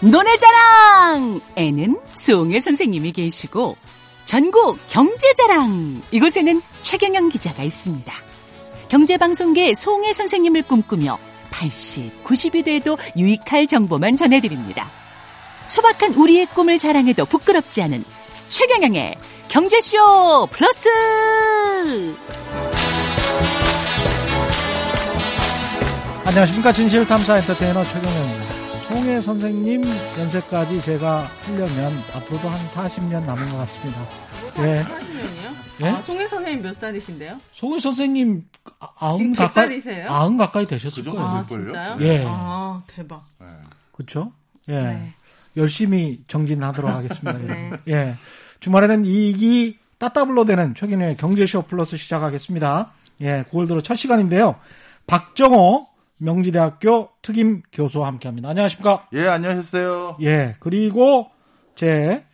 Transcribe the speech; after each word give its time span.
노래자랑에는 0.00 1.98
송혜 2.14 2.60
선생님이 2.60 3.12
계시고 3.12 3.76
전국 4.24 4.78
경제자랑 4.88 6.02
이곳에는 6.10 6.62
최경영 6.82 7.30
기자가 7.30 7.62
있습니다. 7.62 8.12
경제방송계 8.88 9.74
송혜 9.74 10.12
선생님을 10.12 10.62
꿈꾸며 10.62 11.18
80, 11.50 12.24
90이 12.24 12.64
돼도 12.64 12.96
유익할 13.16 13.66
정보만 13.66 14.16
전해드립니다. 14.16 14.88
소박한 15.66 16.14
우리의 16.14 16.46
꿈을 16.46 16.78
자랑해도 16.78 17.26
부끄럽지 17.26 17.82
않은 17.82 18.04
최경영의 18.48 19.16
경제쇼 19.48 20.46
플러스! 20.50 20.88
안녕하십니까. 26.24 26.72
진실탐사 26.72 27.38
엔터테이너 27.38 27.84
최경영입니다. 27.84 28.37
송혜 29.08 29.22
선생님 29.22 29.82
연세까지 30.18 30.82
제가 30.82 31.22
하려면 31.22 31.92
앞으로도 32.14 32.46
한 32.46 32.58
40년 32.68 33.24
남은 33.24 33.48
것 33.48 33.56
같습니다. 33.56 34.00
예. 34.58 34.82
40년이요? 34.82 35.80
예? 35.80 35.88
아, 35.88 36.02
송혜 36.02 36.28
선생님 36.28 36.62
몇 36.62 36.76
살이신데요? 36.76 37.40
송혜 37.52 37.78
선생님 37.78 38.44
아, 38.80 38.88
아흔 38.98 39.34
가까이 39.34 39.80
아흔 40.06 40.36
가까이 40.36 40.66
되셨을 40.66 41.04
그 41.04 41.12
거예요. 41.12 41.26
아, 41.26 41.46
진짜요? 41.46 41.96
예. 42.02 42.24
아, 42.28 42.82
대박. 42.86 43.24
네. 43.40 43.46
그렇죠? 43.92 44.30
예. 44.68 44.74
네. 44.74 45.14
열심히 45.56 46.22
정진하도록 46.28 46.90
하겠습니다. 46.90 47.32
네. 47.40 47.70
예. 47.88 48.16
주말에는 48.60 49.06
이익이 49.06 49.78
따따블로 49.96 50.44
되는 50.44 50.74
최근의 50.74 51.16
경제쇼 51.16 51.62
플러스 51.62 51.96
시작하겠습니다. 51.96 52.92
예, 53.22 53.44
9월 53.50 53.68
들어 53.68 53.80
첫 53.80 53.96
시간인데요. 53.96 54.56
박정호 55.06 55.86
명지대학교 56.18 57.10
특임 57.22 57.62
교수와 57.72 58.06
함께 58.08 58.28
합니다. 58.28 58.48
안녕하십니까? 58.50 59.08
예, 59.14 59.26
안녕하셨어요. 59.28 60.18
예, 60.22 60.56
그리고 60.60 61.30
제 61.74 62.24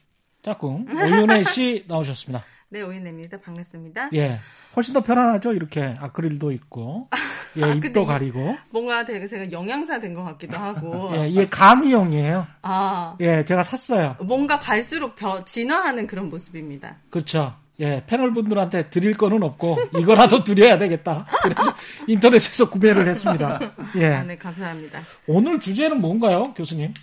짝꿍 0.43 0.87
오윤혜 0.91 1.45
씨 1.45 1.85
나오셨습니다. 1.89 2.45
네, 2.71 2.83
오윤혜입니다. 2.83 3.41
반갑습니다. 3.41 4.11
예, 4.15 4.41
훨씬 4.75 4.95
더 4.95 5.01
편안하죠. 5.03 5.53
이렇게 5.53 5.95
아크릴도 6.01 6.51
있고, 6.53 7.09
예, 7.57 7.63
아, 7.65 7.69
입도 7.69 8.05
가리고. 8.07 8.57
뭔가 8.71 9.05
되게 9.05 9.27
제가 9.29 9.53
영양사 9.53 10.01
된 10.01 10.15
것 10.15 10.25
같기도 10.25 10.57
하고. 10.57 11.11
예, 11.17 11.29
이게 11.29 11.49
강의용이에요. 11.49 12.47
아, 12.63 13.17
예, 13.21 13.45
제가 13.45 13.63
샀어요. 13.63 14.17
뭔가 14.21 14.59
갈수록 14.59 15.15
벼, 15.15 15.45
진화하는 15.45 16.07
그런 16.09 16.29
모습입니다. 16.31 16.97
그렇죠. 17.11 17.55
예, 17.81 18.05
패널 18.07 18.33
분들한테 18.33 18.89
드릴 18.91 19.17
거는 19.17 19.43
없고 19.43 19.79
이거라도 19.99 20.45
드려야 20.45 20.79
되겠다. 20.79 21.27
인터넷에서 22.07 22.71
구매를 22.71 23.09
했습니다. 23.09 23.59
예. 23.97 24.07
아, 24.07 24.23
네, 24.23 24.37
감사합니다. 24.37 25.01
오늘 25.27 25.59
주제는 25.59 26.01
뭔가요, 26.01 26.55
교수님? 26.55 26.95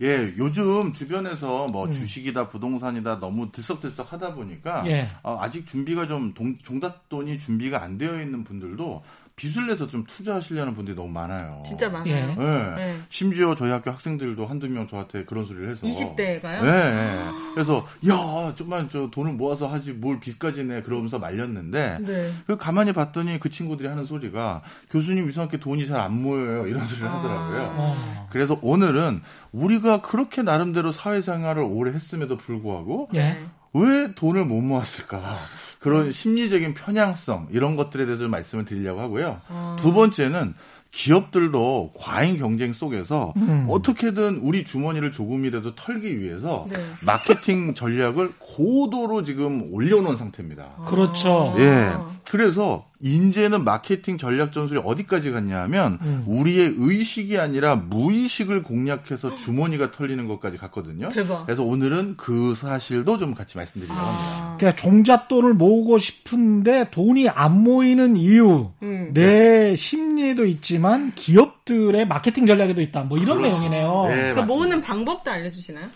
예, 0.00 0.32
요즘 0.36 0.92
주변에서 0.92 1.66
뭐 1.66 1.86
음. 1.86 1.92
주식이다 1.92 2.48
부동산이다 2.48 3.18
너무 3.18 3.50
들썩들썩 3.50 4.12
하다 4.12 4.34
보니까 4.34 4.84
예. 4.86 5.08
어, 5.22 5.38
아직 5.40 5.66
준비가 5.66 6.06
좀 6.06 6.34
동, 6.34 6.56
종잣돈이 6.58 7.38
준비가 7.38 7.82
안 7.82 7.98
되어 7.98 8.20
있는 8.20 8.44
분들도 8.44 9.02
빚을 9.38 9.68
내서 9.68 9.86
좀 9.86 10.04
투자하시려는 10.04 10.74
분들이 10.74 10.96
너무 10.96 11.08
많아요. 11.10 11.62
진짜 11.64 11.88
많아요. 11.88 12.08
예. 12.10 12.34
네. 12.34 12.74
네. 12.76 12.98
심지어 13.08 13.54
저희 13.54 13.70
학교 13.70 13.92
학생들도 13.92 14.44
한두 14.46 14.68
명 14.68 14.88
저한테 14.88 15.24
그런 15.24 15.46
소리를 15.46 15.70
해서 15.70 15.86
20대가요? 15.86 16.62
네. 16.62 16.70
네. 16.70 17.28
그래서 17.54 17.86
야, 18.08 18.52
좀만 18.56 18.88
저 18.90 19.08
돈을 19.10 19.34
모아서 19.34 19.68
하지 19.68 19.92
뭘 19.92 20.18
빚까지 20.18 20.64
내 20.64 20.82
그러면서 20.82 21.18
말렸는데 21.20 21.98
네. 22.00 22.32
그 22.46 22.56
가만히 22.56 22.92
봤더니 22.92 23.38
그 23.38 23.48
친구들이 23.48 23.88
하는 23.88 24.04
소리가 24.04 24.62
교수님 24.90 25.28
이상하게 25.30 25.58
돈이 25.58 25.86
잘 25.86 25.98
안 25.98 26.22
모여요. 26.22 26.66
이런 26.66 26.84
소리를 26.84 27.06
아. 27.08 27.18
하더라고요. 27.18 27.74
아. 27.76 28.26
그래서 28.30 28.58
오늘은 28.62 29.22
우리가 29.52 30.02
그렇게 30.02 30.42
나름대로 30.42 30.92
사회생활을 30.92 31.62
오래 31.62 31.92
했음에도 31.92 32.36
불구하고 32.36 33.08
예. 33.14 33.38
왜 33.74 34.12
돈을 34.14 34.44
못 34.44 34.60
모았을까? 34.62 35.38
그런 35.78 36.12
심리적인 36.12 36.74
편향성 36.74 37.48
이런 37.50 37.76
것들에 37.76 38.06
대해서 38.06 38.28
말씀을 38.28 38.64
드리려고 38.64 39.00
하고요. 39.00 39.40
아. 39.48 39.76
두 39.78 39.92
번째는 39.92 40.54
기업들도 40.90 41.92
과잉 41.96 42.38
경쟁 42.38 42.72
속에서 42.72 43.34
음. 43.36 43.66
어떻게든 43.68 44.40
우리 44.42 44.64
주머니를 44.64 45.12
조금이라도 45.12 45.74
털기 45.74 46.20
위해서 46.20 46.66
네. 46.70 46.76
마케팅 47.02 47.74
전략을 47.74 48.32
고도로 48.38 49.22
지금 49.22 49.72
올려놓은 49.72 50.16
상태입니다. 50.16 50.84
그렇죠. 50.86 51.54
예. 51.58 51.92
그래서 52.30 52.87
이제는 53.00 53.64
마케팅 53.64 54.18
전략 54.18 54.52
전술이 54.52 54.80
어디까지 54.84 55.30
갔냐면 55.30 55.98
음. 56.02 56.24
우리의 56.26 56.74
의식이 56.76 57.38
아니라 57.38 57.76
무의식을 57.76 58.62
공략해서 58.62 59.36
주머니가 59.36 59.92
털리는 59.92 60.26
것까지 60.26 60.56
갔거든요. 60.58 61.08
대박. 61.10 61.46
그래서 61.46 61.62
오늘은 61.62 62.16
그 62.16 62.54
사실도 62.54 63.18
좀 63.18 63.34
같이 63.34 63.56
말씀드리려고 63.56 64.00
아. 64.00 64.04
합니다. 64.04 64.56
그러니까 64.58 64.82
종잣돈을 64.82 65.54
모으고 65.54 65.98
싶은데 65.98 66.90
돈이 66.90 67.28
안 67.28 67.62
모이는 67.62 68.16
이유, 68.16 68.70
음. 68.82 69.10
내 69.14 69.76
심리에도 69.76 70.44
있지만 70.46 71.12
기업들의 71.14 72.08
마케팅 72.08 72.46
전략에도 72.46 72.82
있다. 72.82 73.02
뭐 73.02 73.18
이런 73.18 73.38
그렇죠. 73.38 73.58
내용이네요. 73.58 74.06
네, 74.08 74.34
그 74.34 74.40
모으는 74.40 74.80
방법도 74.80 75.30
알려주시나요? 75.30 75.86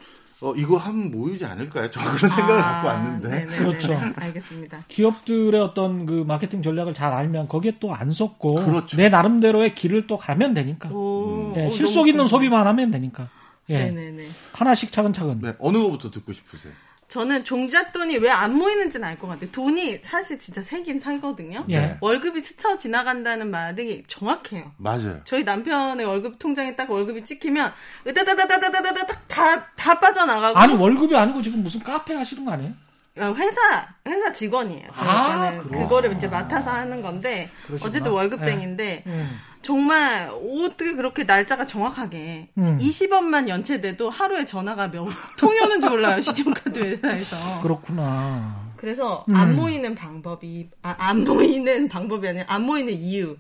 어, 0.43 0.53
이거 0.57 0.77
하면 0.77 1.11
모이지 1.13 1.45
않을까요? 1.45 1.89
저 1.91 2.01
그런 2.01 2.17
생각을 2.19 2.59
아, 2.61 2.73
갖고 2.73 2.89
왔는데. 2.89 3.29
네네네. 3.29 3.57
그렇죠. 3.59 3.97
알겠습니다. 4.17 4.83
기업들의 4.89 5.61
어떤 5.61 6.05
그 6.05 6.25
마케팅 6.27 6.63
전략을 6.63 6.95
잘 6.95 7.13
알면 7.13 7.47
거기에 7.49 7.79
또 7.79 7.93
안 7.93 8.11
속고 8.11 8.57
그렇죠. 8.57 8.97
내 8.97 9.09
나름대로의 9.09 9.75
길을 9.77 10.07
또 10.09 10.17
가면 10.17 10.55
되니까. 10.55 10.89
오, 10.91 11.55
예, 11.57 11.71
실속 11.71 12.09
있는 12.09 12.27
소비만 12.27 12.67
하면 12.67 12.91
되니까. 12.91 13.29
예. 13.69 13.85
네네네. 13.85 14.27
하나씩 14.53 14.91
차근차근. 14.91 15.39
네, 15.41 15.55
어느 15.61 15.79
거부터 15.79 16.11
듣고 16.11 16.33
싶으세요? 16.33 16.73
저는 17.13 17.45
종잣돈이 17.45 18.17
왜 18.17 18.31
안 18.31 18.55
모이는지는 18.55 19.07
알 19.07 19.19
것 19.19 19.29
같아요. 19.29 19.51
돈이 19.53 19.99
사실 20.03 20.39
진짜 20.39 20.63
세긴 20.63 20.99
살거든요. 20.99 21.67
예. 21.69 21.99
월급이 22.01 22.41
스쳐 22.41 22.79
지나간다는 22.79 23.51
말이 23.51 24.03
정확해요. 24.07 24.73
맞아요. 24.79 25.21
저희 25.25 25.45
남편의 25.45 26.07
월급 26.07 26.39
통장에 26.39 26.75
딱 26.75 26.91
월급이 26.91 27.23
찍히면 27.25 27.71
으다다다다다다다 28.07 29.07
다 29.29 29.67
다 29.77 30.01
빠져나가고. 30.01 30.59
아니 30.59 30.75
월급이 30.75 31.15
아니고 31.15 31.43
지금 31.43 31.63
무슨 31.63 31.83
카페 31.83 32.15
하시는 32.15 32.45
거 32.47 32.53
아니에요? 32.53 32.73
어, 33.19 33.35
회사 33.37 33.89
회사 34.07 34.33
직원이에요. 34.33 34.89
아, 34.97 35.59
그거를 35.59 36.15
이제 36.15 36.27
맡아서 36.29 36.71
하는 36.71 37.03
건데 37.03 37.51
그러시구나. 37.67 37.89
어쨌든 37.91 38.13
월급쟁인데. 38.13 39.03
네. 39.05 39.27
정말 39.63 40.31
어떻게 40.31 40.95
그렇게 40.95 41.25
날짜가 41.25 41.67
정확하게 41.67 42.49
음. 42.59 42.79
20원만 42.81 43.49
연체돼도 43.49 44.11
하루에 44.11 44.45
전화가 44.45 44.91
몇 44.91 45.07
통이 45.39 45.59
오는지 45.61 45.89
몰라요 45.89 46.21
시중카드 46.21 46.79
회사에서. 46.79 47.61
그렇구나. 47.63 48.73
그래서 48.77 49.25
음. 49.29 49.37
안 49.37 49.55
모이는 49.57 49.95
방법이 49.95 50.69
아, 50.83 50.97
안 50.99 51.25
모이는 51.25 51.89
방법이 51.89 52.27
아니라 52.29 52.45
안 52.49 52.63
모이는 52.63 52.93
이유 52.93 53.37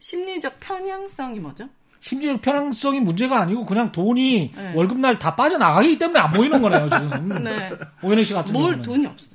심리적 0.00 0.58
편향성이 0.58 1.38
뭐죠? 1.38 1.68
심리적 2.00 2.40
편향성이 2.42 2.98
문제가 3.00 3.40
아니고 3.40 3.66
그냥 3.66 3.92
돈이 3.92 4.52
네. 4.56 4.72
월급날 4.74 5.18
다 5.18 5.36
빠져나가기 5.36 5.98
때문에 5.98 6.18
안 6.18 6.32
모이는 6.32 6.60
거네요 6.62 6.88
지금. 6.90 7.28
네. 7.44 7.70
오현희 8.02 8.24
씨 8.24 8.32
같은 8.34 8.52
뭘 8.52 8.72
경우는. 8.72 8.82
돈이 8.82 9.06
없어. 9.06 9.29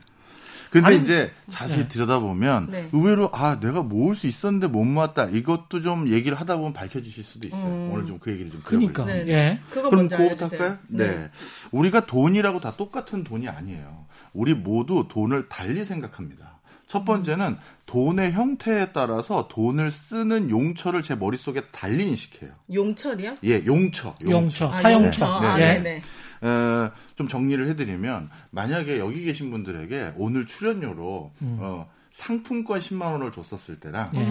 근데 0.75 0.87
아니, 0.87 0.97
이제 1.03 1.31
자세히 1.49 1.83
네. 1.83 1.87
들여다보면 1.87 2.67
네. 2.69 2.89
의외로 2.91 3.29
아 3.31 3.59
내가 3.61 3.81
모을 3.81 4.13
수 4.15 4.27
있었는데 4.27 4.67
못 4.67 4.83
모았다 4.83 5.25
이것도 5.25 5.81
좀 5.81 6.11
얘기를 6.11 6.37
하다 6.37 6.57
보면 6.57 6.73
밝혀지실 6.73 7.23
수도 7.23 7.47
있어요. 7.47 7.63
음. 7.63 7.91
오늘 7.93 8.05
좀 8.05 8.19
그 8.19 8.31
얘기를 8.31 8.51
좀 8.51 8.61
그러니까 8.63 9.05
네, 9.05 9.23
네. 9.23 9.31
예. 9.31 9.59
그럼 9.69 10.09
그거부터 10.09 10.47
할까요? 10.47 10.77
네. 10.87 11.07
네. 11.07 11.29
우리가 11.71 12.05
돈이라고 12.05 12.59
다 12.59 12.73
똑같은 12.75 13.23
돈이 13.23 13.47
아니에요. 13.47 14.05
우리 14.33 14.53
모두 14.53 15.05
돈을 15.07 15.47
달리 15.47 15.85
생각합니다. 15.85 16.59
첫 16.87 17.03
번째는 17.05 17.57
돈의 17.85 18.33
형태에 18.33 18.91
따라서 18.93 19.47
돈을 19.47 19.91
쓰는 19.91 20.49
용처를 20.49 21.03
제 21.03 21.15
머릿속에 21.15 21.61
달리 21.71 22.07
인식해요. 22.09 22.51
용철이요? 22.73 23.35
예, 23.43 23.65
용처. 23.65 24.15
용처. 24.23 24.31
용처. 24.31 24.67
아, 24.67 24.71
사용처. 24.81 25.25
네. 25.25 25.47
아, 25.47 25.57
네. 25.57 25.79
네. 25.79 26.01
어, 26.41 26.91
좀 27.15 27.27
정리를 27.27 27.67
해드리면 27.69 28.29
만약에 28.51 28.99
여기 28.99 29.23
계신 29.23 29.51
분들에게 29.51 30.13
오늘 30.17 30.45
출연료로 30.47 31.31
음. 31.41 31.57
어, 31.61 31.89
상품권 32.11 32.79
10만 32.79 33.11
원을 33.11 33.31
줬었을 33.31 33.79
때랑 33.79 34.11
네. 34.13 34.25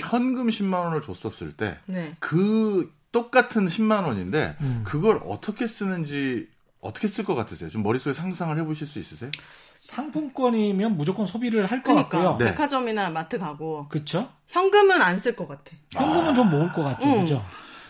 현금 0.00 0.48
10만 0.48 0.84
원을 0.84 1.02
줬었을 1.02 1.52
때그 1.52 1.80
네. 1.86 2.14
그 2.18 2.92
똑같은 3.12 3.66
10만 3.68 4.04
원인데 4.06 4.56
음. 4.60 4.82
그걸 4.86 5.20
어떻게 5.26 5.66
쓰는지 5.66 6.48
어떻게 6.80 7.08
쓸 7.08 7.24
것 7.24 7.34
같으세요? 7.34 7.68
좀 7.68 7.82
머릿속에 7.82 8.14
상상을 8.14 8.56
해보실 8.58 8.86
수 8.86 8.98
있으세요? 8.98 9.30
상품권이면 9.96 10.96
무조건 10.96 11.26
소비를 11.26 11.66
할것 11.66 11.84
그러니까, 11.84 12.18
같고요. 12.18 12.36
네. 12.38 12.50
백화점이나 12.52 13.10
마트 13.10 13.38
가고. 13.38 13.86
그렇죠? 13.88 14.28
현금은 14.48 15.00
안 15.02 15.18
쓸 15.18 15.34
것 15.36 15.46
같아. 15.48 15.62
현금은 15.92 16.28
아. 16.30 16.34
좀 16.34 16.50
모을 16.50 16.72
것 16.72 16.82
같죠. 16.82 17.06
응. 17.08 17.20
그죠? 17.20 17.44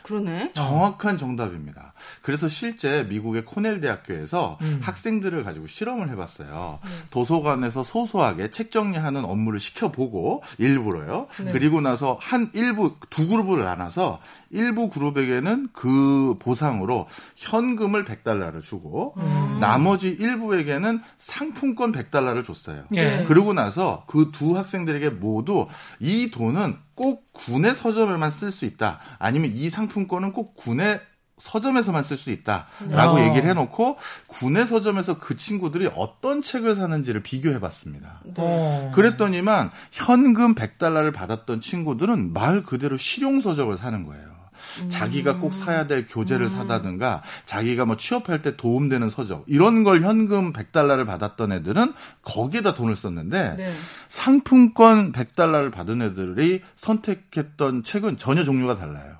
그러네. 0.06 0.53
정확한 0.53 1.19
정답입니다. 1.19 1.93
그래서 2.23 2.47
실제 2.47 3.05
미국의 3.08 3.44
코넬 3.44 3.81
대학교에서 3.81 4.56
음. 4.62 4.79
학생들을 4.81 5.43
가지고 5.43 5.67
실험을 5.67 6.11
해봤어요. 6.11 6.79
네. 6.81 6.91
도서관에서 7.11 7.82
소소하게 7.82 8.53
책 8.53 8.70
정리하는 8.70 9.25
업무를 9.25 9.58
시켜보고 9.58 10.44
일부러요. 10.58 11.26
네. 11.44 11.50
그리고 11.50 11.81
나서 11.81 12.17
한 12.20 12.53
일부 12.55 12.94
두 13.11 13.26
그룹을 13.26 13.64
나눠서 13.64 14.20
일부 14.51 14.89
그룹에게는 14.91 15.71
그 15.73 16.37
보상으로 16.39 17.07
현금을 17.35 18.05
100달러를 18.05 18.63
주고 18.63 19.15
음. 19.17 19.59
나머지 19.61 20.09
일부에게는 20.09 21.01
상품권 21.19 21.93
100달러를 21.93 22.45
줬어요. 22.45 22.85
예. 22.95 23.25
그러고 23.27 23.53
나서 23.53 24.05
그 24.07 24.27
두 24.37 24.57
학생들에게 24.57 25.11
모두 25.11 25.67
이 25.99 26.31
돈은 26.31 26.77
꼭 26.95 27.33
군의 27.33 27.75
서점에만 27.75 28.31
쓸 28.31 28.53
수 28.53 28.67
있다. 28.67 29.01
아니면 29.19 29.53
이 29.55 29.71
상품권은 29.71 30.33
꼭 30.33 30.55
군의 30.57 31.01
서점에서만 31.39 32.05
쓸 32.05 32.17
수 32.17 32.31
있다라고 32.31 33.17
어. 33.17 33.21
얘기를 33.21 33.49
해놓고 33.51 33.99
군의 34.27 34.67
서점에서 34.67 35.19
그 35.19 35.37
친구들이 35.37 35.91
어떤 35.95 36.41
책을 36.41 36.77
사는지를 36.77 37.23
비교해봤습니다. 37.23 38.21
네. 38.37 38.91
그랬더니만 38.95 39.71
현금 39.93 40.55
100달러를 40.55 41.13
받았던 41.13 41.61
친구들은 41.61 42.33
말 42.33 42.63
그대로 42.63 42.97
실용 42.97 43.43
서적을 43.43 43.77
사는 43.77 44.07
거예요. 44.07 44.36
음. 44.82 44.88
자기가 44.88 45.38
꼭 45.38 45.55
사야 45.55 45.87
될 45.87 46.06
교재를 46.08 46.46
음. 46.46 46.56
사다든가 46.56 47.23
자기가 47.46 47.84
뭐 47.87 47.96
취업할 47.96 48.43
때 48.43 48.56
도움되는 48.56 49.11
서적 49.11 49.44
이런 49.46 49.84
걸 49.84 50.02
현금 50.02 50.52
100달러를 50.52 51.06
받았던 51.06 51.52
애들은 51.52 51.93
거기에다 52.23 52.75
돈을 52.75 52.96
썼는데 52.96 53.55
네. 53.56 53.73
상품권 54.08 55.12
100달러를 55.12 55.73
받은 55.73 56.02
애들이 56.02 56.62
선택했던 56.76 57.82
책은 57.82 58.19
전혀 58.19 58.44
종류가 58.44 58.76
달라요. 58.76 59.17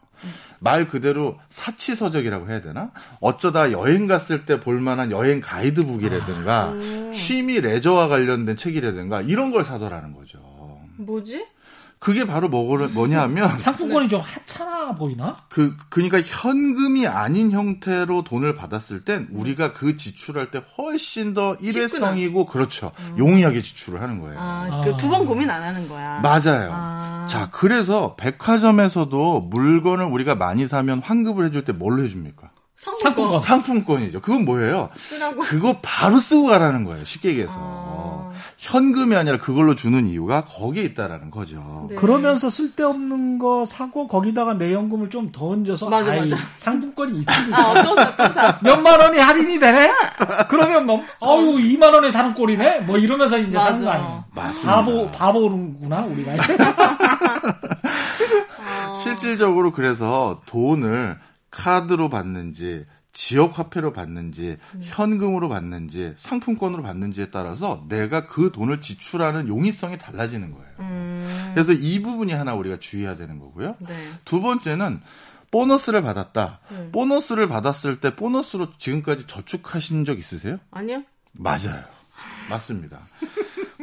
말 0.59 0.89
그대로 0.89 1.39
사치 1.51 1.95
서적이라고 1.95 2.49
해야 2.49 2.61
되나? 2.61 2.91
어쩌다 3.21 3.73
여행 3.73 4.07
갔을 4.07 4.45
때 4.45 4.59
볼만한 4.59 5.11
여행 5.11 5.41
가이드북이라든가 5.41 6.63
아, 6.63 7.11
취미 7.13 7.61
레저와 7.61 8.09
관련된 8.09 8.57
책이라든가 8.57 9.21
이런 9.23 9.51
걸 9.51 9.65
사더라는 9.65 10.15
거죠. 10.15 10.39
뭐지? 10.97 11.45
그게 12.07 12.25
바로 12.25 12.49
뭐냐 12.49 13.21
하면 13.23 13.57
상품권이 13.59 14.09
좀 14.09 14.21
하찮아 14.21 14.95
보이나? 14.95 15.39
그 15.49 15.77
그러니까 15.91 16.21
현금이 16.21 17.05
아닌 17.09 17.51
형태로 17.51 18.23
돈을 18.23 18.55
받았을 18.55 19.05
땐 19.05 19.27
우리가 19.33 19.73
그 19.73 19.97
지출할 19.97 20.53
때 20.53 20.63
훨씬 20.79 21.35
더 21.35 21.57
일회성이고 21.57 22.47
그렇죠. 22.47 22.93
음. 23.01 23.17
용이하게 23.19 23.61
지출을 23.61 24.01
하는 24.01 24.21
거예요. 24.21 24.39
아, 24.39 24.83
그 24.85 24.97
두번 24.99 25.27
고민 25.27 25.51
안 25.51 25.65
하는 25.65 25.89
거야. 25.89 26.21
맞아요. 26.21 26.71
아. 26.73 27.27
자, 27.29 27.51
그래서 27.51 28.15
백화점에서도 28.15 29.41
물건을 29.41 30.05
우리가 30.05 30.37
많이 30.37 30.69
사면 30.69 31.01
환급을 31.01 31.47
해줄 31.47 31.65
때 31.65 31.73
뭘로 31.73 32.05
해줍니까? 32.05 32.53
상품권. 33.03 33.41
상품권 33.41 34.03
이죠. 34.03 34.21
그건 34.21 34.45
뭐예요? 34.45 34.91
쓰라고. 34.97 35.41
그거 35.41 35.77
바로 35.83 36.19
쓰고 36.19 36.47
가라는 36.47 36.85
거예요. 36.85 37.05
쉽게 37.05 37.31
얘기해서. 37.31 37.53
아... 37.57 38.33
현금이 38.59 39.15
아니라 39.17 39.39
그걸로 39.39 39.75
주는 39.75 40.07
이유가 40.07 40.45
거기에 40.45 40.83
있다라는 40.85 41.31
거죠. 41.31 41.89
네. 41.91 41.97
그러면서 41.97 42.49
쓸데없는 42.49 43.39
거 43.39 43.65
사고 43.67 44.07
거기다가 44.09 44.55
내 44.55 44.73
연금을 44.73 45.11
좀 45.11 45.27
더 45.33 45.49
얹어서 45.49 45.91
맞아, 45.91 46.13
아이, 46.13 46.29
맞아. 46.31 46.43
상품권이 46.57 47.21
있으니까 47.21 47.59
아, 47.59 47.71
어떤, 47.73 47.99
어떤 47.99 48.55
몇만 48.63 49.01
원이 49.01 49.19
할인이 49.19 49.59
되네? 49.59 49.93
그러면 50.49 50.87
뭐 50.87 51.03
아유 51.21 51.57
2만 51.57 51.93
원에 51.93 52.11
사는 52.11 52.33
꼴이네? 52.33 52.81
뭐 52.81 52.97
이러면서 52.97 53.37
이제 53.39 53.57
맞아. 53.57 53.71
사는 53.73 53.85
거 53.85 53.91
아니에요. 53.91 54.25
맞습니다. 54.35 54.73
바보 54.77 55.07
바보는구나 55.09 56.03
우리가. 56.05 56.33
실질적으로 59.03 59.73
그래서 59.73 60.41
돈을 60.47 61.19
카드로 61.57 62.11
받는지 62.11 62.85
지역 63.15 63.59
화폐로 63.59 63.95
받는지 63.95 64.59
음. 64.75 64.81
현금으로 64.83 65.49
받는지 65.49 66.13
상품권으로 66.19 66.83
받는지에 66.83 67.31
따라서 67.31 67.83
내가 67.89 68.27
그 68.27 68.53
돈을 68.53 68.83
지출하는 68.83 69.49
용이성이 69.49 69.97
달라지는 69.97 70.53
거예요. 70.53 70.69
음. 70.81 71.53
그래서 71.55 71.73
이 71.73 72.03
부분이 72.03 72.35
하나 72.35 72.55
우리가 72.55 72.79
주의해야 72.79 73.17
되는 73.17 73.39
거고요. 73.39 73.77
네. 73.79 73.95
두 74.27 74.43
번째는 74.43 75.01
보너스를 75.51 76.03
받았다. 76.03 76.61
네. 76.69 76.91
보너스를 76.93 77.49
받았을 77.49 78.01
때 78.01 78.15
보너스로 78.15 78.77
지금까지 78.77 79.27
저축하신 79.27 80.05
적 80.05 80.19
있으세요? 80.19 80.59
아니요. 80.71 81.03
맞아요. 81.33 81.85
맞습니다. 82.49 82.99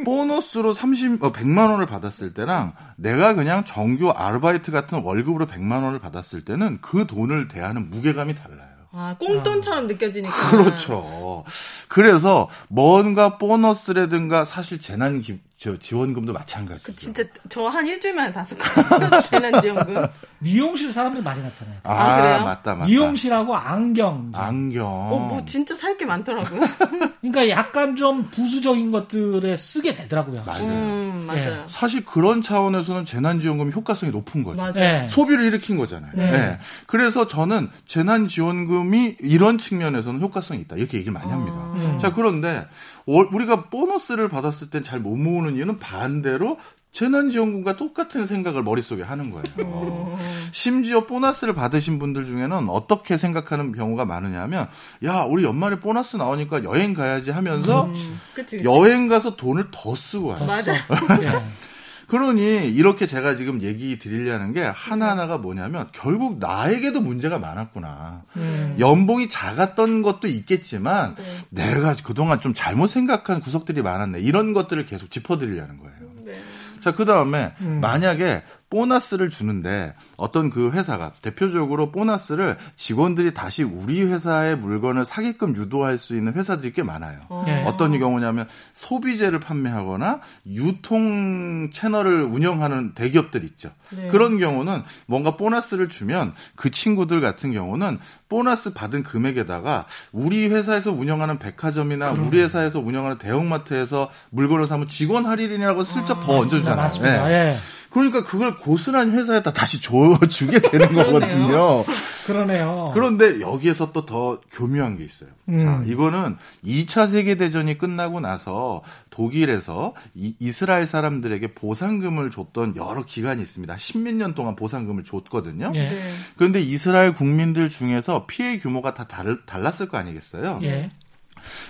보너스로 0.05 0.73
30, 0.73 1.23
어, 1.23 1.31
100만 1.31 1.71
원을 1.71 1.85
받았을 1.85 2.33
때랑 2.33 2.73
내가 2.97 3.35
그냥 3.35 3.63
정규 3.63 4.09
아르바이트 4.09 4.71
같은 4.71 5.01
월급으로 5.01 5.47
100만 5.47 5.83
원을 5.83 5.99
받았을 5.99 6.41
때는 6.41 6.79
그 6.81 7.05
돈을 7.07 7.47
대하는 7.47 7.89
무게감이 7.89 8.35
달라요. 8.35 8.73
아, 8.95 9.15
꽁돈처럼 9.19 9.85
아. 9.85 9.87
느껴지니까. 9.87 10.51
그렇죠. 10.51 11.43
그래서 11.87 12.47
뭔가 12.69 13.37
보너스라든가 13.37 14.45
사실 14.45 14.79
재난 14.79 15.21
기, 15.21 15.39
저 15.63 15.77
지원금도 15.77 16.33
마찬가지죠. 16.33 16.91
그 16.91 16.95
진짜 16.97 17.23
저 17.47 17.69
한 17.69 17.87
일주일 17.87 18.13
만에 18.15 18.33
다 18.33 18.43
썼거든요. 18.43 19.21
재난 19.21 19.61
지원금. 19.61 20.05
미용실 20.39 20.91
사람들 20.91 21.23
많이 21.23 21.41
갔잖아요. 21.41 21.77
아, 21.83 21.93
아, 21.93 22.15
그래요? 22.17 22.43
맞다, 22.43 22.73
맞다. 22.75 22.85
미용실하고 22.85 23.55
안경. 23.55 24.29
안경. 24.35 24.85
어, 24.85 25.19
뭐 25.29 25.45
진짜 25.45 25.73
살 25.73 25.95
게 25.97 26.03
많더라고요. 26.05 26.59
그러니까 27.21 27.47
약간 27.49 27.95
좀 27.95 28.29
부수적인 28.29 28.91
것들에 28.91 29.55
쓰게 29.55 29.95
되더라고요. 29.95 30.43
맞아요. 30.45 30.65
음, 30.65 31.23
맞아요. 31.27 31.45
네. 31.45 31.63
사실 31.67 32.03
그런 32.03 32.41
차원에서는 32.41 33.05
재난지원금이 33.05 33.71
효과성이 33.71 34.11
높은 34.11 34.43
거죠. 34.43 34.57
맞아요. 34.57 34.73
네. 34.73 35.07
소비를 35.07 35.45
일으킨 35.45 35.77
거잖아요. 35.77 36.11
네. 36.15 36.29
네. 36.31 36.59
그래서 36.87 37.25
저는 37.27 37.69
재난지원금이 37.87 39.17
이런 39.21 39.57
측면에서는 39.57 40.19
효과성이 40.21 40.59
있다. 40.61 40.75
이렇게 40.75 40.97
얘기를 40.97 41.13
많이 41.13 41.31
합니다. 41.31 41.55
아. 41.57 41.97
자, 42.01 42.11
그런데 42.13 42.65
우리가 43.05 43.65
보너스를 43.69 44.29
받았을 44.29 44.69
땐 44.69 44.83
잘 44.83 44.99
못 44.99 45.15
모으는 45.17 45.55
이유는 45.55 45.79
반대로 45.79 46.57
재난지원금과 46.93 47.75
똑같은 47.75 48.27
생각을 48.27 48.61
머릿속에 48.61 49.01
하는 49.01 49.31
거예요. 49.31 49.43
어. 49.65 50.19
심지어 50.51 51.07
보너스를 51.07 51.55
받으신 51.55 51.97
분들 51.97 52.25
중에는 52.25 52.69
어떻게 52.69 53.17
생각하는 53.17 53.71
경우가 53.71 54.05
많으냐면, 54.05 54.67
야, 55.03 55.23
우리 55.23 55.43
연말에 55.43 55.79
보너스 55.79 56.17
나오니까 56.17 56.63
여행 56.63 56.93
가야지 56.93 57.31
하면서 57.31 57.85
음. 57.85 58.19
여행 58.63 59.07
가서 59.07 59.35
돈을 59.35 59.69
더 59.71 59.95
쓰고 59.95 60.27
와요. 60.27 60.45
맞아. 60.45 60.73
예. 62.03 62.07
그러니 62.07 62.69
이렇게 62.69 63.07
제가 63.07 63.35
지금 63.35 63.61
얘기 63.61 63.97
드리려는 63.97 64.53
게 64.53 64.61
하나하나가 64.61 65.37
뭐냐면 65.37 65.87
결국 65.91 66.39
나에게도 66.39 67.01
문제가 67.01 67.39
많았구나. 67.39 68.23
음. 68.35 68.75
연봉이 68.79 69.29
작았던 69.29 70.01
것도 70.01 70.27
있겠지만 70.27 71.15
네. 71.15 71.23
내가 71.49 71.95
그동안 72.03 72.39
좀 72.39 72.53
잘못 72.53 72.87
생각한 72.87 73.41
구석들이 73.41 73.81
많았네. 73.81 74.19
이런 74.21 74.53
것들을 74.53 74.85
계속 74.85 75.09
짚어드리려는 75.09 75.77
거예요. 75.77 75.95
네. 76.25 76.33
자, 76.79 76.93
그 76.93 77.05
다음에 77.05 77.53
음. 77.61 77.79
만약에 77.79 78.43
보너스를 78.73 79.29
주는데 79.29 79.93
어떤 80.17 80.49
그 80.49 80.71
회사가 80.71 81.11
대표적으로 81.21 81.91
보너스를 81.91 82.57
직원들이 82.75 83.35
다시 83.35 83.61
우리 83.61 84.01
회사의 84.03 84.57
물건을 84.57 85.05
사게끔 85.05 85.55
유도할 85.55 85.99
수 85.99 86.15
있는 86.15 86.33
회사들이 86.33 86.73
꽤 86.73 86.81
많아요. 86.81 87.19
어. 87.29 87.43
네. 87.45 87.63
어떤 87.67 87.99
경우냐면 87.99 88.47
소비재를 88.73 89.39
판매하거나 89.39 90.21
유통 90.47 91.69
채널을 91.71 92.23
운영하는 92.23 92.95
대기업들 92.95 93.43
있죠. 93.43 93.69
네. 93.91 94.07
그런 94.07 94.39
경우는 94.39 94.81
뭔가 95.05 95.37
보너스를 95.37 95.87
주면 95.87 96.33
그 96.55 96.71
친구들 96.71 97.21
같은 97.21 97.53
경우는 97.53 97.99
보너스 98.27 98.73
받은 98.73 99.03
금액에다가 99.03 99.85
우리 100.11 100.47
회사에서 100.47 100.91
운영하는 100.91 101.37
백화점이나 101.37 102.13
그럼. 102.13 102.27
우리 102.27 102.41
회사에서 102.41 102.79
운영하는 102.79 103.19
대형마트에서 103.19 104.09
물건을 104.31 104.65
사면 104.65 104.87
직원 104.87 105.27
할인이라고 105.27 105.83
슬쩍 105.83 106.17
아, 106.17 106.21
더 106.21 106.39
얹어주잖아요. 106.39 106.75
맞습니다. 106.75 107.27
네. 107.27 107.33
예. 107.33 107.57
그러니까 107.93 108.23
그걸 108.23 108.57
고스란히 108.57 109.11
회사에다 109.11 109.53
다시 109.53 109.79
줘, 109.79 109.93
주게 110.27 110.59
되는 110.59 110.87
거거든요. 110.95 111.83
그러네요. 112.25 112.91
그런데 112.93 113.39
여기에서 113.39 113.91
또 113.91 114.03
더 114.05 114.41
교묘한 114.51 114.97
게 114.97 115.05
있어요. 115.05 115.29
음. 115.49 115.59
자, 115.59 115.83
이거는 115.85 116.37
2차 116.65 117.11
세계대전이 117.11 117.77
끝나고 117.77 118.19
나서 118.19 118.81
독일에서 119.11 119.93
이, 120.13 120.35
이스라엘 120.39 120.85
사람들에게 120.85 121.53
보상금을 121.53 122.31
줬던 122.31 122.75
여러 122.75 123.03
기간이 123.03 123.41
있습니다. 123.41 123.77
십몇 123.77 124.15
년 124.15 124.33
동안 124.33 124.55
보상금을 124.55 125.03
줬거든요. 125.03 125.71
예. 125.75 125.89
네. 125.89 126.13
그런데 126.35 126.59
이스라엘 126.61 127.13
국민들 127.13 127.69
중에서 127.69 128.25
피해 128.27 128.57
규모가 128.57 128.93
다 128.93 129.05
다르, 129.05 129.37
달랐을 129.45 129.87
거 129.87 129.97
아니겠어요? 129.97 130.59
예. 130.63 130.89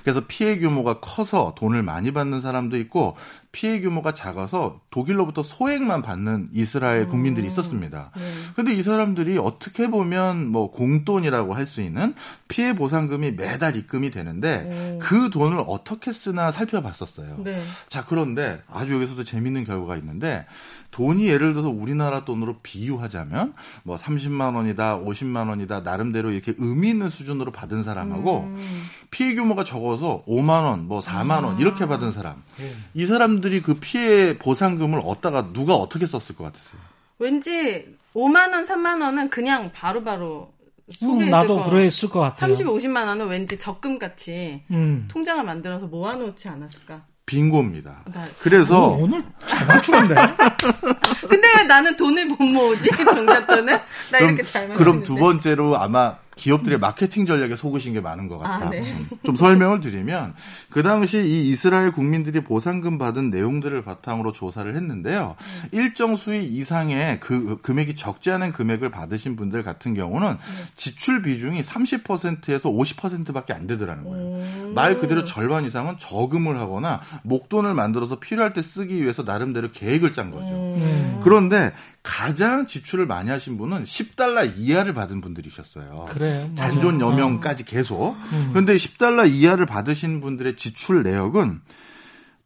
그래서 0.04 0.22
피해 0.28 0.60
규모가 0.60 1.00
커서 1.00 1.54
돈을 1.58 1.84
많이 1.84 2.12
받는 2.12 2.42
사람도 2.42 2.78
있고 2.78 3.16
피해 3.54 3.80
규모가 3.80 4.16
작아서 4.16 4.82
독일로부터 4.90 5.44
소액만 5.44 6.02
받는 6.02 6.50
이스라엘 6.54 7.08
국민들이 7.08 7.46
음. 7.48 7.52
있었습니다. 7.52 8.12
그런데 8.54 8.74
네. 8.74 8.80
이 8.80 8.84
사람들이 8.84 9.38
어떻게 9.38 9.90
보면 9.90 10.48
뭐 10.48 10.72
공돈이라고 10.72 11.54
할 11.54 11.64
수 11.64 11.80
있는 11.80 12.14
피해 12.50 12.76
보상금이 12.76 13.32
매달 13.32 13.78
입금이 13.78 14.12
되는데 14.12 14.64
네. 14.64 15.00
그 15.02 15.30
돈을 15.30 15.64
어떻게 15.66 16.12
쓰나 16.12 16.52
살펴봤었어요. 16.52 17.38
네. 17.44 17.62
자, 17.88 18.04
그런데 18.06 18.62
아주 18.70 18.96
여기서도 18.96 19.24
재밌는 19.24 19.64
결과가 19.64 19.96
있는데 19.98 20.46
돈이 20.92 21.28
예를 21.28 21.54
들어서 21.54 21.70
우리나라 21.70 22.26
돈으로 22.26 22.58
비유하자면 22.62 23.54
뭐 23.84 23.98
30만 23.98 24.56
원이다, 24.56 25.00
50만 25.00 25.48
원이다 25.50 25.82
나름대로 25.82 26.32
이렇게 26.32 26.54
의미 26.58 26.90
있는 26.90 27.10
수준으로 27.10 27.52
받은 27.52 27.84
사람하고 27.84 28.42
음. 28.42 28.84
피해 29.10 29.34
규모가 29.36 29.64
적어서 29.64 30.24
5만 30.28 30.64
원, 30.64 30.88
뭐 30.88 31.02
4만 31.02 31.44
원 31.46 31.60
이렇게 31.60 31.88
받은 31.88 32.12
사람. 32.12 32.44
네. 32.58 32.74
이 32.94 33.06
사람들이 33.06 33.62
그 33.62 33.76
피해 33.76 34.38
보상금을 34.38 35.02
얻다가 35.04 35.54
누가 35.54 35.76
어떻게 35.76 36.06
썼을 36.06 36.36
것 36.38 36.44
같으세요? 36.46 36.82
왠지 37.20 37.96
5만 38.14 38.54
원, 38.54 38.66
3만 38.66 39.02
원은 39.02 39.30
그냥 39.30 39.72
바로바로 39.74 40.54
음, 41.02 41.30
나도 41.30 41.64
그랬을 41.64 42.10
것 42.10 42.20
같아요. 42.20 42.54
30, 42.54 42.68
50만 42.68 43.08
원은 43.08 43.28
왠지 43.28 43.58
적금 43.58 43.98
같이 44.00 44.64
음. 44.72 45.08
통장을 45.10 45.44
만들어서 45.44 45.88
모아놓지 45.88 46.48
않았을까? 46.48 47.02
빙고입니다. 47.26 48.04
나, 48.14 48.28
그래서 48.40 48.90
오, 48.90 49.04
오늘 49.04 49.24
잘 49.48 49.66
맞추는데. 49.66 50.14
근데 51.28 51.48
왜 51.58 51.64
나는 51.64 51.96
돈을 51.96 52.26
못 52.26 52.44
모으지? 52.44 52.90
종잣돈을? 52.90 53.74
나 53.74 54.18
그럼, 54.18 54.34
이렇게 54.34 54.44
잘 54.44 54.68
맞추는데. 54.68 54.76
그럼 54.76 55.04
두 55.04 55.16
번째로 55.16 55.78
아마 55.78 56.18
기업들의 56.36 56.80
마케팅 56.80 57.26
전략에 57.26 57.56
속으신 57.56 57.94
게 57.94 58.02
많은 58.02 58.28
것 58.28 58.38
같다. 58.38 58.68
아, 58.68 58.70
네. 58.70 59.06
좀 59.24 59.36
설명을 59.36 59.80
드리면 59.80 60.34
그 60.70 60.84
당시 60.84 61.20
이 61.20 61.50
이스라엘 61.50 61.92
국민들이 61.92 62.44
보상금 62.44 62.98
받은 62.98 63.30
내용들을 63.30 63.84
바탕으로 63.84 64.32
조사를 64.32 64.76
했는데요. 64.76 65.36
네. 65.72 65.78
일정 65.80 66.16
수익 66.16 66.54
이상의 66.54 67.20
그 67.20 67.60
금액이 67.62 67.96
적지 67.96 68.32
않은 68.32 68.54
금액을 68.54 68.90
받으신 68.90 69.36
분들 69.36 69.64
같은 69.64 69.94
경우는 69.94 70.30
네. 70.30 70.72
지출 70.76 71.22
비중이 71.22 71.62
30%에서 71.62 72.70
50%밖에 72.70 73.54
안 73.54 73.68
되더라는 73.68 74.04
거예요. 74.04 74.26
오. 74.26 74.74
말 74.74 75.00
그대로 75.00 75.24
절반 75.24 75.66
이상은 75.66 75.98
저금을 76.00 76.58
하거나 76.58 77.02
목돈을 77.24 77.74
만들어서 77.74 78.20
필요할 78.20 78.54
때 78.54 78.62
쓰기 78.62 79.02
위해서 79.02 79.24
나름대로 79.24 79.72
계획을 79.72 80.14
짠 80.14 80.32
거죠. 80.32 80.50
음. 80.50 81.20
그런데 81.24 81.74
가장 82.04 82.68
지출을 82.68 83.06
많이 83.08 83.30
하신 83.30 83.58
분은 83.58 83.86
10달러 83.86 84.54
이하를 84.58 84.94
받은 84.94 85.22
분들이셨어요. 85.22 86.06
그래요. 86.10 86.50
잔존 86.58 87.00
여명까지 87.00 87.64
계속. 87.64 88.18
음. 88.34 88.50
그런데 88.52 88.76
10달러 88.76 89.30
이하를 89.30 89.66
받으신 89.66 90.20
분들의 90.20 90.58
지출 90.58 91.04
내역은 91.04 91.62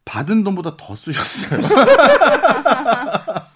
받은 0.04 0.44
돈보다 0.44 0.76
더 0.78 0.94
쓰셨어요. 0.94 1.68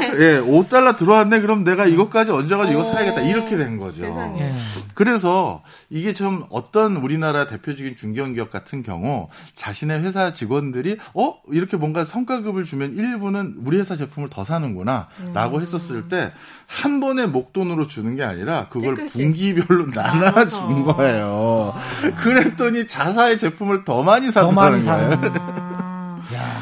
예, 0.00 0.40
5달러 0.40 0.96
들어왔네. 0.96 1.40
그럼 1.40 1.64
내가 1.64 1.86
이것까지 1.86 2.30
얹어가지고 2.30 2.80
이거 2.80 2.92
사야겠다. 2.92 3.22
이렇게 3.22 3.56
된 3.56 3.76
거죠. 3.78 4.02
세상에. 4.04 4.40
예. 4.40 4.54
그래서 4.94 5.62
이게 5.88 6.12
좀 6.12 6.44
어떤 6.50 6.96
우리나라 6.96 7.46
대표적인 7.46 7.96
중견기업 7.96 8.50
같은 8.50 8.82
경우 8.82 9.28
자신의 9.54 10.00
회사 10.04 10.34
직원들이 10.34 10.98
어 11.14 11.34
이렇게 11.50 11.76
뭔가 11.76 12.04
성과급을 12.04 12.64
주면 12.64 12.96
일부는 12.96 13.56
우리 13.64 13.78
회사 13.78 13.96
제품을 13.96 14.28
더 14.30 14.44
사는구나 14.44 15.08
라고 15.32 15.56
음. 15.56 15.62
했었을 15.62 16.08
때 16.08 16.30
한 16.70 17.00
번에 17.00 17.26
목돈으로 17.26 17.88
주는 17.88 18.14
게 18.14 18.22
아니라 18.22 18.68
그걸. 18.68 18.94
분기별로 19.06 19.86
나눠준 19.92 20.84
거예요. 20.84 21.74
아. 21.74 22.10
그랬더니 22.22 22.86
자사의 22.86 23.38
제품을 23.38 23.84
더 23.84 24.02
많이 24.02 24.30
사는 24.30 24.54
거예요. 24.54 25.20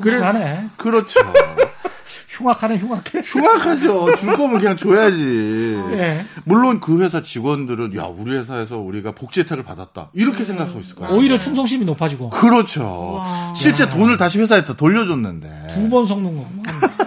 그래, 0.00 0.66
그렇죠. 0.76 1.20
흉악하네, 2.36 2.78
흉악해. 2.78 3.20
흉악하죠. 3.24 4.16
줄 4.16 4.36
거면 4.36 4.58
그냥 4.58 4.76
줘야지. 4.76 5.82
네. 5.90 6.24
물론 6.44 6.80
그 6.80 7.00
회사 7.02 7.22
직원들은, 7.22 7.96
야, 7.96 8.04
우리 8.04 8.36
회사에서 8.36 8.78
우리가 8.78 9.12
복지 9.12 9.40
혜택을 9.40 9.62
받았다. 9.62 10.10
이렇게 10.12 10.40
음. 10.40 10.44
생각하고 10.44 10.80
있을 10.80 10.96
거예요. 10.96 11.14
오히려 11.14 11.38
충성심이 11.38 11.84
높아지고. 11.84 12.30
그렇죠. 12.30 13.14
와. 13.18 13.54
실제 13.54 13.84
야. 13.84 13.88
돈을 13.90 14.16
다시 14.16 14.40
회사에 14.40 14.64
더 14.64 14.74
돌려줬는데. 14.74 15.68
두 15.70 15.88
번 15.88 16.06
섞는 16.06 16.36
거. 16.36 16.46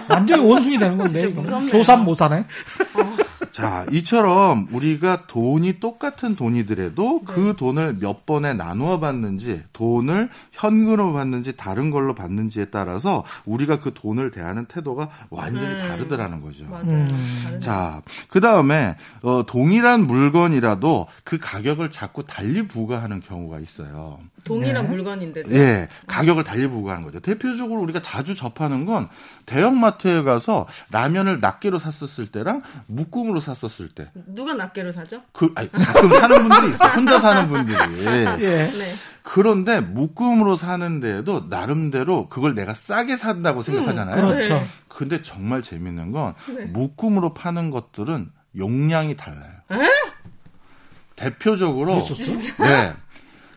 완전히 0.08 0.42
원숭이 0.44 0.78
되는 0.78 0.96
건데. 0.96 1.34
조삼 1.70 2.04
모사네. 2.04 2.44
어. 2.94 3.16
자, 3.58 3.84
이처럼 3.90 4.68
우리가 4.70 5.26
돈이 5.26 5.80
똑같은 5.80 6.36
돈이더라도 6.36 7.22
네. 7.26 7.34
그 7.34 7.56
돈을 7.56 7.96
몇 7.98 8.24
번에 8.24 8.54
나누어 8.54 9.00
받는지, 9.00 9.64
돈을 9.72 10.28
현금으로 10.52 11.12
받는지 11.12 11.56
다른 11.56 11.90
걸로 11.90 12.14
받는지에 12.14 12.66
따라서 12.66 13.24
우리가 13.46 13.80
그 13.80 13.92
돈을 13.92 14.30
대하는 14.30 14.66
태도가 14.66 15.08
완전히 15.30 15.74
네. 15.74 15.88
다르더라는 15.88 16.40
거죠. 16.40 16.66
음. 16.66 17.58
자, 17.60 18.00
그 18.28 18.38
다음에 18.38 18.94
어, 19.22 19.44
동일한 19.44 20.06
물건이라도 20.06 21.08
그 21.24 21.38
가격을 21.38 21.90
자꾸 21.90 22.24
달리 22.24 22.68
부과하는 22.68 23.20
경우가 23.20 23.58
있어요. 23.58 24.20
동일한 24.44 24.84
네. 24.84 24.90
물건인데도. 24.90 25.50
예, 25.52 25.88
가격을 26.06 26.44
달리 26.44 26.68
부과하는 26.68 27.04
거죠. 27.04 27.18
대표적으로 27.18 27.80
우리가 27.82 28.00
자주 28.02 28.36
접하는 28.36 28.86
건 28.86 29.08
대형마트에 29.46 30.22
가서 30.22 30.66
라면을 30.90 31.40
낱개로 31.40 31.80
샀었을 31.80 32.28
때랑 32.28 32.62
묶음으로 32.86 33.40
샀었을 33.54 33.88
때. 33.88 34.10
누가 34.26 34.54
낱개로 34.54 34.92
사죠? 34.92 35.22
그, 35.32 35.50
아니, 35.54 35.70
가끔 35.72 36.08
사는 36.10 36.48
분들이 36.48 36.74
있어. 36.74 36.88
혼자 36.88 37.20
사는 37.20 37.48
분들이. 37.48 37.78
예. 38.44 38.70
네. 38.70 38.94
그런데 39.22 39.80
묶음으로 39.80 40.56
사는데도 40.56 41.46
나름대로 41.48 42.28
그걸 42.28 42.54
내가 42.54 42.74
싸게 42.74 43.16
산다고 43.16 43.62
생각하잖아요. 43.62 44.16
음, 44.16 44.28
그렇죠. 44.28 44.54
네. 44.54 44.64
근데 44.88 45.22
정말 45.22 45.62
재밌는 45.62 46.12
건 46.12 46.34
네. 46.46 46.64
묶음으로 46.64 47.34
파는 47.34 47.70
것들은 47.70 48.30
용량이 48.56 49.16
달라요. 49.16 49.52
에? 49.72 49.76
대표적으로 51.16 52.02
네. 52.58 52.94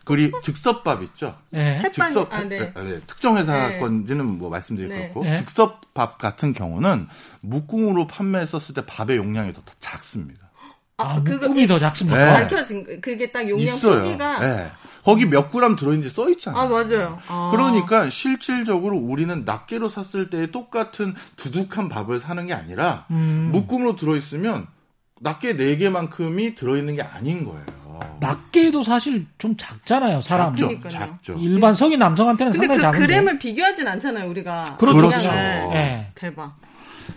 그리 0.04 0.32
즉석밥 0.42 1.02
있죠. 1.04 1.36
네. 1.50 1.82
즉석 1.92 2.32
아, 2.32 2.42
네. 2.42 2.72
네. 2.74 3.00
특정 3.06 3.36
회사 3.36 3.68
네. 3.68 3.78
건지는 3.78 4.38
뭐 4.38 4.50
말씀드릴 4.50 4.88
네. 4.88 5.12
것 5.12 5.20
같고 5.20 5.36
즉석밥 5.36 6.18
같은 6.18 6.52
경우는 6.52 7.08
묶음으로 7.40 8.06
판매했었을 8.06 8.74
때 8.74 8.84
밥의 8.84 9.16
용량이 9.16 9.52
더 9.52 9.62
작습니다. 9.78 10.50
아, 10.96 11.14
아 11.14 11.18
묶음이 11.20 11.66
더 11.66 11.78
작습니까? 11.78 12.18
네. 12.18 12.26
밝혀진 12.26 13.00
그게 13.00 13.30
딱 13.30 13.48
용량 13.48 13.76
있어요. 13.76 14.02
크기가 14.02 14.38
네. 14.40 14.70
거기 15.04 15.26
몇 15.26 15.50
그램 15.50 15.76
들어있는지 15.76 16.14
써 16.14 16.28
있잖아요. 16.30 16.62
아 16.62 16.66
맞아요. 16.66 17.18
아. 17.28 17.50
그러니까 17.52 18.10
실질적으로 18.10 18.96
우리는 18.96 19.44
낱개로 19.44 19.88
샀을 19.88 20.30
때 20.30 20.50
똑같은 20.50 21.14
두둑한 21.36 21.88
밥을 21.88 22.20
사는 22.20 22.46
게 22.46 22.54
아니라 22.54 23.06
음. 23.10 23.50
묶음으로 23.52 23.96
들어있으면 23.96 24.66
낱개 25.22 25.56
4개만큼이 25.56 26.56
들어있는 26.56 26.96
게 26.96 27.02
아닌 27.02 27.44
거예요. 27.44 27.64
낱개도 28.20 28.82
사실 28.82 29.26
좀 29.38 29.56
작잖아요, 29.56 30.20
사람. 30.20 30.56
작죠, 30.56 30.88
작죠. 30.88 31.34
일반 31.38 31.74
성인 31.74 32.00
남성한테는 32.00 32.52
상당히 32.52 32.76
그 32.76 32.82
작은데. 32.82 33.06
그램을 33.06 33.38
비교하진 33.38 33.86
않잖아요, 33.86 34.28
우리가. 34.28 34.76
그렇죠. 34.78 34.98
그렇죠. 34.98 35.30
네. 35.30 36.10
대박. 36.16 36.56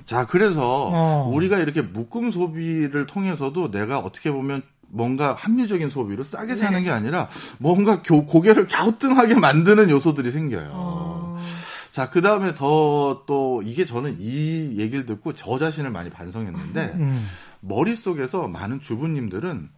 자, 0.06 0.26
그래서 0.26 0.90
어. 0.94 1.32
우리가 1.34 1.58
이렇게 1.58 1.82
묶음 1.82 2.30
소비를 2.32 3.08
통해서도 3.08 3.72
내가 3.72 4.00
어떻게 4.00 4.32
보면 4.32 4.62
뭔가 4.88 5.34
합리적인 5.34 5.90
소비로 5.90 6.24
싸게 6.24 6.56
사는 6.56 6.78
네. 6.80 6.84
게 6.86 6.92
아니라 6.92 7.30
뭔가 7.58 8.02
교, 8.04 8.26
고개를 8.26 8.68
갸우뚱하게 8.68 9.36
만드는 9.36 9.90
요소들이 9.90 10.32
생겨요. 10.32 10.70
어. 10.74 11.40
자, 11.92 12.10
그 12.10 12.22
다음에 12.22 12.54
더 12.54 13.24
또 13.26 13.62
이게 13.66 13.86
저는 13.86 14.18
이 14.20 14.76
얘기를 14.78 15.06
듣고 15.06 15.34
저 15.34 15.58
자신을 15.58 15.90
많이 15.90 16.10
반성했는데 16.12 16.92
음. 16.96 17.28
머릿속에서 17.68 18.48
많은 18.48 18.82
주부님들은 18.82 19.70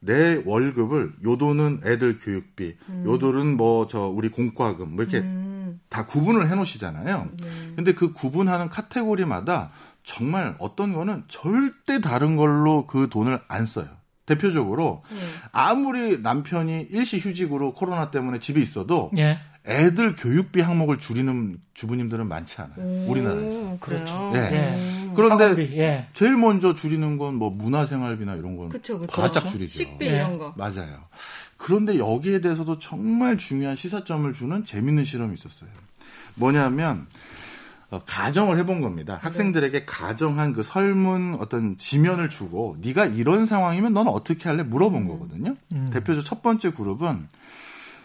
내 0.00 0.42
월급을 0.44 1.12
요 1.24 1.36
돈은 1.38 1.82
애들 1.84 2.18
교육비, 2.18 2.76
음. 2.88 3.04
요 3.06 3.18
돈은 3.18 3.56
뭐 3.56 3.86
저 3.88 4.08
우리 4.08 4.28
공과금 4.30 4.96
뭐 4.96 5.04
이렇게 5.04 5.18
음. 5.18 5.80
다 5.88 6.06
구분을 6.06 6.50
해 6.50 6.54
놓으시잖아요. 6.54 7.28
네. 7.40 7.46
근데 7.76 7.92
그 7.94 8.12
구분하는 8.12 8.68
카테고리마다 8.68 9.70
정말 10.02 10.56
어떤 10.58 10.92
거는 10.92 11.24
절대 11.28 12.00
다른 12.00 12.36
걸로 12.36 12.86
그 12.86 13.08
돈을 13.08 13.40
안 13.46 13.66
써요. 13.66 13.86
대표적으로 14.26 15.02
네. 15.10 15.16
아무리 15.52 16.20
남편이 16.20 16.88
일시 16.90 17.18
휴직으로 17.18 17.74
코로나 17.74 18.10
때문에 18.10 18.38
집에 18.40 18.60
있어도 18.60 19.10
네. 19.12 19.38
애들 19.64 20.16
교육비 20.16 20.60
항목을 20.60 20.98
줄이는 20.98 21.58
주부님들은 21.74 22.26
많지 22.26 22.60
않아요. 22.60 23.06
우리나라에서. 23.08 23.76
그렇죠. 23.80 24.30
네. 24.32 24.50
네. 24.50 25.10
그런데 25.14 25.44
학원비, 25.44 25.78
예. 25.78 26.08
제일 26.14 26.36
먼저 26.36 26.74
줄이는 26.74 27.16
건 27.18 27.34
뭐 27.36 27.50
문화생활비나 27.50 28.34
이런 28.34 28.56
건 28.56 28.68
그쵸, 28.70 28.98
그쵸. 28.98 29.12
바짝 29.22 29.48
줄이죠. 29.50 29.72
식비 29.72 30.06
이런 30.06 30.38
거. 30.38 30.52
맞아요. 30.56 31.04
그런데 31.56 31.96
여기에 31.98 32.40
대해서도 32.40 32.78
정말 32.80 33.38
중요한 33.38 33.76
시사점을 33.76 34.30
주는 34.32 34.64
재밌는 34.64 35.04
실험이 35.04 35.34
있었어요. 35.34 35.70
뭐냐면 36.34 37.06
어, 37.90 38.00
가정을 38.06 38.58
해본 38.58 38.80
겁니다. 38.80 39.18
학생들에게 39.22 39.78
네. 39.80 39.84
가정한 39.84 40.54
그 40.54 40.62
설문 40.62 41.36
어떤 41.38 41.76
지면을 41.76 42.28
주고 42.30 42.76
네가 42.80 43.04
이런 43.06 43.46
상황이면 43.46 43.92
너는 43.92 44.10
어떻게 44.10 44.48
할래 44.48 44.62
물어본 44.62 45.02
음. 45.02 45.08
거거든요. 45.08 45.56
음. 45.74 45.90
대표적 45.92 46.24
첫 46.24 46.42
번째 46.42 46.70
그룹은 46.72 47.28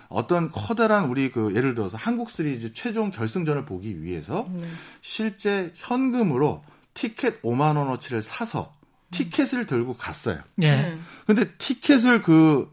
어떤 0.09 0.51
커다란 0.51 1.05
우리 1.05 1.31
그 1.31 1.53
예를 1.55 1.75
들어서 1.75 1.97
한국 1.97 2.31
시리즈 2.31 2.73
최종 2.73 3.11
결승전을 3.11 3.65
보기 3.65 4.01
위해서 4.03 4.45
음. 4.47 4.77
실제 5.01 5.71
현금으로 5.75 6.63
티켓 6.93 7.41
5만 7.41 7.77
원어치를 7.77 8.21
사서 8.21 8.73
티켓을 9.11 9.67
들고 9.67 9.95
갔어요. 9.97 10.39
예. 10.61 10.75
네. 10.75 10.97
근데 11.25 11.49
티켓을 11.57 12.21
그 12.23 12.71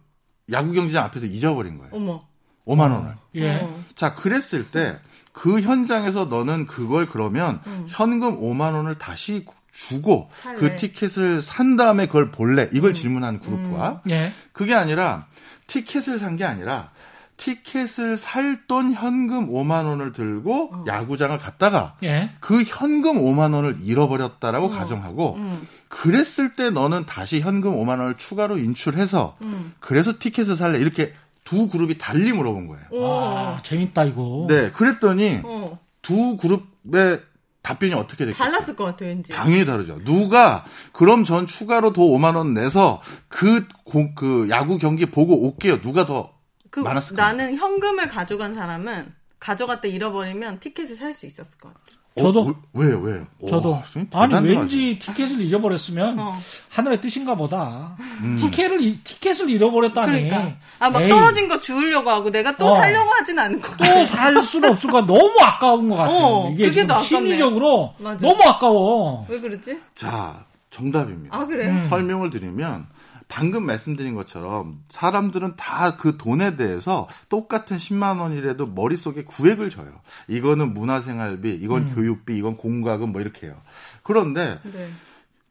야구 0.52 0.72
경기장 0.72 1.04
앞에서 1.04 1.26
잊어버린 1.26 1.78
거예요. 1.78 1.92
어머. 1.94 2.26
5만 2.66 2.90
원을. 2.92 3.14
예. 3.34 3.56
어. 3.60 3.84
자, 3.94 4.14
그랬을 4.14 4.70
때 4.70 4.98
그 5.34 5.60
현장에서 5.60 6.26
너는 6.26 6.66
그걸 6.66 7.06
그러면 7.06 7.60
음. 7.66 7.84
현금 7.88 8.40
5만 8.40 8.74
원을 8.74 8.98
다시 8.98 9.44
주고 9.72 10.30
살래. 10.40 10.60
그 10.60 10.76
티켓을 10.76 11.42
산 11.42 11.76
다음에 11.76 12.06
그걸 12.06 12.30
볼래? 12.30 12.70
이걸 12.72 12.92
음. 12.92 12.94
질문한 12.94 13.40
그룹과 13.40 14.02
음. 14.06 14.10
예. 14.10 14.32
그게 14.52 14.74
아니라 14.74 15.26
티켓을 15.66 16.20
산 16.20 16.36
게 16.36 16.44
아니라 16.44 16.92
티켓을 17.36 18.16
살 18.16 18.54
돈 18.66 18.92
현금 18.92 19.50
5만 19.50 19.86
원을 19.86 20.12
들고 20.12 20.70
어. 20.72 20.84
야구장을 20.86 21.36
갔다가 21.38 21.96
예. 22.02 22.30
그 22.40 22.62
현금 22.62 23.20
5만 23.20 23.54
원을 23.54 23.78
잃어버렸다라고 23.82 24.66
어. 24.66 24.70
가정하고 24.70 25.34
음. 25.34 25.68
그랬을 25.88 26.54
때 26.54 26.70
너는 26.70 27.06
다시 27.06 27.40
현금 27.40 27.74
5만 27.76 28.00
원을 28.00 28.16
추가로 28.16 28.58
인출해서 28.58 29.36
음. 29.42 29.74
그래서 29.80 30.14
티켓을 30.18 30.56
살래 30.56 30.78
이렇게 30.78 31.12
두 31.44 31.68
그룹이 31.68 31.98
달리 31.98 32.32
물어본 32.32 32.68
거예요. 32.68 32.84
아, 33.06 33.60
재밌다 33.62 34.04
이거. 34.04 34.46
네, 34.48 34.70
그랬더니 34.70 35.42
어. 35.44 35.78
두 36.00 36.36
그룹의 36.38 37.20
답변이 37.62 37.94
어떻게 37.94 38.26
될까요? 38.26 38.50
달랐을 38.50 38.76
것 38.76 38.84
같아요, 38.84 39.08
왠지. 39.10 39.32
당연히 39.32 39.64
다르죠. 39.64 39.98
누가 40.04 40.64
그럼 40.92 41.24
전 41.24 41.46
추가로 41.46 41.92
더 41.92 42.02
5만 42.02 42.36
원 42.36 42.54
내서 42.54 43.00
그, 43.28 43.66
고, 43.84 44.14
그 44.14 44.48
야구 44.50 44.78
경기 44.78 45.06
보고 45.06 45.46
올게요. 45.46 45.80
누가 45.80 46.04
더 46.04 46.33
그, 46.74 46.80
많았을까? 46.80 47.24
나는 47.24 47.54
현금을 47.56 48.08
가져간 48.08 48.52
사람은 48.54 49.12
가져갔다 49.38 49.86
잃어버리면 49.86 50.58
티켓을 50.58 50.96
살 50.96 51.14
수 51.14 51.24
있었을 51.24 51.56
것 51.58 51.68
같아요. 51.72 52.02
저도 52.16 52.40
어, 52.48 52.54
왜요, 52.72 52.98
왜요? 53.00 53.26
저도 53.48 53.80
아니 54.12 54.48
왠지 54.48 54.98
티켓을 55.00 55.40
잊어버렸으면 55.40 56.18
어. 56.18 56.32
하늘의 56.70 57.00
뜻인가 57.00 57.36
보다. 57.36 57.96
음. 58.22 58.36
티켓을 58.40 59.04
티켓을 59.04 59.50
잃어버렸다니. 59.50 60.28
그러니까. 60.28 60.56
아막 60.80 61.08
떨어진 61.08 61.46
거 61.46 61.58
주우려고 61.60 62.10
하고 62.10 62.30
내가 62.30 62.56
또 62.56 62.66
어. 62.72 62.76
살려고 62.76 63.08
하진 63.10 63.38
않은 63.38 63.60
거. 63.60 63.76
또살 63.76 64.44
수는 64.44 64.70
없을 64.70 64.90
거 64.90 65.00
너무 65.06 65.32
아까운 65.42 65.88
것 65.88 65.94
같아요. 65.96 66.16
어, 66.16 66.50
이게 66.52 66.72
지금 66.72 67.00
심리적으로 67.02 67.94
맞아. 67.98 68.26
너무 68.26 68.42
아까워. 68.44 69.26
왜 69.28 69.38
그러지? 69.40 69.80
자 69.94 70.44
정답입니다. 70.70 71.36
아 71.36 71.46
그래요? 71.46 71.70
음. 71.70 71.86
설명을 71.88 72.30
드리면 72.30 72.86
방금 73.28 73.64
말씀드린 73.64 74.14
것처럼 74.14 74.82
사람들은 74.88 75.56
다 75.56 75.96
그 75.96 76.16
돈에 76.16 76.56
대해서 76.56 77.08
똑같은 77.28 77.76
10만 77.76 78.20
원이라도 78.20 78.66
머릿속에 78.66 79.24
구획을 79.24 79.70
줘요. 79.70 80.00
이거는 80.28 80.74
문화생활비, 80.74 81.54
이건 81.62 81.82
음. 81.82 81.94
교육비, 81.94 82.36
이건 82.36 82.56
공과금 82.56 83.12
뭐 83.12 83.20
이렇게 83.20 83.46
해요. 83.46 83.56
그런데 84.02 84.58
네. 84.64 84.88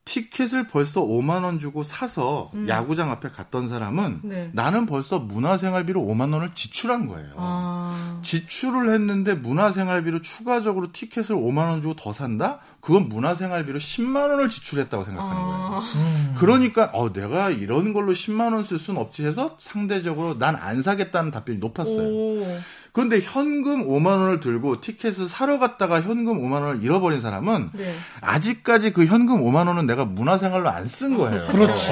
티켓을 0.05 0.67
벌써 0.67 1.01
5만 1.01 1.43
원 1.43 1.59
주고 1.59 1.83
사서 1.83 2.51
음. 2.53 2.67
야구장 2.67 3.09
앞에 3.09 3.29
갔던 3.29 3.69
사람은 3.69 4.19
네. 4.23 4.49
나는 4.53 4.85
벌써 4.85 5.19
문화생활비로 5.19 6.01
5만 6.01 6.33
원을 6.33 6.53
지출한 6.55 7.07
거예요. 7.07 7.33
아. 7.37 8.19
지출을 8.21 8.93
했는데 8.93 9.33
문화생활비로 9.33 10.21
추가적으로 10.21 10.91
티켓을 10.91 11.35
5만 11.35 11.69
원 11.69 11.81
주고 11.81 11.95
더 11.95 12.11
산다? 12.11 12.59
그건 12.83 13.07
문화생활비로 13.07 13.79
10만 13.79 14.29
원을 14.29 14.49
지출했다고 14.49 15.05
생각하는 15.05 15.41
아. 15.41 15.69
거예요. 15.69 15.83
음. 15.95 16.35
그러니까 16.37 16.89
어 16.93 17.13
내가 17.13 17.49
이런 17.49 17.93
걸로 17.93 18.11
10만 18.11 18.53
원 18.53 18.63
쓸 18.65 18.77
수는 18.77 18.99
없지 18.99 19.25
해서 19.25 19.55
상대적으로 19.59 20.37
난 20.37 20.55
안 20.55 20.81
사겠다는 20.83 21.31
답변이 21.31 21.59
높았어요. 21.59 21.97
오. 22.07 22.57
그런데 22.91 23.19
현금 23.21 23.87
5만 23.87 24.05
원을 24.07 24.39
들고 24.39 24.79
티켓을 24.81 25.27
사러 25.27 25.57
갔다가 25.59 25.99
현금 26.01 26.39
5만 26.43 26.61
원을 26.61 26.83
잃어버린 26.83 27.21
사람은 27.21 27.71
네. 27.73 27.95
아직까지 28.21 28.93
그 28.93 29.05
현금 29.05 29.43
5만 29.43 29.67
원은 29.67 29.87
내가 29.87 30.05
문화생활로 30.05 30.69
안 30.69 30.87
쓴 30.87 31.15
거예요. 31.17 31.47
그렇지. 31.47 31.91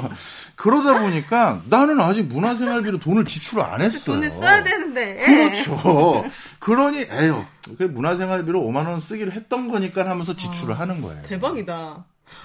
그러다 0.56 0.98
보니까 1.00 1.60
나는 1.70 2.00
아직 2.00 2.22
문화생활비로 2.24 2.98
돈을 2.98 3.24
지출을 3.26 3.62
안 3.62 3.80
했어요. 3.80 4.02
돈을 4.04 4.30
써야 4.30 4.62
되는데. 4.64 5.16
그렇죠. 5.24 6.24
그러니 6.60 7.06
에휴, 7.10 7.44
그 7.78 7.84
문화생활비로 7.84 8.60
5만 8.60 8.86
원 8.86 9.00
쓰기로 9.00 9.32
했던 9.32 9.68
거니까 9.70 10.08
하면서 10.08 10.36
지출을 10.36 10.74
아, 10.74 10.80
하는 10.80 11.00
거예요. 11.00 11.22
대박이다. 11.22 12.04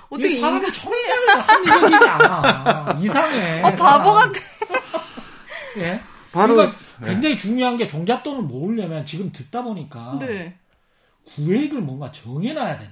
어떻게 0.10 0.40
사람이 0.40 0.72
정말 0.74 1.00
합리적이지 1.42 2.06
않아. 2.08 2.98
이상해. 3.04 3.62
어, 3.62 3.76
바보 3.76 4.14
같아. 4.14 4.40
예. 5.78 6.02
바로 6.32 6.56
그러니까 6.56 6.78
굉장히 7.04 7.36
네. 7.36 7.38
중요한 7.38 7.78
게 7.78 7.88
종잣돈을 7.88 8.44
모으려면 8.44 9.06
지금 9.06 9.32
듣다 9.32 9.64
보니까 9.64 10.18
네. 10.20 10.58
구획을 11.36 11.82
뭔가 11.82 12.12
정해놔야 12.12 12.80
되네. 12.80 12.92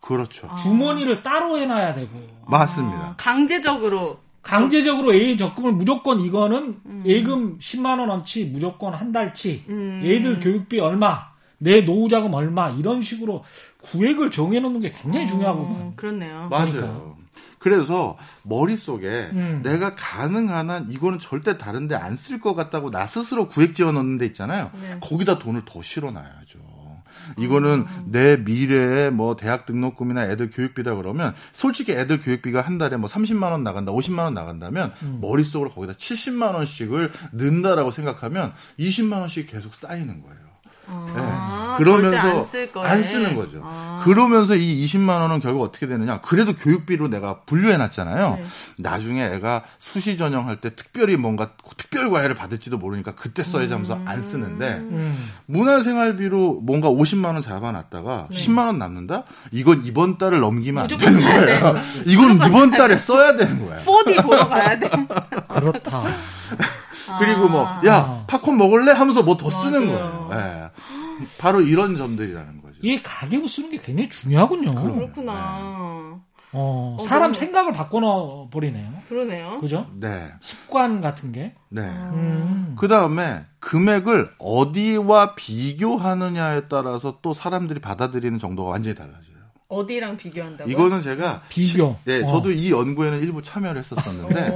그렇죠. 0.00 0.48
아. 0.50 0.56
주머니를 0.56 1.22
따로 1.22 1.58
해놔야 1.58 1.94
되고. 1.94 2.20
맞습니다. 2.46 2.98
아, 2.98 3.14
강제적으로. 3.16 4.20
강제적으로 4.48 5.12
A 5.12 5.36
적금을 5.36 5.72
무조건 5.72 6.20
이거는 6.20 6.80
음. 6.86 7.02
예금 7.04 7.58
10만 7.58 8.00
원어치 8.00 8.46
무조건 8.46 8.94
한 8.94 9.12
달치. 9.12 9.64
음. 9.68 10.00
애들 10.02 10.40
교육비 10.40 10.80
얼마, 10.80 11.28
내 11.58 11.84
노후 11.84 12.08
자금 12.08 12.32
얼마 12.34 12.70
이런 12.70 13.02
식으로 13.02 13.44
구획을 13.82 14.30
정해 14.30 14.58
놓는 14.60 14.80
게 14.80 14.90
굉장히 14.90 15.26
어, 15.26 15.28
중요하거든요. 15.28 15.92
그렇네요. 15.96 16.48
맞아요. 16.50 16.70
그러니까. 16.72 17.18
그래서 17.58 18.16
머릿속에 18.44 19.06
음. 19.32 19.60
내가 19.64 19.94
가능한 19.96 20.70
한 20.70 20.86
이거는 20.90 21.18
절대 21.18 21.58
다른데 21.58 21.94
안 21.96 22.16
쓸 22.16 22.40
것 22.40 22.54
같다고 22.54 22.90
나 22.90 23.06
스스로 23.06 23.48
구획 23.48 23.74
지어 23.74 23.92
놓는 23.92 24.16
데 24.18 24.26
있잖아요. 24.26 24.70
네. 24.80 24.96
거기다 25.00 25.38
돈을 25.38 25.62
더 25.66 25.82
실어 25.82 26.10
놔야죠. 26.10 26.47
이거는 27.36 27.84
음. 27.86 28.04
내 28.06 28.36
미래에 28.36 29.10
뭐 29.10 29.36
대학 29.36 29.66
등록금이나 29.66 30.30
애들 30.30 30.50
교육비다 30.50 30.94
그러면 30.94 31.34
솔직히 31.52 31.92
애들 31.92 32.20
교육비가 32.20 32.60
한 32.60 32.78
달에 32.78 32.96
뭐 32.96 33.08
30만 33.08 33.50
원 33.50 33.62
나간다, 33.62 33.92
50만 33.92 34.20
원 34.20 34.34
나간다면 34.34 34.92
음. 35.02 35.18
머릿속으로 35.20 35.70
거기다 35.70 35.94
70만 35.94 36.54
원씩을 36.54 37.12
넣는다라고 37.32 37.90
생각하면 37.90 38.52
20만 38.78 39.20
원씩 39.20 39.48
계속 39.48 39.74
쌓이는 39.74 40.22
거예요. 40.22 40.47
아, 40.90 41.76
네. 41.78 41.84
그러면서 41.84 42.46
안, 42.82 42.86
안, 42.86 43.02
쓰는 43.02 43.36
거죠. 43.36 43.60
아. 43.62 44.00
그러면서 44.04 44.56
이 44.56 44.84
20만 44.84 45.20
원은 45.20 45.40
결국 45.40 45.62
어떻게 45.62 45.86
되느냐? 45.86 46.20
그래도 46.20 46.54
교육비로 46.54 47.08
내가 47.08 47.40
분류해 47.46 47.76
놨잖아요. 47.76 48.38
네. 48.40 48.44
나중에 48.78 49.24
애가 49.26 49.64
수시 49.78 50.16
전형할 50.16 50.56
때 50.56 50.74
특별히 50.74 51.16
뭔가 51.16 51.50
특별 51.76 52.10
과외를 52.10 52.34
받을지도 52.34 52.78
모르니까 52.78 53.14
그때 53.14 53.42
써야지 53.42 53.72
하면서 53.72 53.94
음. 53.94 54.04
안 54.06 54.22
쓰는데 54.22 54.76
음. 54.90 55.30
문화생활비로 55.46 56.60
뭔가 56.62 56.88
50만 56.88 57.26
원 57.26 57.42
잡아놨다가 57.42 58.28
네. 58.30 58.36
10만 58.36 58.66
원 58.66 58.78
남는다? 58.78 59.24
이건 59.52 59.84
이번 59.84 60.18
달을 60.18 60.40
넘기면 60.40 60.82
안 60.84 60.88
되는 60.88 61.20
거예요. 61.20 61.76
이건 62.06 62.36
이번 62.36 62.70
달에 62.70 62.98
써야 62.98 63.36
되는 63.36 63.64
거예요. 63.66 63.82
4D 63.84 64.22
보러 64.22 64.48
가야 64.48 64.78
돼. 64.78 64.90
그렇다. 65.48 66.04
그리고 67.18 67.48
뭐, 67.48 67.66
아. 67.66 67.80
야, 67.86 68.24
팝콘 68.26 68.56
먹을래? 68.56 68.92
하면서 68.92 69.22
뭐 69.22 69.36
더 69.36 69.50
쓰는 69.50 69.86
거예요. 69.86 70.28
네. 70.30 70.70
바로 71.38 71.60
이런 71.60 71.96
점들이라는 71.96 72.62
거죠. 72.62 72.74
이 72.82 73.02
가계부 73.02 73.48
쓰는 73.48 73.70
게 73.70 73.78
굉장히 73.80 74.08
중요하군요. 74.08 74.74
그렇구나. 74.74 75.32
네. 75.32 76.18
어, 76.52 76.96
어, 76.98 77.02
사람 77.04 77.30
어, 77.32 77.34
생각을 77.34 77.72
바꿔 77.72 78.48
버리네요. 78.50 78.90
그러네요. 79.08 79.58
그죠? 79.60 79.86
네. 79.94 80.32
습관 80.40 81.00
같은 81.02 81.30
게. 81.32 81.54
네. 81.68 81.82
음. 81.82 82.74
그 82.78 82.88
다음에 82.88 83.44
금액을 83.60 84.30
어디와 84.38 85.34
비교하느냐에 85.34 86.62
따라서 86.68 87.18
또 87.20 87.34
사람들이 87.34 87.80
받아들이는 87.80 88.38
정도가 88.38 88.70
완전히 88.70 88.94
달라져요. 88.96 89.37
어디랑 89.68 90.16
비교한다고? 90.16 90.70
이거는 90.70 91.02
제가 91.02 91.42
비교. 91.50 91.98
시, 92.04 92.10
네, 92.10 92.22
어. 92.24 92.26
저도 92.26 92.50
이 92.52 92.70
연구에는 92.70 93.20
일부 93.20 93.42
참여를 93.42 93.78
했었었는데 93.80 94.48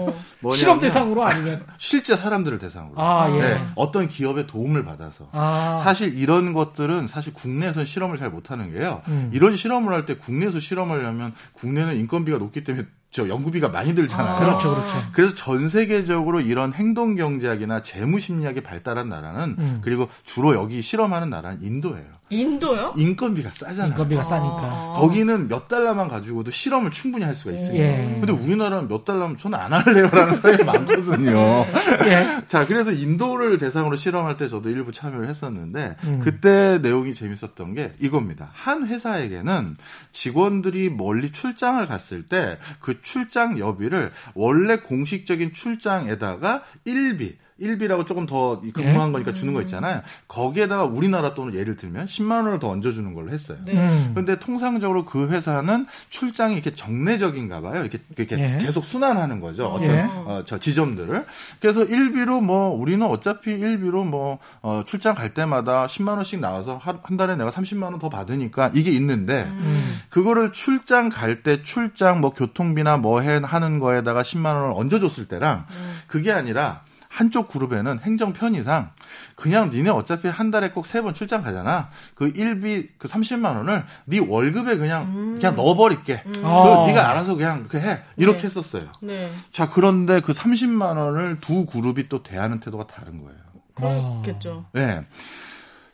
어. 0.43 0.55
실험 0.55 0.81
대상으로 0.81 1.23
아니면 1.23 1.65
실제 1.77 2.17
사람들을 2.17 2.59
대상으로. 2.59 2.95
아, 2.97 3.31
예. 3.37 3.41
네, 3.41 3.63
어떤 3.75 4.09
기업의 4.09 4.47
도움을 4.47 4.85
받아서. 4.87 5.29
아. 5.33 5.79
사실 5.85 6.17
이런 6.19 6.55
것들은 6.55 7.09
사실 7.09 7.35
국내에서는 7.35 7.85
실험을 7.85 8.17
잘 8.17 8.31
못하는 8.31 8.73
게요. 8.73 9.03
음. 9.09 9.31
이런 9.35 9.55
실험을 9.57 9.93
할 9.93 10.03
때 10.07 10.17
국내에서 10.17 10.59
실험을 10.59 11.07
하면 11.07 11.33
국내는 11.53 11.97
인건비가 11.97 12.39
높기 12.39 12.65
때문에 12.65 12.87
저 13.13 13.29
연구비가 13.29 13.69
많이 13.69 13.95
들잖아요. 13.95 14.37
아, 14.37 14.39
그렇죠, 14.41 14.75
그렇죠. 14.75 14.95
그래서 15.13 15.35
전 15.35 15.69
세계적으로 15.69 16.41
이런 16.41 16.73
행동 16.73 17.15
경제학이나 17.15 17.83
재무 17.83 18.19
심리학이 18.19 18.63
발달한 18.63 19.11
나라는 19.11 19.57
음. 19.59 19.81
그리고 19.85 20.09
주로 20.25 20.55
여기 20.55 20.81
실험하는 20.81 21.29
나라는 21.29 21.63
인도예요. 21.63 22.07
인도요? 22.33 22.95
인건비가 22.97 23.51
싸잖아요. 23.51 23.91
인건비가 23.91 24.23
싸니까. 24.23 24.57
아. 24.63 24.95
거기는 24.97 25.49
몇 25.49 25.69
달러만 25.69 26.09
가지고도 26.09 26.51
실험을 26.51 26.91
충분히 26.91 27.25
할 27.25 27.35
수가 27.35 27.55
있어요. 27.55 27.75
예. 27.77 28.17
근데 28.21 28.33
우리나라는 28.33 28.89
몇 28.89 29.05
달러면 29.05 29.37
저는 29.37 29.59
안 29.59 29.73
할래요라는 29.73 30.35
사람이 30.41 30.65
많거든요. 30.65 31.67
예. 32.07 32.43
자, 32.49 32.67
그래서 32.67 32.91
인도를 32.93 33.59
대상으로 33.59 33.97
실험할 33.97 34.37
때 34.39 34.49
저도 34.49 34.71
일부 34.71 34.93
참여를 34.93 35.29
했었는데 35.29 35.97
음. 36.05 36.21
그때 36.23 36.79
내용이 36.79 37.15
재밌었던 37.15 37.75
게 37.75 37.93
이겁니다. 38.01 38.51
한 38.55 38.87
회사에게는 38.87 39.77
직원들이 40.13 40.91
멀리 40.91 41.31
출장을 41.33 41.85
갔을 41.87 42.23
때 42.25 42.59
그 42.81 43.01
출장 43.03 43.59
여비를 43.59 44.13
원래 44.35 44.77
공식적인 44.77 45.53
출장에다가 45.53 46.63
일비 46.85 47.37
1비라고 47.63 48.07
조금 48.07 48.27
더 48.27 48.61
근무한 48.75 49.09
예? 49.09 49.13
거니까 49.13 49.33
주는 49.33 49.55
거 49.55 49.63
있잖아요. 49.63 50.03
거기에다가 50.29 50.85
우리나라 50.85 51.35
돈을 51.35 51.55
예를 51.55 51.77
들면 51.77 52.07
10만 52.07 52.45
원을 52.45 52.59
더 52.59 52.69
얹어주는 52.69 53.15
걸로 53.15 53.31
했어요. 53.31 53.59
네. 53.65 53.73
음. 53.73 54.11
그런데 54.15 54.39
통상적으로 54.39 55.05
그 55.05 55.29
회사는 55.29 55.87
출장이 56.11 56.55
이렇게 56.55 56.75
정례적인가 56.75 57.61
봐요. 57.61 57.81
이렇게, 57.83 57.99
이렇게 58.17 58.39
예? 58.39 58.59
계속 58.61 58.85
순환하는 58.85 59.41
거죠. 59.41 59.67
어떤 59.69 59.89
예? 59.89 60.01
어, 60.09 60.43
저 60.47 60.59
지점들을. 60.59 61.25
그래서 61.61 61.87
1비로 61.87 62.43
뭐 62.43 62.69
우리는 62.71 63.07
어차피 63.07 63.57
1비로 63.57 64.05
뭐 64.05 64.39
어, 64.61 64.83
출장 64.85 65.15
갈 65.15 65.33
때마다 65.33 65.87
10만 65.87 66.17
원씩 66.17 66.41
나와서 66.41 66.79
한 66.83 67.17
달에 67.17 67.37
내가 67.37 67.51
30만 67.51 67.85
원 67.85 67.93
더 67.99 68.09
받으니까 68.09 68.71
이게 68.75 68.91
있는데 68.91 69.45
음. 69.49 70.01
그거를 70.09 70.51
출장 70.53 71.09
갈 71.09 71.43
때 71.43 71.63
출장 71.63 72.21
뭐 72.21 72.31
교통비나 72.33 72.97
뭐 72.97 73.21
해 73.21 73.41
하는 73.43 73.79
거에다가 73.79 74.23
10만 74.23 74.47
원을 74.55 74.73
얹어줬을 74.75 75.27
때랑 75.29 75.67
음. 75.71 75.93
그게 76.09 76.33
아니라 76.33 76.81
한쪽 77.13 77.49
그룹에는 77.49 77.99
행정 78.01 78.33
편의상 78.33 78.91
그냥 79.37 79.71
니네 79.71 79.91
어차피 79.91 80.29
한 80.29 80.51
달에 80.51 80.71
꼭 80.71 80.87
세 80.87 81.03
번 81.03 81.13
출장 81.13 81.43
가잖아. 81.43 81.91
그 82.15 82.33
일비 82.35 82.89
그 82.97 83.07
30만 83.07 83.55
원을 83.57 83.85
네 84.07 84.19
월급에 84.19 84.79
그냥 84.79 85.03
음. 85.15 85.35
그냥 85.39 85.55
넣어버릴게. 85.55 86.23
음. 86.25 86.33
그 86.33 86.39
네가 86.41 87.11
알아서 87.11 87.35
그냥 87.35 87.67
그 87.69 87.79
해. 87.79 87.99
이렇게 88.17 88.39
네. 88.43 88.47
했었어요. 88.47 88.85
네. 89.03 89.31
자 89.51 89.69
그런데 89.69 90.21
그 90.21 90.33
30만 90.33 90.97
원을 90.97 91.39
두 91.41 91.67
그룹이 91.67 92.09
또 92.09 92.23
대하는 92.23 92.61
태도가 92.61 92.87
다른 92.87 93.23
거예요. 93.23 93.39
그렇겠죠. 93.75 94.65
네. 94.73 95.03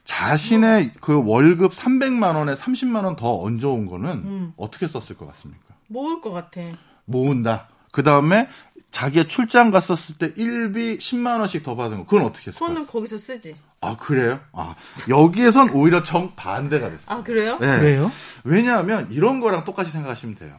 자신의 0.05 0.93
그 1.01 1.23
월급 1.25 1.73
300만 1.73 2.35
원에 2.37 2.55
30만 2.55 3.05
원 3.05 3.17
더 3.17 3.41
얹어온 3.43 3.87
거는 3.87 4.09
음. 4.11 4.53
어떻게 4.57 4.87
썼을 4.87 5.17
것 5.19 5.27
같습니까? 5.33 5.65
모을 5.89 6.21
것 6.21 6.31
같아. 6.31 6.61
모은다. 7.07 7.69
그 7.91 8.03
다음에 8.03 8.49
자기가 8.91 9.27
출장 9.27 9.71
갔었을 9.71 10.17
때 10.17 10.33
1비 10.35 10.99
10만 10.99 11.39
원씩 11.41 11.63
더 11.63 11.77
받은 11.77 11.99
거. 11.99 12.05
그건 12.07 12.25
어떻게 12.27 12.51
했을까? 12.51 12.67
그거는 12.67 12.87
거기서 12.87 13.19
쓰지. 13.19 13.55
아 13.81 13.97
그래요? 13.97 14.41
아 14.53 14.75
여기에선 15.09 15.71
오히려 15.71 16.03
정 16.03 16.35
반대가 16.35 16.91
됐어요. 16.91 17.19
아 17.19 17.23
그래요? 17.23 17.59
네. 17.61 17.79
그래요? 17.79 18.11
왜냐하면 18.45 19.09
이런 19.11 19.41
거랑 19.41 19.65
똑같이 19.65 19.91
생각하시면 19.91 20.35
돼요. 20.37 20.57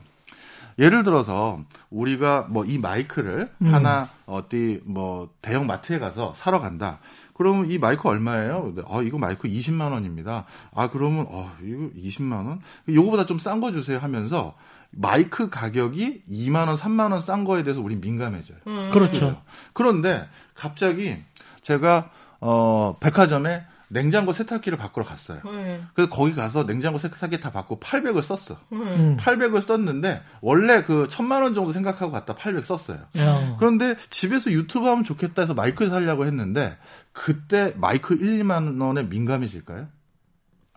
예를 0.77 1.03
들어서 1.03 1.59
우리가 1.89 2.47
뭐 2.49 2.63
이 2.65 2.77
마이크를 2.77 3.51
음. 3.61 3.73
하나 3.73 4.07
어디 4.25 4.79
뭐 4.85 5.29
대형 5.41 5.67
마트에 5.67 5.99
가서 5.99 6.33
사러 6.37 6.61
간다. 6.61 6.99
그러면 7.33 7.69
이 7.71 7.77
마이크 7.77 8.07
얼마예요? 8.07 8.73
아, 8.89 9.01
이거 9.01 9.17
마이크 9.17 9.47
20만 9.47 9.91
원입니다. 9.91 10.45
아, 10.73 10.89
그러면 10.89 11.25
어, 11.29 11.51
이거 11.63 11.89
20만 11.97 12.45
원? 12.47 12.61
요거보다 12.87 13.25
좀 13.25 13.37
싼 13.39 13.59
거 13.61 13.71
주세요 13.71 13.97
하면서 13.99 14.55
마이크 14.91 15.49
가격이 15.49 16.23
2만 16.29 16.67
원, 16.67 16.75
3만 16.77 17.11
원 17.11 17.21
싼 17.21 17.43
거에 17.43 17.63
대해서 17.63 17.81
우린 17.81 18.01
민감해져요. 18.01 18.57
음. 18.67 18.89
그렇죠. 18.91 19.41
그런데 19.73 20.27
갑자기 20.55 21.17
제가 21.61 22.09
어 22.41 22.95
백화점에 22.99 23.65
냉장고 23.91 24.33
세탁기를 24.33 24.77
바꾸러 24.77 25.03
갔어요. 25.05 25.41
음. 25.45 25.87
그래서 25.93 26.11
거기 26.11 26.35
가서 26.35 26.65
냉장고 26.65 26.99
세탁기 26.99 27.39
다 27.39 27.51
받고 27.51 27.79
800을 27.79 28.21
썼어. 28.21 28.57
음. 28.71 29.17
800을 29.19 29.61
썼는데 29.61 30.21
원래 30.41 30.83
그 30.83 31.07
천만 31.09 31.41
원 31.41 31.55
정도 31.55 31.71
생각하고 31.71 32.11
갔다 32.11 32.35
800 32.35 32.63
썼어요. 32.63 32.99
야. 33.17 33.55
그런데 33.59 33.95
집에서 34.11 34.51
유튜브 34.51 34.85
하면 34.87 35.03
좋겠다 35.03 35.41
해서 35.41 35.53
마이크 35.55 35.87
살려고 35.89 36.25
했는데 36.25 36.77
그때 37.13 37.73
마이크 37.77 38.13
1, 38.13 38.43
2만 38.43 38.79
원에 38.79 39.03
민감해질까요? 39.03 39.87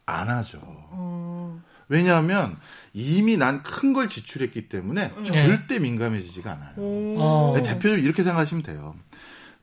안 0.07 0.29
하죠. 0.31 0.59
음. 0.93 1.63
왜냐하면 1.89 2.57
이미 2.93 3.37
난 3.37 3.63
큰 3.63 3.93
걸 3.93 4.09
지출했기 4.09 4.69
때문에 4.69 5.13
네. 5.15 5.23
절대 5.23 5.79
민감해지지가 5.79 6.51
않아요. 6.53 6.73
어. 6.77 7.53
네, 7.57 7.63
대표적으로 7.63 8.01
이렇게 8.03 8.23
생각하시면 8.23 8.63
돼요. 8.63 8.95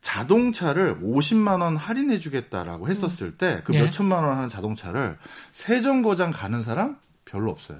자동차를 0.01 0.99
50만 1.01 1.61
원 1.61 1.75
할인해 1.75 2.19
주겠다라고 2.19 2.87
했었을 2.89 3.37
때그 3.37 3.71
네. 3.71 3.83
몇천만 3.83 4.23
원 4.23 4.37
하는 4.37 4.49
자동차를 4.49 5.17
세 5.51 5.81
정거장 5.81 6.31
가는 6.31 6.63
사람 6.63 6.97
별로 7.25 7.51
없어요. 7.51 7.79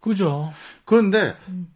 그죠. 0.00 0.52
그런데 0.84 1.36
음. 1.48 1.68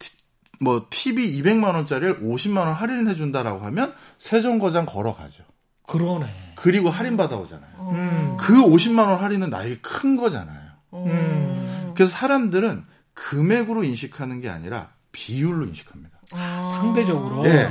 뭐 0.61 0.87
TV 0.91 1.41
200만 1.43 1.75
원짜리를 1.75 2.21
50만 2.23 2.59
원 2.59 2.69
할인해 2.73 3.15
준다라고 3.15 3.61
하면 3.67 3.95
세 4.19 4.41
정거장 4.41 4.87
걸어가죠. 4.87 5.45
그러네. 5.87 6.55
그리고 6.57 6.89
할인 6.89 7.17
받아오잖아요. 7.17 7.73
음. 7.93 8.37
그 8.39 8.55
50만 8.55 9.09
원 9.09 9.23
할인은 9.23 9.51
나에게 9.51 9.79
큰 9.81 10.17
거잖아요. 10.17 10.71
음. 10.95 11.93
그래서 11.95 12.13
사람들은 12.13 12.85
금액으로 13.23 13.85
인식하는 13.85 14.41
게 14.41 14.49
아니라 14.49 14.91
비율로 15.13 15.67
인식합니다. 15.67 16.19
아, 16.33 16.63
상대적으로. 16.81 17.43
네. 17.43 17.71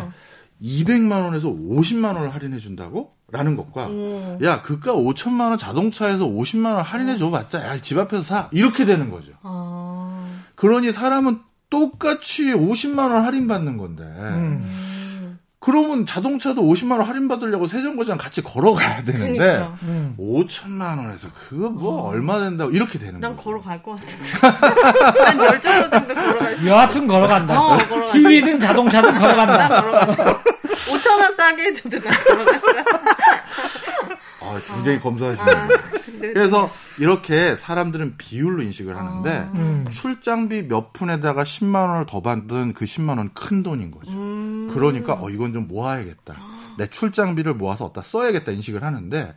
200만 0.62 1.24
원에서 1.26 1.50
50만 1.50 2.16
원을 2.16 2.34
할인해 2.34 2.60
준다고? 2.60 3.16
라는 3.32 3.56
것과 3.56 3.88
음. 3.88 4.38
야 4.44 4.62
그가 4.62 4.94
5천만 4.94 5.50
원 5.50 5.58
자동차에서 5.58 6.26
50만 6.28 6.76
원 6.76 6.82
할인해 6.84 7.18
줘 7.18 7.32
봤자 7.32 7.66
야 7.66 7.80
집 7.80 7.98
앞에서 7.98 8.24
사 8.24 8.50
이렇게 8.52 8.84
되는 8.86 9.10
거죠. 9.10 9.32
아. 9.42 10.26
그러니 10.56 10.92
사람은 10.92 11.40
똑같이 11.70 12.44
50만 12.52 13.00
원 13.12 13.24
할인 13.26 13.48
받는 13.48 13.78
건데 13.78 14.04
음. 14.04 14.91
그러면 15.64 16.08
자동차도 16.08 16.64
50만 16.64 16.94
원 16.94 17.04
할인 17.04 17.28
받으려고 17.28 17.68
세정거장 17.68 18.18
같이 18.18 18.42
걸어가야 18.42 19.04
되는데 19.04 19.38
그러니까. 19.38 19.76
음. 19.84 20.16
5천만 20.20 20.98
원에서 20.98 21.28
그거 21.48 21.70
뭐 21.70 22.02
어. 22.02 22.10
얼마 22.10 22.40
된다고 22.40 22.72
이렇게 22.72 22.98
되는 22.98 23.22
거예요. 23.22 23.36
난 23.36 23.38
걸어갈 23.44 23.82
것 23.84 23.96
같은데. 23.96 25.24
한 25.24 25.38
열정도 25.38 25.90
정도 25.92 26.14
걸어갈 26.16 26.56
수 26.56 26.68
여하튼 26.68 27.08
걸어간다. 27.08 27.60
어, 27.62 27.78
걸어간다. 27.78 28.12
기위든 28.12 28.60
자동차든 28.60 29.20
걸어간다. 29.20 29.84
5천 30.64 31.22
원 31.22 31.36
싸게 31.36 31.62
해줘도 31.66 32.00
나 32.00 32.10
걸어간다. 32.10 32.84
아, 34.56 34.60
굉장히 34.76 34.98
어. 34.98 35.02
검소하시네요. 35.02 35.56
아, 35.58 35.68
그래서 36.22 36.70
이렇게 37.00 37.56
사람들은 37.56 38.16
비율로 38.18 38.62
인식을 38.64 38.96
하는데 38.96 39.30
아. 39.32 39.52
음. 39.56 39.86
출장비 39.90 40.68
몇 40.68 40.94
푼에다가 40.94 41.44
10만 41.44 41.90
원을 41.90 42.06
더 42.06 42.22
받은 42.22 42.74
그 42.74 42.86
10만 42.86 43.18
원 43.18 43.32
큰 43.34 43.64
돈인 43.64 43.92
거죠. 43.92 44.12
음. 44.12 44.70
그러니까 44.74 45.14
어 45.20 45.30
이건 45.30 45.54
좀 45.54 45.68
모아야겠다. 45.68 46.36
내 46.78 46.88
출장비를 46.88 47.54
모아서 47.56 47.86
어디다 47.86 48.02
써야겠다 48.04 48.52
인식을 48.54 48.84
하는데 48.84 49.34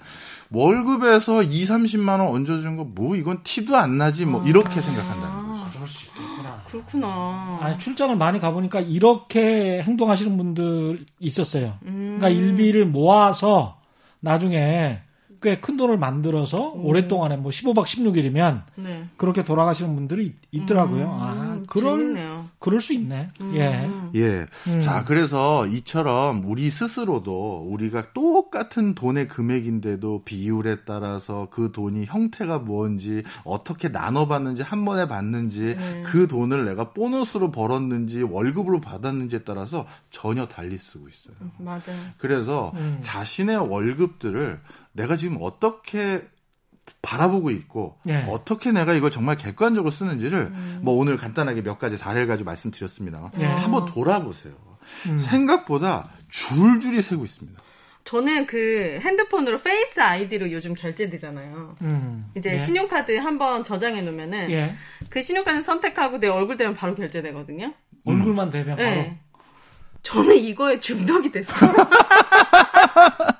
월급에서 0.50 1.42
2, 1.42 1.66
30만 1.66 2.20
원 2.20 2.28
얹어준 2.28 2.76
거 2.76 2.84
뭐 2.84 3.16
이건 3.16 3.40
티도 3.42 3.76
안 3.76 3.98
나지 3.98 4.24
뭐 4.24 4.44
이렇게 4.46 4.78
아. 4.78 4.82
생각한다는 4.82 5.48
거죠. 5.48 5.64
그럴 5.74 5.88
수 5.88 6.06
있겠구나. 6.06 6.62
그렇구나. 6.70 7.58
아니, 7.60 7.78
출장을 7.78 8.14
많이 8.16 8.40
가보니까 8.40 8.80
이렇게 8.80 9.82
행동하시는 9.82 10.36
분들 10.36 11.04
있었어요. 11.18 11.78
음. 11.86 12.18
그러니까 12.18 12.28
일비를 12.28 12.86
모아서 12.86 13.78
나중에 14.20 15.00
꽤 15.44 15.60
큰 15.60 15.76
돈을 15.76 15.98
만들어서 15.98 16.70
오. 16.70 16.88
오랫동안에 16.88 17.36
뭐 17.36 17.50
15박 17.50 17.84
16일이면 17.84 18.62
네. 18.76 19.08
그렇게 19.18 19.44
돌아가시는 19.44 19.94
분들이 19.94 20.34
있, 20.50 20.66
더라고요 20.66 21.04
음, 21.04 21.08
아, 21.10 21.60
그럴 21.66 21.98
재밌네요. 21.98 22.48
그럴 22.58 22.80
수 22.80 22.94
있네. 22.94 23.28
음. 23.42 23.52
예. 23.56 23.90
예. 24.14 24.46
음. 24.68 24.80
자, 24.80 25.04
그래서 25.04 25.66
이처럼 25.66 26.42
우리 26.46 26.70
스스로도 26.70 27.66
우리가 27.68 28.12
똑같은 28.14 28.94
돈의 28.94 29.28
금액인데도 29.28 30.22
비율에 30.24 30.78
따라서 30.86 31.48
그 31.50 31.70
돈이 31.72 32.06
형태가 32.06 32.60
뭔지 32.60 33.22
어떻게 33.44 33.92
나눠 33.92 34.26
받는지 34.26 34.62
한 34.62 34.84
번에 34.86 35.06
받는지 35.06 35.76
네. 35.78 36.02
그 36.06 36.26
돈을 36.26 36.64
내가 36.64 36.92
보너스로 36.92 37.50
벌었는지 37.50 38.22
월급으로 38.22 38.80
받았는지에 38.80 39.40
따라서 39.40 39.86
전혀 40.10 40.46
달리 40.46 40.78
쓰고 40.78 41.06
있어요. 41.08 41.36
음, 41.42 41.50
맞아요. 41.58 41.80
그래서 42.16 42.72
음. 42.76 42.98
자신의 43.02 43.56
월급들을 43.68 44.60
내가 44.94 45.16
지금 45.16 45.38
어떻게 45.40 46.22
바라보고 47.02 47.50
있고 47.50 47.98
네. 48.02 48.26
어떻게 48.28 48.72
내가 48.72 48.94
이걸 48.94 49.10
정말 49.10 49.36
객관적으로 49.36 49.90
쓰는지를 49.90 50.38
음. 50.52 50.80
뭐 50.82 50.94
오늘 50.94 51.16
간단하게 51.16 51.62
몇 51.62 51.78
가지 51.78 51.96
사례를 51.96 52.26
가지고 52.26 52.46
말씀드렸습니다. 52.46 53.30
네. 53.36 53.44
한번 53.44 53.86
돌아보세요. 53.86 54.54
음. 55.06 55.18
생각보다 55.18 56.10
줄줄이 56.28 57.02
새고 57.02 57.24
있습니다. 57.24 57.62
저는 58.04 58.46
그 58.46 58.98
핸드폰으로 59.02 59.58
Face 59.62 59.98
ID로 59.98 60.52
요즘 60.52 60.74
결제되잖아요. 60.74 61.76
음. 61.80 62.26
이제 62.36 62.52
예. 62.52 62.58
신용카드 62.58 63.16
한번 63.16 63.64
저장해 63.64 64.02
놓으면은 64.02 64.50
예. 64.50 64.76
그 65.08 65.22
신용카드 65.22 65.62
선택하고 65.62 66.20
내 66.20 66.28
얼굴 66.28 66.58
되면 66.58 66.74
바로 66.74 66.94
결제되거든요. 66.94 67.72
얼굴만 68.04 68.50
되면 68.50 68.76
바로. 68.76 68.88
네. 68.88 69.18
저는 70.02 70.36
이거에 70.36 70.78
중독이 70.80 71.32
됐어요. 71.32 71.72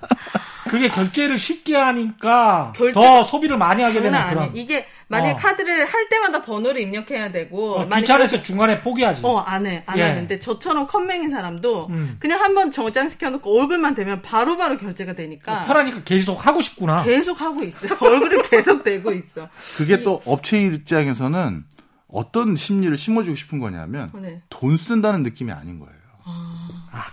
그게 0.75 0.89
결제를 0.89 1.39
쉽게 1.39 1.77
하니까 1.77 2.73
결제... 2.75 2.93
더 2.93 3.23
소비를 3.23 3.57
많이 3.57 3.83
하게 3.83 4.03
되는 4.03 4.29
그런. 4.29 4.57
이게 4.57 4.87
만약 5.07 5.35
어. 5.35 5.37
카드를 5.37 5.85
할 5.85 6.09
때마다 6.09 6.43
번호를 6.43 6.81
입력해야 6.81 7.31
되고 7.31 7.77
어, 7.79 7.89
귀찮아서 7.89 8.43
중간에 8.43 8.81
포기하지. 8.81 9.21
어, 9.25 9.39
안 9.39 9.67
해. 9.67 9.85
안 9.87 9.99
예. 9.99 10.03
하는데 10.03 10.39
저처럼 10.41 10.89
컴맹인 10.89 11.31
사람도 11.31 11.87
음. 11.91 12.17
그냥 12.19 12.41
한번 12.41 12.73
저장 12.73 13.09
시켜 13.09 13.31
놓고 13.31 13.61
얼굴만 13.61 13.95
되면 13.95 14.21
바로바로 14.23 14.57
바로 14.57 14.77
결제가 14.79 15.15
되니까 15.15 15.63
어, 15.63 15.65
편하니까 15.67 16.03
계속 16.05 16.45
하고 16.45 16.61
싶구나. 16.61 17.05
계속 17.05 17.41
하고 17.41 17.63
있어요. 17.63 17.97
얼굴을 18.01 18.43
계속 18.51 18.83
대고 18.83 19.13
있어. 19.13 19.49
그게 19.77 20.03
또 20.03 20.23
업체 20.25 20.61
입장에서는 20.61 21.65
어떤 22.09 22.57
심리를 22.57 22.97
심어주고 22.97 23.37
싶은 23.37 23.61
거냐면 23.61 24.11
네. 24.21 24.43
돈 24.49 24.77
쓴다는 24.77 25.23
느낌이 25.23 25.53
아닌 25.53 25.79
거예요. 25.79 25.95
아, 26.25 26.64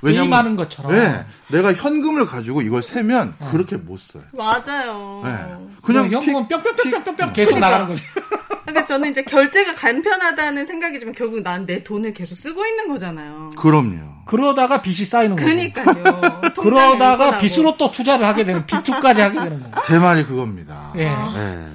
왜냐면 0.01 0.33
하는 0.33 0.55
것처럼. 0.55 0.91
네, 0.91 1.25
내가 1.49 1.73
현금을 1.73 2.25
가지고 2.25 2.61
이걸 2.61 2.81
세면 2.83 3.35
어. 3.39 3.49
그렇게 3.51 3.77
못 3.77 3.99
써요. 3.99 4.23
맞아요. 4.33 5.21
네. 5.23 5.31
그냥 5.83 6.09
현금은 6.11 6.47
뿅뿅뿅뿅뿅 6.47 7.33
계속 7.33 7.55
그러니까. 7.55 7.59
나가는 7.59 7.87
거지. 7.87 8.03
그러니까 8.65 8.85
저는 8.85 9.11
이제 9.11 9.23
결제가 9.23 9.75
간편하다는 9.75 10.65
생각이지만 10.65 11.15
결국 11.15 11.41
난 11.41 11.61
내 11.65 11.83
돈을 11.83 12.13
계속 12.13 12.35
쓰고 12.35 12.65
있는 12.65 12.87
거잖아요. 12.87 13.51
그럼요. 13.57 14.11
그러다가 14.25 14.81
빚이 14.81 15.05
쌓이는 15.05 15.35
거예요. 15.35 15.71
그러니까요. 15.73 16.41
그러다가 16.59 17.37
빚으로 17.37 17.75
또 17.77 17.91
투자를 17.91 18.25
하게 18.25 18.43
되는 18.45 18.65
빚투까지 18.65 19.21
하게 19.21 19.35
되는 19.39 19.59
거예요. 19.61 19.75
제 19.85 19.97
말이 19.99 20.25
그겁니다. 20.25 20.91
예. 20.97 21.07
아, 21.07 21.31
네. 21.35 21.65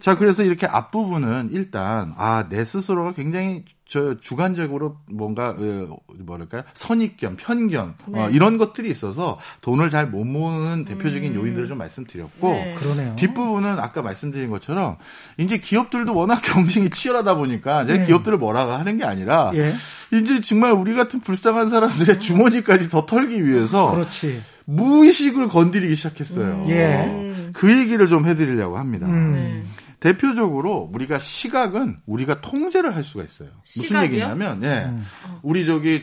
자, 0.00 0.16
그래서 0.16 0.42
이렇게 0.42 0.66
앞부분은 0.66 1.50
일단 1.52 2.14
아, 2.16 2.48
내 2.48 2.64
스스로가 2.64 3.12
굉장히 3.12 3.64
저 3.88 4.18
주관적으로 4.18 4.96
뭔가 5.08 5.50
어, 5.56 5.96
뭐랄까요 6.18 6.64
선입견, 6.74 7.36
편견 7.36 7.94
네. 8.08 8.20
어, 8.20 8.30
이런 8.30 8.58
것들이 8.58 8.90
있어서 8.90 9.38
돈을 9.60 9.90
잘 9.90 10.06
못 10.06 10.24
모으는 10.24 10.84
대표적인 10.84 11.34
음. 11.34 11.40
요인들을 11.40 11.68
좀 11.68 11.78
말씀드렸고 11.78 12.48
네. 12.48 13.14
뒷부분은 13.16 13.78
아까 13.78 14.02
말씀드린 14.02 14.50
것처럼 14.50 14.96
이제 15.36 15.58
기업들도 15.58 16.14
워낙 16.14 16.40
경쟁이 16.42 16.90
치열하다 16.90 17.34
보니까 17.36 17.84
이제 17.84 17.98
네. 17.98 18.06
기업들을 18.06 18.38
뭐라고 18.38 18.72
하는 18.72 18.98
게 18.98 19.04
아니라 19.04 19.52
예. 19.54 19.72
이제 20.12 20.40
정말 20.40 20.72
우리 20.72 20.94
같은 20.94 21.20
불쌍한 21.20 21.70
사람들의 21.70 22.20
주머니까지 22.20 22.88
더 22.88 23.06
털기 23.06 23.44
위해서 23.46 23.90
그렇지. 23.92 24.42
무의식을 24.66 25.48
건드리기 25.48 25.96
시작했어요. 25.96 26.64
음. 26.64 26.70
예. 26.70 27.52
그 27.52 27.76
얘기를 27.78 28.06
좀 28.08 28.26
해드리려고 28.26 28.78
합니다. 28.78 29.06
음. 29.06 29.32
네. 29.34 29.62
대표적으로 30.00 30.90
우리가 30.92 31.18
시각은 31.18 31.98
우리가 32.06 32.40
통제를 32.40 32.94
할 32.94 33.02
수가 33.02 33.24
있어요. 33.24 33.48
무슨 33.62 33.82
시각이요? 33.88 34.04
얘기냐면, 34.04 34.62
예, 34.62 34.84
음. 34.88 35.06
우리 35.42 35.64
저기 35.66 36.02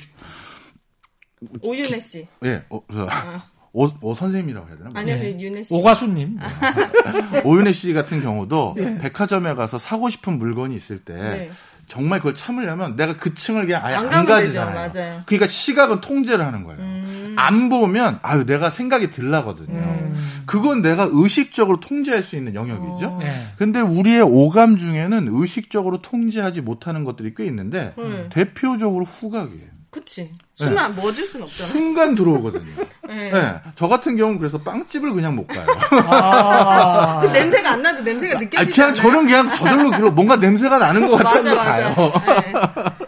오윤혜 1.62 2.00
씨. 2.00 2.28
예, 2.44 2.64
어, 2.70 2.82
저, 2.92 3.08
아. 3.10 3.46
오, 3.72 3.90
오 4.02 4.14
선생님이라고 4.14 4.68
해야 4.68 4.78
되나? 4.78 4.92
아니요, 4.94 5.16
네. 5.16 5.38
윤혜 5.40 5.64
씨. 5.64 5.74
오가수님. 5.74 6.38
오윤혜 7.44 7.72
씨 7.72 7.94
같은 7.94 8.22
경우도 8.22 8.76
네. 8.78 8.98
백화점에 9.02 9.56
가서 9.56 9.80
사고 9.80 10.10
싶은 10.10 10.38
물건이 10.38 10.76
있을 10.76 11.00
때 11.00 11.14
네. 11.14 11.52
정말 11.88 12.20
그걸 12.20 12.36
참으려면 12.36 12.96
내가 12.96 13.18
그 13.18 13.34
층을 13.34 13.66
그냥 13.66 13.84
아예 13.84 13.96
안, 13.96 14.10
안 14.14 14.26
가지잖아요. 14.26 14.92
그러니까 15.26 15.48
시각은 15.48 16.02
통제를 16.02 16.46
하는 16.46 16.64
거예요. 16.64 16.82
음. 16.82 16.93
안 17.38 17.70
보면 17.70 18.20
아유 18.22 18.46
내가 18.46 18.70
생각이 18.70 19.12
들라거든요. 19.12 19.78
음. 19.78 20.44
그건 20.46 20.82
내가 20.82 21.08
의식적으로 21.12 21.80
통제할 21.80 22.24
수 22.24 22.36
있는 22.36 22.56
영역이죠. 22.56 23.08
어. 23.08 23.20
네. 23.22 23.48
근데 23.58 23.82
우리의 23.82 24.22
오감 24.22 24.78
중에는 24.78 25.28
의식적으로 25.32 26.02
통제하지 26.02 26.62
못하는 26.62 27.04
것들이 27.04 27.34
꽤 27.36 27.46
있는데 27.46 27.94
음. 27.98 28.30
대표적으로 28.32 29.06
후각이에요. 29.06 29.74
그치. 29.94 30.32
숨안 30.56 30.96
네. 30.96 31.02
멎을 31.02 31.26
순 31.28 31.44
없잖아. 31.44 31.70
순간 31.70 32.16
들어오거든요. 32.16 32.74
네. 33.08 33.32
네. 33.32 33.62
저 33.76 33.88
같은 33.88 34.18
경우는 34.18 34.40
그래서 34.40 34.58
빵집을 34.58 35.14
그냥 35.14 35.36
못 35.36 35.46
가요. 35.48 35.66
아~ 35.92 37.22
그 37.22 37.28
냄새가 37.28 37.72
안 37.72 37.82
나도 37.82 38.02
냄새가 38.02 38.40
느껴지지 38.40 38.58
아니, 38.58 38.72
그냥 38.72 38.94
저는 38.96 39.26
그냥 39.26 39.54
저절로 39.54 40.12
뭔가 40.12 40.36
냄새가 40.36 40.80
나는 40.80 41.08
것 41.08 41.18
같아서 41.18 41.56
가요. 41.56 41.94
네. 42.26 42.54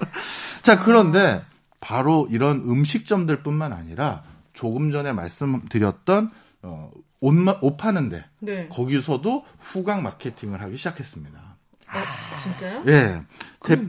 자, 0.62 0.80
그런데 0.84 1.42
바로 1.86 2.28
이런 2.32 2.62
음식점들 2.62 3.44
뿐만 3.44 3.72
아니라 3.72 4.24
조금 4.54 4.92
전에 4.92 5.14
말씀드렸던 5.14 6.32
어, 6.64 6.92
옷, 7.20 7.36
옷 7.62 7.78
파는데 7.78 8.26
네. 8.40 8.68
거기서도 8.70 9.46
후각 9.60 10.02
마케팅을 10.02 10.64
하기 10.64 10.78
시작했습니다. 10.78 11.38
아, 11.86 12.38
진짜요? 12.40 12.84
예. 12.88 13.22
대, 13.64 13.80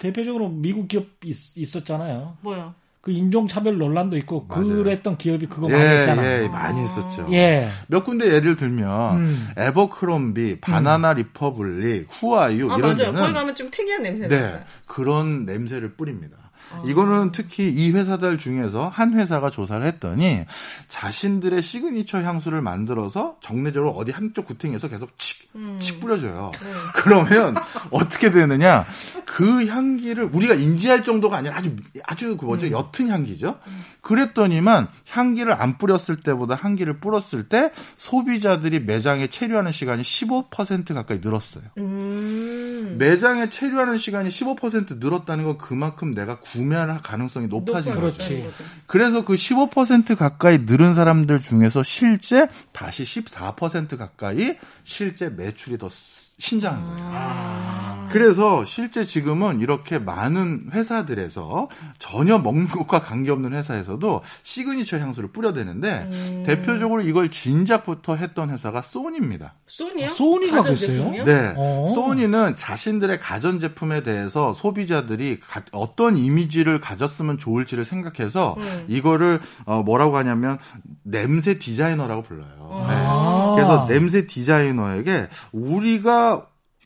대표적으로 0.00 0.48
미국 0.48 0.88
기업 0.88 1.06
있, 1.22 1.76
었잖아요 1.76 2.38
뭐요? 2.40 2.74
그 3.00 3.12
인종차별 3.12 3.78
논란도 3.78 4.16
있고 4.18 4.46
맞아요. 4.48 4.66
그랬던 4.66 5.16
기업이 5.16 5.46
그거 5.46 5.68
예, 5.70 5.74
많이 5.76 5.88
했잖아요. 5.98 6.42
예, 6.42 6.48
많이 6.48 6.80
했었죠. 6.80 7.28
예. 7.30 7.68
몇 7.86 8.02
군데 8.02 8.32
예를 8.34 8.56
들면 8.56 9.16
음. 9.18 9.48
에버크롬비, 9.56 10.58
바나나 10.60 11.12
음. 11.12 11.16
리퍼블릭, 11.18 12.08
후아유 12.10 12.72
아, 12.72 12.76
이런 12.78 12.80
맞아요. 12.80 12.96
데는 12.96 13.14
거기 13.14 13.32
가면 13.32 13.54
좀 13.54 13.70
특이한 13.70 14.02
냄새 14.02 14.26
네, 14.26 14.40
났어요. 14.40 14.64
그런 14.88 15.44
냄새를 15.44 15.94
뿌립니다. 15.94 16.43
아. 16.72 16.82
이거는 16.84 17.32
특히 17.32 17.70
이 17.70 17.92
회사들 17.92 18.38
중에서 18.38 18.88
한 18.88 19.14
회사가 19.14 19.50
조사를 19.50 19.84
했더니 19.86 20.44
자신들의 20.88 21.62
시그니처 21.62 22.22
향수를 22.22 22.62
만들어서 22.62 23.36
정례적으로 23.40 23.90
어디 23.92 24.12
한쪽 24.12 24.46
구탱에서 24.46 24.88
계속 24.88 25.18
칙, 25.18 25.43
음. 25.56 25.78
칙 25.80 26.00
뿌려줘요. 26.00 26.50
네. 26.52 26.70
그러면 26.94 27.54
어떻게 27.90 28.30
되느냐? 28.30 28.84
그 29.24 29.66
향기를 29.66 30.30
우리가 30.32 30.54
인지할 30.54 31.04
정도가 31.04 31.36
아니라 31.36 31.56
아주 31.56 31.76
아주 32.04 32.36
그 32.36 32.44
뭐죠? 32.44 32.66
음. 32.66 32.72
옅은 32.72 33.08
향기죠. 33.08 33.58
음. 33.66 33.84
그랬더니만 34.00 34.88
향기를 35.10 35.52
안 35.52 35.78
뿌렸을 35.78 36.16
때보다 36.16 36.56
향기를 36.56 37.00
뿌렸을 37.00 37.48
때 37.48 37.72
소비자들이 37.96 38.80
매장에 38.80 39.28
체류하는 39.28 39.72
시간이 39.72 40.02
15% 40.02 40.94
가까이 40.94 41.20
늘었어요. 41.22 41.64
음. 41.78 42.96
매장에 42.98 43.48
체류하는 43.48 43.98
시간이 43.98 44.28
15% 44.28 44.98
늘었다는 44.98 45.44
건 45.44 45.58
그만큼 45.58 46.12
내가 46.12 46.40
구매할 46.40 47.00
가능성이 47.00 47.46
높아진 47.46 47.92
거죠. 47.92 48.00
그렇지. 48.00 48.50
그래서 48.86 49.24
그 49.24 49.34
15% 49.34 50.16
가까이 50.16 50.58
늘은 50.58 50.94
사람들 50.94 51.40
중에서 51.40 51.82
실제 51.82 52.48
다시 52.72 53.04
14% 53.04 53.96
가까이 53.96 54.56
실제 54.84 55.28
매 55.28 55.43
출이 55.52 55.78
더 55.78 55.88
신장한 56.38 56.96
거예요. 56.96 57.10
아. 57.12 57.84
그래서 58.14 58.64
실제 58.64 59.04
지금은 59.04 59.60
이렇게 59.60 59.98
많은 59.98 60.68
회사들에서 60.72 61.68
전혀 61.98 62.38
먹는 62.38 62.68
것과 62.68 63.02
관계없는 63.02 63.52
회사에서도 63.54 64.22
시그니처 64.44 64.98
향수를 65.00 65.32
뿌려대는데 65.32 66.08
음. 66.12 66.42
대표적으로 66.46 67.02
이걸 67.02 67.28
진작부터 67.28 68.14
했던 68.14 68.50
회사가 68.50 68.82
소니입니다. 68.82 69.54
소니요? 69.66 70.06
아, 70.06 70.10
소니가 70.10 70.62
그랬어요? 70.62 71.24
네. 71.24 71.54
오. 71.56 71.88
어. 71.88 71.92
소니는 71.92 72.54
자신들의 72.54 73.18
가전제품에 73.18 74.04
대해서 74.04 74.52
소비자들이 74.52 75.40
가, 75.40 75.62
어떤 75.72 76.16
이미지를 76.16 76.78
가졌으면 76.80 77.36
좋을지를 77.38 77.84
생각해서 77.84 78.54
음. 78.58 78.84
이거를 78.86 79.40
어, 79.64 79.82
뭐라고 79.82 80.16
하냐면 80.18 80.58
냄새 81.02 81.58
디자이너라고 81.58 82.22
불러요. 82.22 82.86
네. 82.88 83.54
그래서 83.54 83.86
냄새 83.88 84.26
디자이너에게 84.26 85.28
우리가 85.52 86.33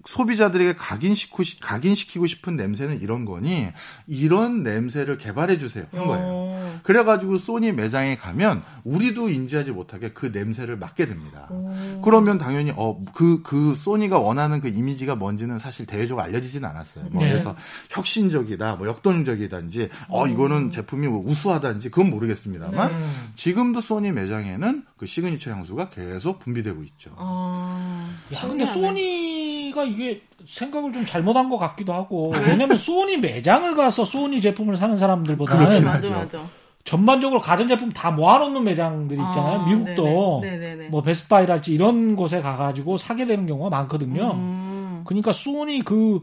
소비자들에게 0.06 0.74
각인시키고, 0.74 1.42
각인시키고 1.60 2.26
싶은 2.26 2.56
냄새는 2.56 3.00
이런 3.00 3.24
거니 3.24 3.68
이런 4.06 4.62
냄새를 4.62 5.18
개발해 5.18 5.58
주세요 5.58 5.84
한 5.92 6.06
거예요. 6.06 6.26
오. 6.26 6.58
그래가지고 6.82 7.38
소니 7.38 7.72
매장에 7.72 8.16
가면 8.16 8.62
우리도 8.84 9.28
인지하지 9.30 9.72
못하게 9.72 10.12
그 10.12 10.26
냄새를 10.26 10.76
맡게 10.76 11.06
됩니다. 11.06 11.48
오. 11.50 12.00
그러면 12.04 12.38
당연히 12.38 12.72
어그그 12.74 13.42
그 13.42 13.74
소니가 13.74 14.18
원하는 14.18 14.60
그 14.60 14.68
이미지가 14.68 15.16
뭔지는 15.16 15.58
사실 15.58 15.86
대외적으로 15.86 16.24
알려지진 16.24 16.64
않았어요. 16.64 17.06
뭐 17.10 17.22
네. 17.22 17.30
그래서 17.30 17.56
혁신적이다, 17.90 18.76
뭐 18.76 18.86
역동적이다든지 18.86 19.88
어 20.08 20.26
이거는 20.26 20.70
제품이 20.70 21.08
뭐 21.08 21.24
우수하다든지 21.24 21.90
그건 21.90 22.10
모르겠습니다만 22.10 22.98
네. 22.98 23.06
지금도 23.36 23.80
소니 23.80 24.12
매장에는 24.12 24.84
그 24.96 25.06
시그니처 25.06 25.50
향수가 25.50 25.90
계속 25.90 26.40
분비되고 26.40 26.82
있죠. 26.84 27.10
아, 27.16 28.08
야, 28.34 28.40
근데 28.42 28.64
소니 28.64 29.37
가 29.72 29.84
이게 29.84 30.22
생각을 30.46 30.92
좀 30.92 31.04
잘못한 31.04 31.48
것 31.48 31.58
같기도 31.58 31.92
하고 31.92 32.32
왜냐면 32.46 32.76
소니 32.76 33.18
매장을 33.18 33.74
가서 33.76 34.04
소니 34.04 34.40
제품을 34.40 34.76
사는 34.76 34.96
사람들보다는 34.96 35.84
맞아, 35.84 36.10
맞아. 36.10 36.48
전반적으로 36.84 37.40
가전제품 37.40 37.90
다 37.90 38.10
모아놓는 38.10 38.64
매장들이 38.64 39.20
있잖아요. 39.20 39.60
아, 39.60 39.66
미국도 39.66 40.40
네네. 40.42 40.58
네네. 40.58 40.88
뭐 40.88 41.02
베스트바이랄지 41.02 41.74
이런 41.74 42.16
곳에 42.16 42.40
가가지고 42.40 42.96
사게 42.96 43.26
되는 43.26 43.46
경우가 43.46 43.68
많거든요. 43.68 44.32
음. 44.32 45.02
그러니까 45.04 45.32
소니 45.32 45.82
그 45.84 46.20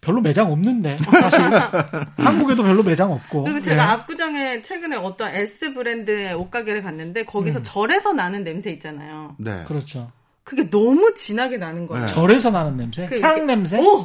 별로 0.00 0.20
매장 0.20 0.50
없는데 0.50 0.96
사실 0.96 1.40
한국에도 2.16 2.62
별로 2.62 2.82
매장 2.82 3.12
없고. 3.12 3.44
그리고 3.44 3.60
제가 3.60 3.76
네. 3.76 3.92
압구정에 3.92 4.62
최근에 4.62 4.96
어떤 4.96 5.32
S 5.34 5.74
브랜드의 5.74 6.34
옷가게를 6.34 6.82
갔는데 6.82 7.24
거기서 7.24 7.60
음. 7.60 7.64
절에서 7.64 8.12
나는 8.12 8.42
냄새 8.42 8.70
있잖아요. 8.70 9.36
네. 9.38 9.62
그렇죠. 9.64 10.10
그게 10.50 10.68
너무 10.68 11.14
진하게 11.14 11.58
나는 11.58 11.86
거예요. 11.86 12.06
네. 12.06 12.12
절에서 12.12 12.50
나는 12.50 12.76
냄새? 12.76 13.06
그, 13.06 13.20
향 13.20 13.46
냄새? 13.46 13.78
오! 13.78 14.04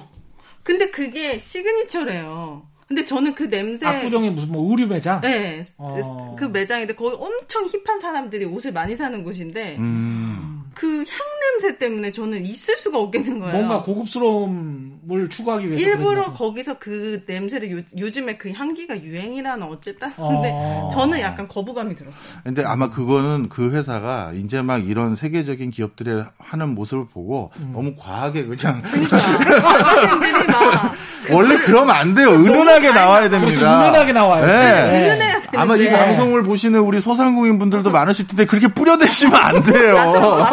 근데 0.62 0.92
그게 0.92 1.40
시그니처래요. 1.40 2.62
근데 2.88 3.04
저는 3.04 3.34
그 3.34 3.50
냄새. 3.50 3.84
압구정에 3.84 4.30
무슨 4.30 4.52
뭐 4.52 4.70
의류 4.70 4.86
매장? 4.86 5.22
네. 5.22 5.64
어... 5.80 6.36
그 6.38 6.46
매장인데 6.46 6.94
거기 6.94 7.16
엄청 7.20 7.66
힙한 7.66 8.00
사람들이 8.00 8.46
옷을 8.46 8.74
많이 8.74 8.96
사는 8.96 9.24
곳인데, 9.24 9.78
음... 9.80 10.55
그 10.76 11.06
향 11.06 11.36
냄새 11.46 11.78
때문에 11.78 12.12
저는 12.12 12.46
있을 12.46 12.78
수가 12.78 13.00
없겠는 13.00 13.40
거예요. 13.40 13.54
뭔가 13.54 13.84
고급스러움을 13.84 15.30
추구하기 15.30 15.70
위해서. 15.70 15.84
일부러 15.84 16.34
거기서 16.34 16.80
그 16.80 17.24
냄새를 17.26 17.86
요, 18.00 18.12
즘에 18.12 18.38
그 18.38 18.52
향기가 18.52 19.02
유행이라는 19.02 19.66
어쨌다. 19.68 20.12
근데 20.16 20.52
어... 20.54 20.90
저는 20.92 21.20
약간 21.20 21.48
거부감이 21.48 21.96
들었어요. 21.96 22.22
근데 22.44 22.64
아마 22.64 22.90
그거는 22.90 23.50
그 23.50 23.72
회사가 23.72 24.32
이제 24.36 24.62
막 24.62 24.88
이런 24.88 25.16
세계적인 25.16 25.72
기업들의 25.72 26.26
하는 26.38 26.76
모습을 26.76 27.08
보고 27.08 27.52
음. 27.60 27.72
너무 27.74 27.96
과하게 27.96 28.46
그냥. 28.46 28.82
그러니까. 28.82 29.18
원래 31.32 31.58
그러면 31.60 31.96
안 31.96 32.14
돼요. 32.14 32.30
은은하게 32.30 32.92
나와야 32.94 33.30
됩니다. 33.30 33.88
은은하게 33.90 34.14
나와요. 34.14 34.46
네. 34.46 35.16
네. 35.18 35.35
아마 35.56 35.76
이 35.76 35.90
방송을 35.90 36.44
보시는 36.44 36.80
우리 36.80 37.02
소상공인 37.02 37.60
분들도 37.60 37.92
많으실 37.92 38.28
텐데 38.28 38.46
그렇게 38.46 38.68
뿌려대시면 38.68 39.36
안 39.36 39.64
돼요. 39.64 39.98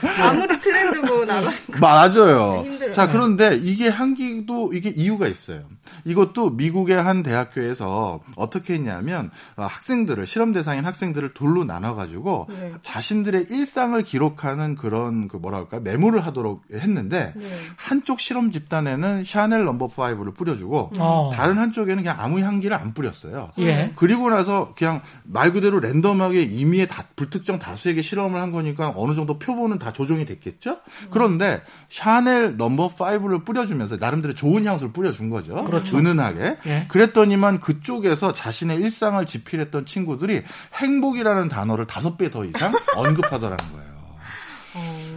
아무리 0.22 0.60
두고 0.92 1.24
나가. 1.24 1.50
맞아요. 1.80 2.64
자 2.92 3.08
그런데 3.10 3.56
이게 3.56 3.90
향기도 3.90 4.72
이게 4.72 4.90
이유가 4.90 5.26
있어요. 5.28 5.62
이것도 6.04 6.50
미국의 6.50 7.00
한 7.00 7.22
대학교에서 7.22 8.20
어떻게 8.36 8.74
했냐면 8.74 9.30
어, 9.56 9.64
학생들을 9.64 10.26
실험 10.26 10.52
대상인 10.52 10.84
학생들을 10.84 11.34
둘로 11.34 11.64
나눠 11.64 11.94
가지고 11.94 12.46
네. 12.48 12.72
자신들의 12.82 13.46
일상을 13.50 14.02
기록하는 14.02 14.76
그런 14.76 15.28
그 15.28 15.36
뭐랄까 15.36 15.80
메모를 15.80 16.24
하도록 16.26 16.62
했는데 16.72 17.32
네. 17.36 17.46
한쪽 17.76 18.20
실험 18.20 18.50
집단에는 18.50 19.24
샤넬 19.24 19.64
넘버 19.64 19.88
5를 19.88 20.36
뿌려주고 20.36 20.92
어. 20.98 21.30
다른 21.34 21.58
한쪽에는 21.58 22.02
그냥 22.02 22.16
아무 22.18 22.40
향기를 22.40 22.76
안 22.76 22.94
뿌렸어요. 22.94 23.50
예. 23.58 23.92
그리고 23.96 24.30
나서 24.30 24.74
그냥 24.76 25.02
말 25.24 25.52
그대로 25.52 25.80
랜덤하게 25.80 26.42
임의의 26.42 26.88
다, 26.88 27.04
불특정 27.16 27.58
다수에게 27.58 28.02
실험을 28.02 28.40
한 28.40 28.52
거니까 28.52 28.92
어느 28.96 29.14
정도 29.14 29.38
표본은 29.38 29.78
다 29.78 29.92
조정이 29.92 30.24
됐겠죠. 30.24 30.69
음. 30.72 31.08
그런데 31.10 31.62
샤넬 31.88 32.56
넘버 32.56 32.94
5를 32.94 33.44
뿌려주면서 33.44 33.96
나름대로 33.96 34.34
좋은 34.34 34.64
향수를 34.64 34.92
뿌려준 34.92 35.28
거죠. 35.30 35.64
그렇죠. 35.64 35.96
은은하게. 35.98 36.56
예. 36.66 36.84
그랬더니만 36.88 37.60
그쪽에서 37.60 38.32
자신의 38.32 38.78
일상을 38.78 39.24
지필했던 39.26 39.86
친구들이 39.86 40.42
행복이라는 40.74 41.48
단어를 41.48 41.86
다섯 41.86 42.16
배 42.16 42.30
더 42.30 42.44
이상 42.44 42.72
언급하더라는 42.94 43.56
거예요. 43.72 43.89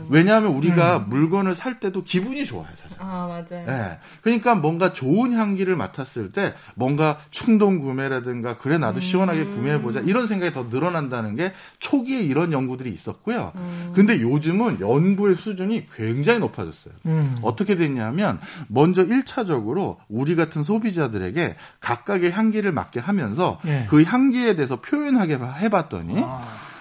왜냐하면 0.10 0.52
우리가 0.52 0.98
음. 0.98 1.10
물건을 1.10 1.56
살 1.56 1.80
때도 1.80 2.04
기분이 2.04 2.46
좋아요, 2.46 2.68
사실. 2.76 2.98
아, 3.00 3.28
맞아요. 3.28 3.66
네. 3.66 4.00
그러니까 4.22 4.56
뭔가 4.56 4.94
좋은 4.94 5.34
향기를 5.34 5.76
맡았을 5.76 6.32
때 6.32 6.54
뭔가 6.76 7.18
충동 7.30 7.80
구매라든가 7.80 8.58
그래 8.58 8.78
나도 8.78 8.98
음. 8.98 9.02
시원하게 9.02 9.46
구매해 9.46 9.82
보자 9.82 10.00
이런 10.00 10.28
생각이 10.28 10.54
더 10.54 10.68
늘어난다는 10.70 11.36
게 11.36 11.54
초기에 11.80 12.22
이런 12.22 12.52
연구들이 12.52 12.92
있었고요. 12.92 13.52
음. 13.56 13.92
근데 13.94 14.22
요즘은 14.22 14.80
연구의 14.80 15.36
수준이 15.36 15.88
굉장히 15.96 16.40
높아졌어요. 16.40 16.94
음. 17.06 17.38
어떻게 17.42 17.76
됐냐면 17.76 18.40
먼저 18.68 19.06
1차적으로 19.06 19.98
우리 20.10 20.36
같은 20.36 20.64
소비자들에게 20.64 21.56
각각의 21.80 22.32
향기를 22.32 22.72
맡게 22.72 23.00
하면서 23.00 23.60
네. 23.64 23.86
그 23.90 24.04
향기에 24.04 24.56
대해서 24.56 24.82
표현하게 24.82 25.40
해 25.60 25.70
봤더니 25.70 26.22
아. 26.24 26.73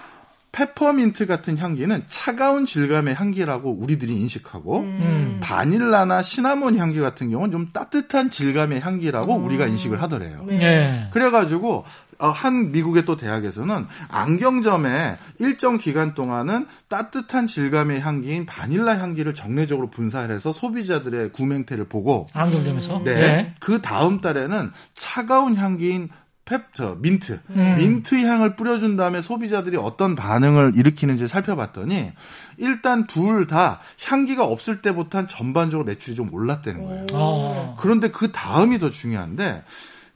페퍼민트 0.53 1.25
같은 1.25 1.57
향기는 1.57 2.03
차가운 2.07 2.65
질감의 2.65 3.15
향기라고 3.15 3.71
우리들이 3.71 4.15
인식하고 4.15 4.81
음. 4.81 5.39
바닐라나 5.41 6.21
시나몬 6.21 6.77
향기 6.77 6.99
같은 6.99 7.31
경우는 7.31 7.51
좀 7.51 7.69
따뜻한 7.73 8.29
질감의 8.29 8.79
향기라고 8.79 9.35
음. 9.35 9.45
우리가 9.45 9.65
인식을 9.65 10.01
하더래요. 10.03 10.45
네. 10.47 11.09
그래가지고 11.11 11.85
어, 12.19 12.29
한 12.29 12.71
미국의 12.71 13.03
또 13.05 13.17
대학에서는 13.17 13.87
안경점에 14.09 15.17
일정 15.39 15.77
기간 15.77 16.13
동안은 16.13 16.67
따뜻한 16.87 17.47
질감의 17.47 18.01
향기인 18.01 18.45
바닐라 18.45 18.99
향기를 18.99 19.33
정례적으로 19.33 19.89
분사해서 19.89 20.53
소비자들의 20.53 21.31
구매 21.31 21.55
행태를 21.55 21.85
보고 21.85 22.27
안경점에서 22.33 23.01
네. 23.03 23.13
네. 23.15 23.55
그 23.59 23.81
다음 23.81 24.21
달에는 24.21 24.71
차가운 24.93 25.55
향기인 25.55 26.09
펩저 26.45 26.97
민트 26.99 27.39
음. 27.51 27.75
민트 27.77 28.15
향을 28.15 28.55
뿌려준 28.55 28.97
다음에 28.97 29.21
소비자들이 29.21 29.77
어떤 29.77 30.15
반응을 30.15 30.73
일으키는지 30.75 31.27
살펴봤더니 31.27 32.11
일단 32.57 33.07
둘 33.07 33.47
다 33.47 33.79
향기가 34.05 34.45
없을 34.45 34.81
때부터는 34.81 35.27
전반적으로 35.27 35.85
매출이 35.85 36.15
좀 36.15 36.33
올랐다는 36.33 36.85
거예요. 36.85 37.05
오. 37.13 37.75
그런데 37.77 38.09
그 38.09 38.31
다음이 38.31 38.79
더 38.79 38.89
중요한데 38.89 39.63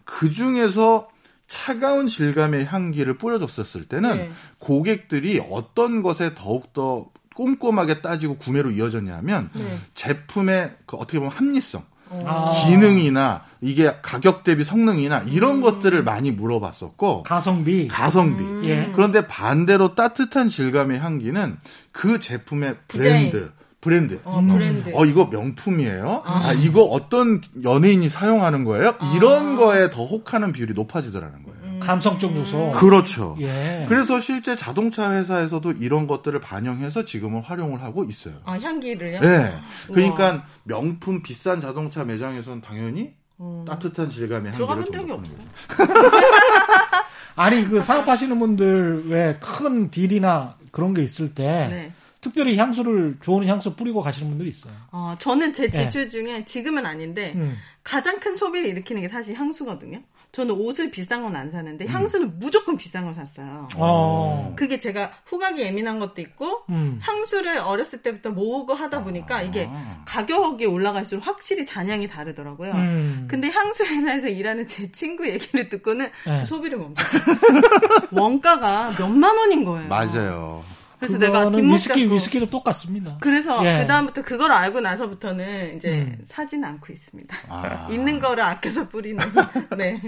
그 0.04 0.32
중에서 0.32 1.10
차가운 1.48 2.08
질감의 2.10 2.66
향기를 2.66 3.18
뿌려줬었을 3.18 3.86
때는 3.86 4.18
네. 4.18 4.32
고객들이 4.60 5.42
어떤 5.50 6.04
것에 6.04 6.36
더욱더 6.36 7.08
꼼꼼하게 7.36 8.02
따지고 8.02 8.38
구매로 8.38 8.72
이어졌냐면 8.72 9.50
네. 9.54 9.78
제품의 9.94 10.76
그 10.86 10.98
어떻게 10.98 11.20
보면 11.20 11.32
합리성 11.34 11.84
아. 12.26 12.65
기능이나 12.65 13.43
이게 13.62 13.96
가격 14.02 14.43
대비 14.43 14.63
성능이나 14.63 15.24
이런 15.28 15.58
음. 15.58 15.62
것들을 15.62 16.04
많이 16.04 16.32
물어봤었고 16.32 17.24
가성비 17.24 17.88
가성비 17.88 18.43
음. 18.43 18.62
예. 18.65 18.91
그런데 18.93 19.28
반대로 19.28 19.96
따뜻한 19.96 20.50
질감의 20.50 21.00
향기는 21.00 21.58
그 21.91 22.20
제품의 22.20 22.76
브랜드 22.88 23.52
브랜드. 23.80 24.20
어, 24.26 24.41
브랜드. 24.41 24.91
어, 24.93 25.06
이거 25.06 25.30
명품이에요? 25.32 26.24
아. 26.26 26.50
아. 26.50 26.54
이거 26.54 26.84
어떤 26.84 27.41
연예인이 27.63 28.10
사용하는 28.10 28.63
거예요? 28.63 28.96
이런 29.15 29.54
아. 29.54 29.56
거에 29.56 29.89
더 29.91 30.04
혹하는 30.04 30.52
비율이 30.52 30.74
높아지더라는 30.74 31.43
거예요. 31.43 31.47
감성적 31.80 32.36
요소. 32.36 32.72
그렇죠. 32.74 33.36
예. 33.40 33.86
그래서 33.88 34.20
실제 34.20 34.56
자동차 34.56 35.12
회사에서도 35.12 35.72
이런 35.74 36.08
것들을 36.08 36.40
반영해서 36.42 37.06
지금은 37.06 37.42
활용을 37.42 37.82
하고 37.84 38.04
있어요. 38.04 38.36
아, 38.46 38.54
향기를요? 38.54 39.20
네. 39.22 39.54
그러니까 39.88 40.30
우와. 40.30 40.44
명품 40.63 41.22
비싼 41.24 41.62
자동차 41.62 42.04
매장에서는 42.04 42.62
당연히 42.62 43.13
음. 43.40 43.63
따뜻한 43.68 44.10
질감의 44.10 44.54
향기를 44.54 44.84
들어가본 44.86 44.92
적이 44.92 45.12
없어요. 45.12 45.48
아니, 47.36 47.68
그 47.68 47.82
사업하시는 47.82 48.40
분들 48.40 49.04
왜 49.10 49.38
큰 49.40 49.92
딜이나 49.92 50.56
그런 50.72 50.94
게 50.94 51.04
있을 51.04 51.34
때 51.36 51.44
네. 51.70 51.92
특별히 52.20 52.58
향수를 52.58 53.18
좋은 53.22 53.46
향수 53.48 53.76
뿌리고 53.76 54.02
가시는 54.02 54.30
분들이 54.30 54.50
있어요. 54.50 54.74
어, 54.92 55.16
저는 55.20 55.54
제 55.54 55.70
지출 55.70 56.04
네. 56.04 56.10
중에 56.10 56.46
지금은 56.46 56.86
아닌데 56.86 57.34
음. 57.36 57.56
가장 57.84 58.20
큰 58.20 58.36
소비를 58.36 58.70
일으키는 58.70 59.02
게 59.04 59.08
사실 59.08 59.36
향수거든요. 59.36 60.00
저는 60.32 60.54
옷을 60.56 60.92
비싼 60.92 61.24
건 61.24 61.36
안 61.36 61.52
사는데 61.52 61.86
음. 61.86 61.90
향수는 61.90 62.40
무조건 62.40 62.78
비싼 62.78 63.06
걸 63.06 63.13
샀어요. 63.13 63.68
어. 63.76 64.54
그게 64.56 64.80
제가 64.80 65.12
후각이 65.26 65.62
예민한 65.62 66.00
것도 66.00 66.22
있고 66.22 66.63
음. 66.70 67.00
향수를 67.02 67.58
어렸을 67.60 68.02
때부터 68.02 68.32
모으고 68.32 68.74
하다 68.74 69.04
보니까 69.04 69.38
아. 69.38 69.42
이게 69.42 69.70
가격이 70.06 70.66
올라갈수록 70.66 71.26
확실히 71.28 71.66
잔향이 71.66 72.08
다르더라고요. 72.08 72.72
음. 72.74 73.28
근데 73.30 73.50
향수 73.50 73.84
회사에서 73.86 74.28
일하는 74.28 74.68
제 74.68 74.92
친구 74.92 75.28
얘기를 75.28 75.70
듣고는 75.70 76.10
네. 76.26 76.40
그 76.40 76.46
소비를 76.46 76.78
멈췄어요. 76.80 77.22
원가가 78.12 78.94
몇만 78.98 79.38
원인 79.38 79.63
거예요. 79.63 79.88
맞아요. 79.88 80.63
그래서 81.00 81.18
내가 81.18 81.52
뒷목 81.52 81.76
위스키 81.76 82.02
잡고 82.02 82.14
위스키도 82.16 82.50
똑같습니다. 82.50 83.18
그래서 83.20 83.64
예. 83.66 83.82
그 83.82 83.88
다음부터 83.88 84.22
그걸 84.24 84.52
알고 84.52 84.80
나서부터는 84.82 85.78
이제 85.78 85.90
음. 85.90 86.18
사진 86.26 86.64
않고 86.64 86.92
있습니다. 86.92 87.36
아. 87.50 87.88
있는 87.92 88.20
거를 88.20 88.44
아껴서 88.44 88.88
뿌리는. 88.90 89.24
네. 89.78 90.02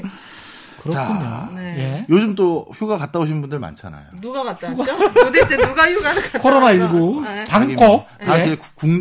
그렇군요. 0.81 1.19
자, 1.19 1.51
네. 1.53 1.75
예. 1.77 2.05
요즘 2.09 2.35
또 2.35 2.65
휴가 2.73 2.97
갔다 2.97 3.19
오신 3.19 3.41
분들 3.41 3.59
많잖아요. 3.59 4.05
누가 4.21 4.43
갔다 4.43 4.73
왔죠? 4.73 5.13
도대체 5.13 5.57
누가 5.57 5.91
휴가를 5.91 6.21
갔다 6.21 6.39
코로나19 6.39 7.23
네. 7.25 7.43
방콕. 7.43 8.07
다 8.25 8.47
예. 8.47 8.57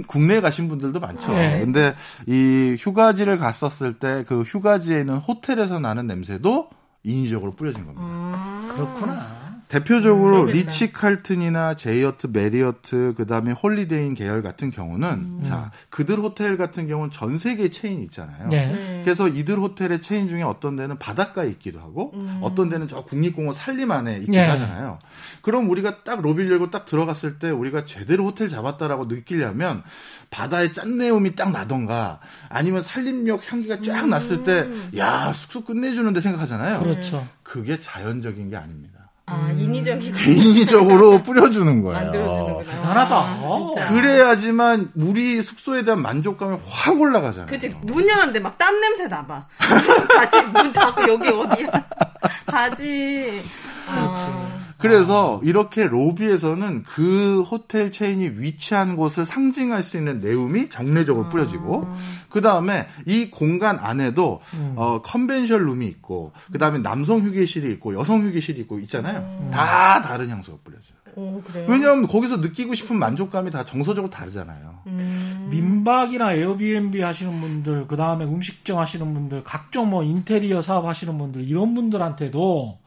국내에 0.08 0.40
가신 0.40 0.68
분들도 0.68 0.98
많죠. 0.98 1.32
예. 1.34 1.60
근데 1.60 1.94
이 2.26 2.74
휴가지를 2.78 3.38
갔었을 3.38 3.94
때 3.94 4.24
그 4.26 4.42
휴가지에 4.42 5.00
있는 5.00 5.18
호텔에서 5.18 5.78
나는 5.78 6.06
냄새도 6.06 6.68
인위적으로 7.04 7.54
뿌려진 7.54 7.84
겁니다. 7.86 8.02
아~ 8.04 8.72
그렇구나. 8.74 9.47
대표적으로 9.68 10.42
음, 10.42 10.46
리츠 10.46 10.92
칼튼이나 10.92 11.74
제이어트, 11.74 12.28
메리어트, 12.32 13.14
그 13.16 13.26
다음에 13.26 13.52
홀리데이 13.52 14.02
인 14.02 14.14
계열 14.14 14.42
같은 14.42 14.70
경우는 14.70 15.08
음. 15.08 15.42
자 15.44 15.70
그들 15.90 16.18
호텔 16.18 16.56
같은 16.56 16.88
경우는 16.88 17.10
전 17.10 17.38
세계 17.38 17.70
체인 17.70 18.00
있잖아요. 18.02 18.48
네. 18.48 18.72
네. 18.72 19.02
그래서 19.04 19.28
이들 19.28 19.58
호텔의 19.58 20.00
체인 20.00 20.26
중에 20.26 20.42
어떤 20.42 20.76
데는 20.76 20.98
바닷가에 20.98 21.48
있기도 21.50 21.80
하고 21.80 22.12
음. 22.14 22.38
어떤 22.40 22.70
데는 22.70 22.86
저 22.86 23.04
국립공원 23.04 23.54
산림 23.54 23.90
안에 23.90 24.16
있기도 24.20 24.32
네. 24.32 24.46
하잖아요. 24.46 24.98
그럼 25.42 25.68
우리가 25.68 26.02
딱 26.02 26.22
로비를 26.22 26.50
열고 26.50 26.70
딱 26.70 26.86
들어갔을 26.86 27.38
때 27.38 27.50
우리가 27.50 27.84
제대로 27.84 28.24
호텔 28.24 28.48
잡았다라고 28.48 29.04
느끼려면 29.04 29.82
바다의 30.30 30.72
짠내움이 30.72 31.36
딱 31.36 31.52
나던가 31.52 32.20
아니면 32.48 32.82
산림역 32.82 33.52
향기가 33.52 33.82
쫙 33.82 34.08
났을 34.08 34.44
때야 34.44 34.62
음. 34.64 35.32
숙소 35.34 35.62
끝내주는데 35.62 36.22
생각하잖아요. 36.22 36.80
그렇죠. 36.80 37.26
그게 37.42 37.78
자연적인 37.78 38.48
게 38.48 38.56
아닙니다. 38.56 38.97
아, 39.30 39.48
음. 39.50 39.58
인위적이고. 39.58 40.18
인위적으로 40.30 41.22
뿌려주는 41.24 41.82
거예요. 41.82 41.98
만들어주는구나. 42.04 42.70
대단하다. 42.72 43.16
아, 43.16 43.88
그래야지만 43.90 44.90
우리 44.96 45.42
숙소에 45.42 45.82
대한 45.84 46.00
만족감이 46.02 46.58
확 46.66 47.00
올라가잖아요. 47.00 47.46
그치. 47.46 47.68
문 47.82 48.08
열었는데 48.08 48.40
막 48.40 48.56
땀 48.58 48.80
냄새 48.80 49.06
나봐. 49.06 49.46
다시 49.58 50.36
문 50.52 50.72
닫고 50.72 51.12
여기 51.12 51.28
어디야? 51.28 51.68
가지. 52.46 53.42
아. 53.86 54.47
그래서 54.78 55.40
이렇게 55.42 55.84
로비에서는 55.84 56.84
그 56.84 57.42
호텔 57.42 57.90
체인이 57.90 58.40
위치한 58.40 58.96
곳을 58.96 59.24
상징할 59.24 59.82
수 59.82 59.96
있는 59.96 60.20
내용이 60.20 60.70
정례적으로 60.70 61.26
아. 61.26 61.28
뿌려지고 61.28 61.88
그 62.30 62.40
다음에 62.40 62.86
이 63.04 63.30
공간 63.30 63.78
안에도 63.80 64.40
음. 64.54 64.74
어, 64.76 65.02
컨벤션 65.02 65.64
룸이 65.64 65.86
있고 65.86 66.32
그 66.52 66.58
다음에 66.58 66.78
남성 66.78 67.20
휴게실이 67.20 67.70
있고 67.72 67.94
여성 67.94 68.22
휴게실이 68.22 68.60
있고 68.60 68.78
있잖아요. 68.80 69.18
음. 69.40 69.50
다 69.50 70.00
다른 70.00 70.28
향수가 70.28 70.58
뿌려져요. 70.62 70.98
오, 71.16 71.42
왜냐하면 71.66 72.06
거기서 72.06 72.36
느끼고 72.36 72.74
싶은 72.74 72.96
만족감이 72.96 73.50
다 73.50 73.64
정서적으로 73.64 74.08
다르잖아요. 74.08 74.78
음. 74.86 75.48
민박이나 75.50 76.34
에어비앤비 76.34 77.00
하시는 77.00 77.40
분들, 77.40 77.88
그 77.88 77.96
다음에 77.96 78.24
음식점 78.24 78.78
하시는 78.78 79.12
분들, 79.12 79.42
각종 79.42 79.90
뭐 79.90 80.04
인테리어 80.04 80.62
사업 80.62 80.86
하시는 80.86 81.18
분들 81.18 81.48
이런 81.48 81.74
분들한테도 81.74 82.78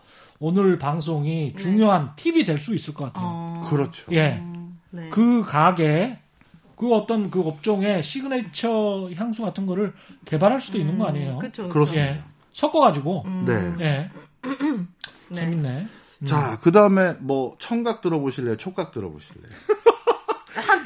오늘 0.41 0.77
방송이 0.79 1.53
네. 1.55 1.55
중요한 1.55 2.11
팁이 2.15 2.43
될 2.43 2.57
수 2.57 2.73
있을 2.75 2.93
것 2.93 3.05
같아요. 3.05 3.25
어... 3.25 3.67
그렇죠. 3.69 4.11
예. 4.11 4.39
음, 4.41 4.79
네. 4.89 5.09
그 5.09 5.43
가게 5.45 6.17
그 6.75 6.93
어떤 6.93 7.29
그 7.29 7.41
업종의 7.41 8.01
시그네처 8.03 9.11
향수 9.15 9.43
같은 9.43 9.67
거를 9.67 9.93
개발할 10.25 10.59
수도 10.59 10.79
음, 10.79 10.81
있는 10.81 10.97
거 10.97 11.05
아니에요? 11.05 11.37
그렇죠. 11.37 11.69
그렇습니다. 11.69 12.07
예. 12.07 12.23
섞어가지고. 12.53 13.23
음. 13.25 13.45
네. 13.45 13.75
네. 13.77 14.09
네. 15.29 15.35
재밌네. 15.41 15.87
자, 16.25 16.59
그 16.61 16.71
다음에 16.71 17.13
뭐 17.19 17.55
청각 17.59 18.01
들어보실래요? 18.01 18.57
촉각 18.57 18.91
들어보실래요? 18.91 19.51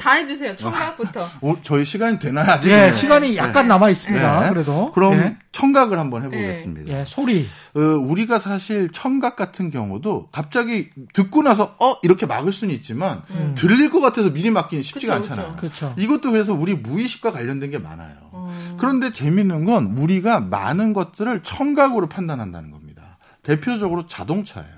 다 0.06 0.12
해주세요. 0.12 0.54
청각부터. 0.54 1.28
어, 1.40 1.56
저희 1.62 1.84
시간이 1.84 2.18
되나요? 2.18 2.48
아직? 2.48 2.68
네, 2.68 2.92
시간이 2.92 3.36
약간 3.36 3.64
네. 3.64 3.68
남아 3.68 3.90
있습니다. 3.90 4.40
네. 4.40 4.48
그래도. 4.50 4.92
그럼 4.92 5.16
네. 5.16 5.36
청각을 5.52 5.98
한번 5.98 6.22
해보겠습니다. 6.22 6.92
예, 6.92 7.04
소리. 7.04 7.46
어, 7.74 7.80
우리가 7.80 8.38
사실 8.38 8.90
청각 8.92 9.34
같은 9.34 9.70
경우도 9.70 10.28
갑자기 10.30 10.90
듣고 11.12 11.42
나서 11.42 11.74
어 11.80 11.98
이렇게 12.02 12.26
막을 12.26 12.52
수는 12.52 12.72
있지만 12.74 13.22
음. 13.30 13.54
들릴 13.56 13.90
것 13.90 14.00
같아서 14.00 14.30
미리 14.32 14.50
막기는 14.50 14.82
쉽지가 14.82 15.20
그쵸, 15.20 15.32
않잖아요. 15.32 15.56
그쵸. 15.56 15.94
이것도 15.98 16.30
그래서 16.30 16.54
우리 16.54 16.74
무의식과 16.74 17.32
관련된 17.32 17.70
게 17.70 17.78
많아요. 17.78 18.14
음. 18.34 18.76
그런데 18.78 19.12
재밌는 19.12 19.64
건 19.64 19.96
우리가 19.96 20.40
많은 20.40 20.92
것들을 20.92 21.42
청각으로 21.42 22.08
판단한다는 22.08 22.70
겁니다. 22.70 23.18
대표적으로 23.42 24.06
자동차예요. 24.06 24.75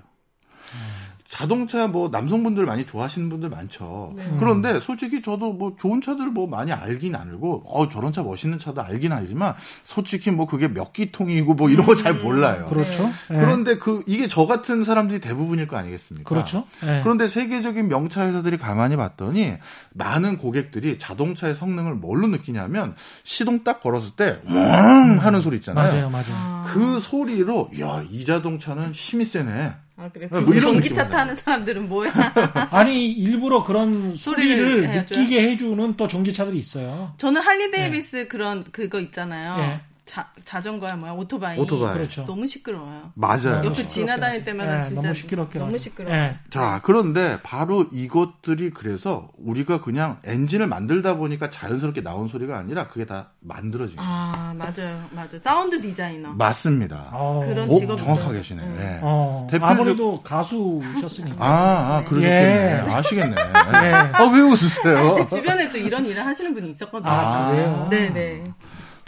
자동차 1.29 1.87
뭐 1.87 2.09
남성분들 2.09 2.65
많이 2.65 2.87
좋아하시는 2.87 3.29
분들 3.29 3.51
많죠. 3.51 4.15
네. 4.17 4.25
그런데 4.41 4.81
솔직히 4.81 5.21
저도 5.21 5.53
뭐 5.53 5.77
좋은 5.79 6.01
차들 6.01 6.29
뭐 6.29 6.47
많이 6.47 6.73
알긴 6.73 7.15
알고 7.15 7.65
어 7.67 7.89
저런 7.91 8.13
차 8.13 8.23
멋있는 8.23 8.59
차도 8.59 8.81
알긴 8.81 9.13
알지만 9.13 9.55
솔직히 9.85 10.31
뭐 10.31 10.47
그게 10.47 10.69
몇 10.69 10.93
기통이고 10.93 11.55
뭐 11.55 11.69
이런 11.69 11.85
거잘 11.87 12.13
음. 12.13 12.23
몰라요. 12.23 12.65
그렇죠. 12.65 13.03
네. 13.29 13.41
그런데 13.41 13.77
그 13.77 14.03
이게 14.07 14.27
저 14.27 14.47
같은 14.47 14.85
사람들이 14.85 15.21
대부분일 15.21 15.69
거 15.69 15.77
아니겠습니까? 15.77 16.29
그렇죠. 16.29 16.65
네. 16.81 17.03
그런데 17.03 17.29
세계적인 17.29 17.89
명차 17.89 18.27
회사들이 18.27 18.57
가만히 18.57 18.97
봤더니 18.97 19.55
많은 19.93 20.39
고객들이 20.39 20.99
자동차의 20.99 21.57
성능을 21.57 21.95
뭘로 21.95 22.27
느끼냐면 22.29 22.95
시동 23.25 23.65
딱 23.65 23.83
걸었을 23.83 24.13
때왕 24.17 25.19
하는 25.21 25.43
소리 25.43 25.57
있잖아요. 25.57 25.93
맞아요, 25.93 26.11
맞아요. 26.11 26.65
그 26.69 27.01
소리로 27.01 27.71
야 27.79 27.99
이 28.11 28.25
자동차는 28.25 28.93
힘이 28.93 29.25
세네. 29.25 29.75
아, 30.01 30.09
그래. 30.13 30.29
뭐 30.31 30.57
전기차 30.57 31.09
타는 31.09 31.35
사람들은 31.35 31.89
뭐야? 31.89 32.13
아니, 32.71 33.11
일부러 33.11 33.65
그런 33.65 34.15
소리를, 34.15 34.57
소리를 34.57 34.93
느끼게 34.93 35.43
해주는 35.43 35.97
또 35.97 36.07
전기차들이 36.07 36.57
있어요. 36.57 37.15
저는 37.19 37.43
할리 37.43 37.69
데이비스 37.73 38.17
네. 38.17 38.29
그런 38.29 38.65
그거 38.71 39.01
있잖아요. 39.01 39.57
네. 39.57 39.81
자, 40.09 40.27
자전거야 40.47 40.97
뭐야 40.97 41.13
오토바이. 41.13 41.59
오토바이. 41.59 41.93
그렇죠. 41.93 42.25
너무 42.25 42.47
시끄러워요. 42.47 43.13
맞아요. 43.15 43.63
옆에 43.63 43.87
지나다닐 43.87 44.43
때마다 44.43 44.79
네, 44.79 44.83
진짜 44.85 45.03
너무 45.03 45.15
시끄럽게 45.15 45.59
너무 45.59 45.77
시끄러워. 45.77 46.17
네. 46.17 46.39
자, 46.49 46.81
그런데 46.83 47.39
바로 47.43 47.85
이것들이 47.93 48.71
그래서 48.71 49.29
우리가 49.37 49.83
그냥 49.83 50.19
엔진을 50.25 50.67
만들다 50.67 51.19
보니까 51.19 51.51
자연스럽게 51.51 52.03
나온 52.03 52.27
소리가 52.27 52.57
아니라 52.57 52.89
그게 52.89 53.05
다 53.05 53.33
만들어진 53.41 53.97
거예요. 53.97 54.11
아, 54.11 54.55
맞아요. 54.57 55.05
맞아요. 55.11 55.39
사운드 55.43 55.79
디자이너. 55.83 56.33
맞습니다. 56.33 57.11
어. 57.13 57.45
그런 57.47 57.69
직업 57.69 57.99
정확하게 57.99 58.39
계시네. 58.39 58.65
네. 58.65 58.75
네. 58.79 59.01
어. 59.03 59.47
아무래도 59.61 60.23
가수셨으니까. 60.23 61.45
아, 61.45 61.99
아 61.99 62.05
그러셨겠네. 62.09 62.85
예. 62.87 62.93
아시겠네. 62.95 63.37
예. 63.37 63.93
아, 63.93 64.25
왜 64.33 64.41
웃으세요? 64.41 65.13
제 65.17 65.27
주변에 65.27 65.71
또 65.71 65.77
이런 65.77 66.07
일을 66.07 66.25
하시는 66.25 66.55
분이 66.55 66.71
있었거든요. 66.71 67.11
아, 67.13 67.51
그래요? 67.51 67.89
네, 67.91 68.09
네. 68.09 68.45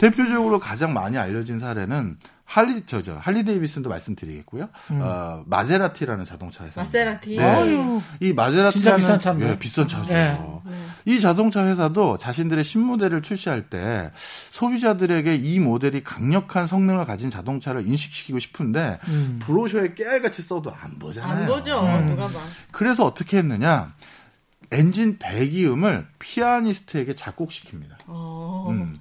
대표적으로 0.01 0.57
가장 0.57 0.93
많이 0.93 1.15
알려진 1.19 1.59
사례는 1.59 2.17
할리 2.43 2.85
저죠 2.87 3.17
할리 3.21 3.45
데이비슨도 3.45 3.87
말씀드리겠고요. 3.87 4.67
음. 4.89 4.99
어, 5.01 5.43
마세라티라는 5.45 6.25
자동차 6.25 6.65
회사. 6.65 6.81
마세라티. 6.81 7.37
네. 7.37 8.01
이 8.19 8.33
마세라티라는 8.33 8.99
비싼 8.99 9.19
차죠. 9.19 9.41
예, 9.41 9.59
비싼 9.59 9.87
차죠. 9.87 10.11
네. 10.11 10.37
이 11.05 11.21
자동차 11.21 11.65
회사도 11.65 12.17
자신들의 12.17 12.63
신모델을 12.63 13.21
출시할 13.21 13.69
때 13.69 14.11
소비자들에게 14.49 15.35
이 15.35 15.59
모델이 15.59 16.03
강력한 16.03 16.65
성능을 16.65 17.05
가진 17.05 17.29
자동차를 17.29 17.87
인식시키고 17.87 18.39
싶은데 18.39 18.97
음. 19.07 19.39
브로셔에 19.41 19.93
깨알같이 19.93 20.41
써도 20.41 20.73
안 20.73 20.97
보잖아요. 20.97 21.43
안 21.43 21.47
보죠. 21.47 21.79
음. 21.79 22.07
누가 22.07 22.23
봐. 22.25 22.39
그래서 22.71 23.05
어떻게 23.05 23.37
했느냐? 23.37 23.93
엔진 24.71 25.17
배기음을 25.19 26.07
피아니스트에게 26.17 27.13
작곡시킵니다. 27.13 27.91
어. 28.07 28.67
음. 28.69 28.95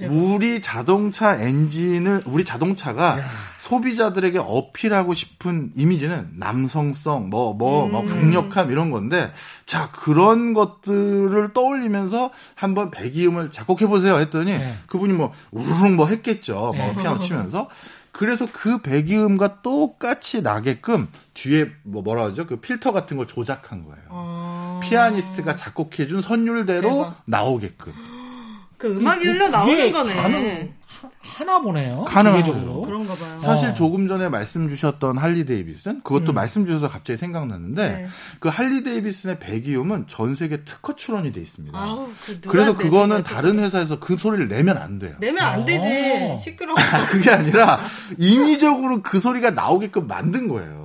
우리 0.08 0.62
자동차 0.62 1.34
엔진을 1.34 2.22
우리 2.26 2.44
자동차가 2.44 3.18
야. 3.18 3.24
소비자들에게 3.58 4.38
어필하고 4.38 5.14
싶은 5.14 5.72
이미지는 5.74 6.28
남성성, 6.36 7.28
뭐 7.28 7.54
뭐뭐 7.54 7.88
뭐, 7.88 8.02
뭐 8.02 8.02
음. 8.02 8.06
강력함 8.06 8.70
이런 8.70 8.90
건데 8.90 9.32
자 9.66 9.90
그런 9.90 10.54
것들을 10.54 11.52
떠올리면서 11.52 12.30
한번 12.54 12.92
배기음을 12.92 13.50
작곡해 13.50 13.86
보세요 13.86 14.18
했더니 14.20 14.52
네. 14.52 14.74
그분이 14.86 15.12
뭐 15.12 15.32
우르릉 15.50 15.96
뭐 15.96 16.06
했겠죠. 16.06 16.54
뭐 16.54 16.72
네. 16.72 16.96
피아노 16.96 17.18
치면서 17.18 17.68
그래서 18.12 18.46
그 18.52 18.78
배기음과 18.78 19.62
똑같이 19.62 20.42
나게끔 20.42 21.08
뒤에 21.40 21.70
뭐 21.84 22.02
뭐라 22.02 22.24
하죠? 22.26 22.46
그 22.46 22.56
필터 22.60 22.92
같은 22.92 23.16
걸 23.16 23.26
조작한 23.26 23.84
거예요. 23.84 24.04
어... 24.10 24.80
피아니스트가 24.82 25.56
작곡해준 25.56 26.20
선율대로 26.20 26.90
대박. 26.90 27.22
나오게끔. 27.24 27.94
그 28.76 28.88
음악이 28.88 29.26
흘러 29.26 29.48
나오는 29.48 29.92
거네. 29.92 30.14
가능, 30.14 30.72
하나 31.20 31.60
보네요. 31.60 32.04
가능하죠. 32.04 32.82
그런가 32.82 33.14
봐요. 33.14 33.38
사실 33.40 33.68
어. 33.68 33.74
조금 33.74 34.08
전에 34.08 34.28
말씀 34.28 34.68
주셨던 34.68 35.18
할리 35.18 35.44
데이비슨 35.44 36.02
그것도 36.02 36.32
음. 36.32 36.34
말씀 36.34 36.64
주셔서 36.66 36.88
갑자기 36.88 37.18
생각났는데 37.18 37.88
네. 37.88 38.06
그 38.38 38.48
할리 38.48 38.82
데이비슨의 38.82 39.38
배기음은 39.38 40.06
전 40.08 40.34
세계 40.34 40.64
특허 40.64 40.96
출원이 40.96 41.32
돼 41.32 41.40
있습니다. 41.40 41.78
아우, 41.78 42.08
그 42.24 42.40
그래서 42.48 42.76
그거는 42.76 43.22
다른 43.22 43.58
회사에서 43.58 44.00
그 44.00 44.16
소리를 44.16 44.48
내면 44.48 44.78
안 44.78 44.98
돼요. 44.98 45.16
내면 45.20 45.44
안 45.44 45.64
되지. 45.64 46.32
어. 46.32 46.36
시끄러워. 46.36 46.76
그게 47.10 47.30
아니라 47.30 47.80
인위적으로 48.18 49.02
그 49.02 49.20
소리가 49.20 49.50
나오게끔 49.50 50.06
만든 50.06 50.48
거예요. 50.48 50.80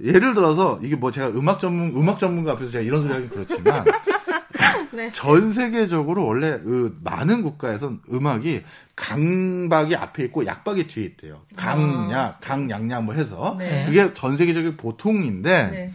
어. 0.00 0.04
예를 0.04 0.34
들어서 0.34 0.78
이게 0.82 0.96
뭐 0.96 1.10
제가 1.10 1.28
음악 1.28 1.60
전문 1.60 1.96
음악 1.96 2.18
전문가 2.18 2.52
앞에서 2.52 2.72
제가 2.72 2.84
이런 2.84 3.02
소리 3.02 3.12
하기 3.14 3.28
그렇지만 3.28 3.84
네. 4.92 5.10
전 5.12 5.52
세계적으로 5.52 6.26
원래 6.26 6.58
그 6.58 6.96
많은 7.02 7.42
국가에선 7.42 8.00
음악이 8.10 8.62
강박이 8.94 9.94
앞에 9.94 10.24
있고 10.24 10.46
약박이 10.46 10.86
뒤에 10.86 11.04
있대요. 11.04 11.42
강약, 11.56 12.12
아. 12.14 12.38
강양양 12.40 13.04
뭐 13.04 13.14
해서 13.14 13.56
네. 13.58 13.84
그게 13.86 14.12
전 14.14 14.36
세계적인 14.36 14.76
보통인데 14.76 15.70
네. 15.70 15.92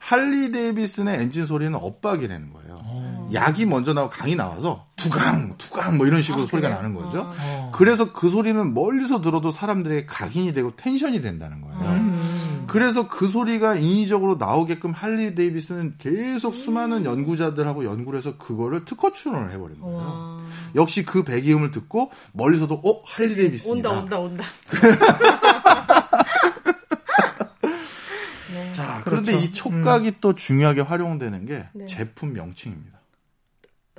할리 0.00 0.50
데이비슨의 0.50 1.20
엔진 1.20 1.46
소리는 1.46 1.74
엇박이라는 1.74 2.52
거예요. 2.52 2.74
오. 2.74 2.78
어. 2.82 3.30
약이 3.32 3.66
먼저 3.66 3.92
나오고 3.92 4.10
강이 4.10 4.34
나와서 4.34 4.86
투강, 4.96 5.56
투강 5.58 5.98
뭐 5.98 6.06
이런 6.06 6.22
식으로 6.22 6.44
아, 6.44 6.46
소리가 6.46 6.68
나는 6.70 6.94
거죠. 6.94 7.20
아. 7.20 7.34
어. 7.38 7.70
그래서 7.72 8.12
그 8.12 8.30
소리는 8.30 8.74
멀리서 8.74 9.20
들어도 9.20 9.50
사람들에게 9.50 10.06
각인이 10.06 10.52
되고 10.54 10.74
tension이 10.74 11.20
된다는 11.20 11.60
거예요. 11.60 11.78
음. 11.92 12.09
그래서 12.70 13.08
그 13.08 13.26
소리가 13.26 13.74
인위적으로 13.74 14.36
나오게끔 14.36 14.92
할리 14.92 15.34
데이비스는 15.34 15.96
계속 15.98 16.54
수많은 16.54 17.04
연구자들하고 17.04 17.84
연구를 17.84 18.18
해서 18.18 18.38
그거를 18.38 18.84
특허 18.84 19.12
출원을 19.12 19.50
해버린 19.50 19.80
거예요. 19.80 19.98
와. 19.98 20.38
역시 20.76 21.04
그 21.04 21.24
배기음을 21.24 21.72
듣고 21.72 22.12
멀리서도 22.30 22.80
어 22.84 23.02
할리 23.04 23.34
데이비스 23.34 23.66
온다 23.66 23.90
온다 23.90 24.20
온다. 24.20 24.44
네. 28.54 28.72
자 28.72 29.02
그런데 29.04 29.32
그렇죠. 29.32 29.48
이 29.48 29.52
촉각이 29.52 30.08
음. 30.08 30.14
또 30.20 30.36
중요하게 30.36 30.82
활용되는 30.82 31.46
게 31.46 31.66
네. 31.72 31.86
제품 31.86 32.34
명칭입니다. 32.34 33.00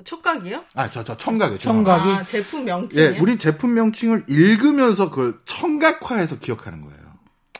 촉각이요? 0.05 0.63
아, 0.75 0.87
저, 0.87 1.03
저, 1.03 1.17
청각이요. 1.17 1.59
청각이. 1.59 2.09
아, 2.09 2.23
제품 2.23 2.63
명칭. 2.63 3.01
예, 3.01 3.19
우린 3.19 3.37
제품 3.37 3.73
명칭을 3.73 4.23
읽으면서 4.29 5.09
그걸 5.09 5.37
청각화해서 5.43 6.39
기억하는 6.39 6.81
거예요. 6.81 7.00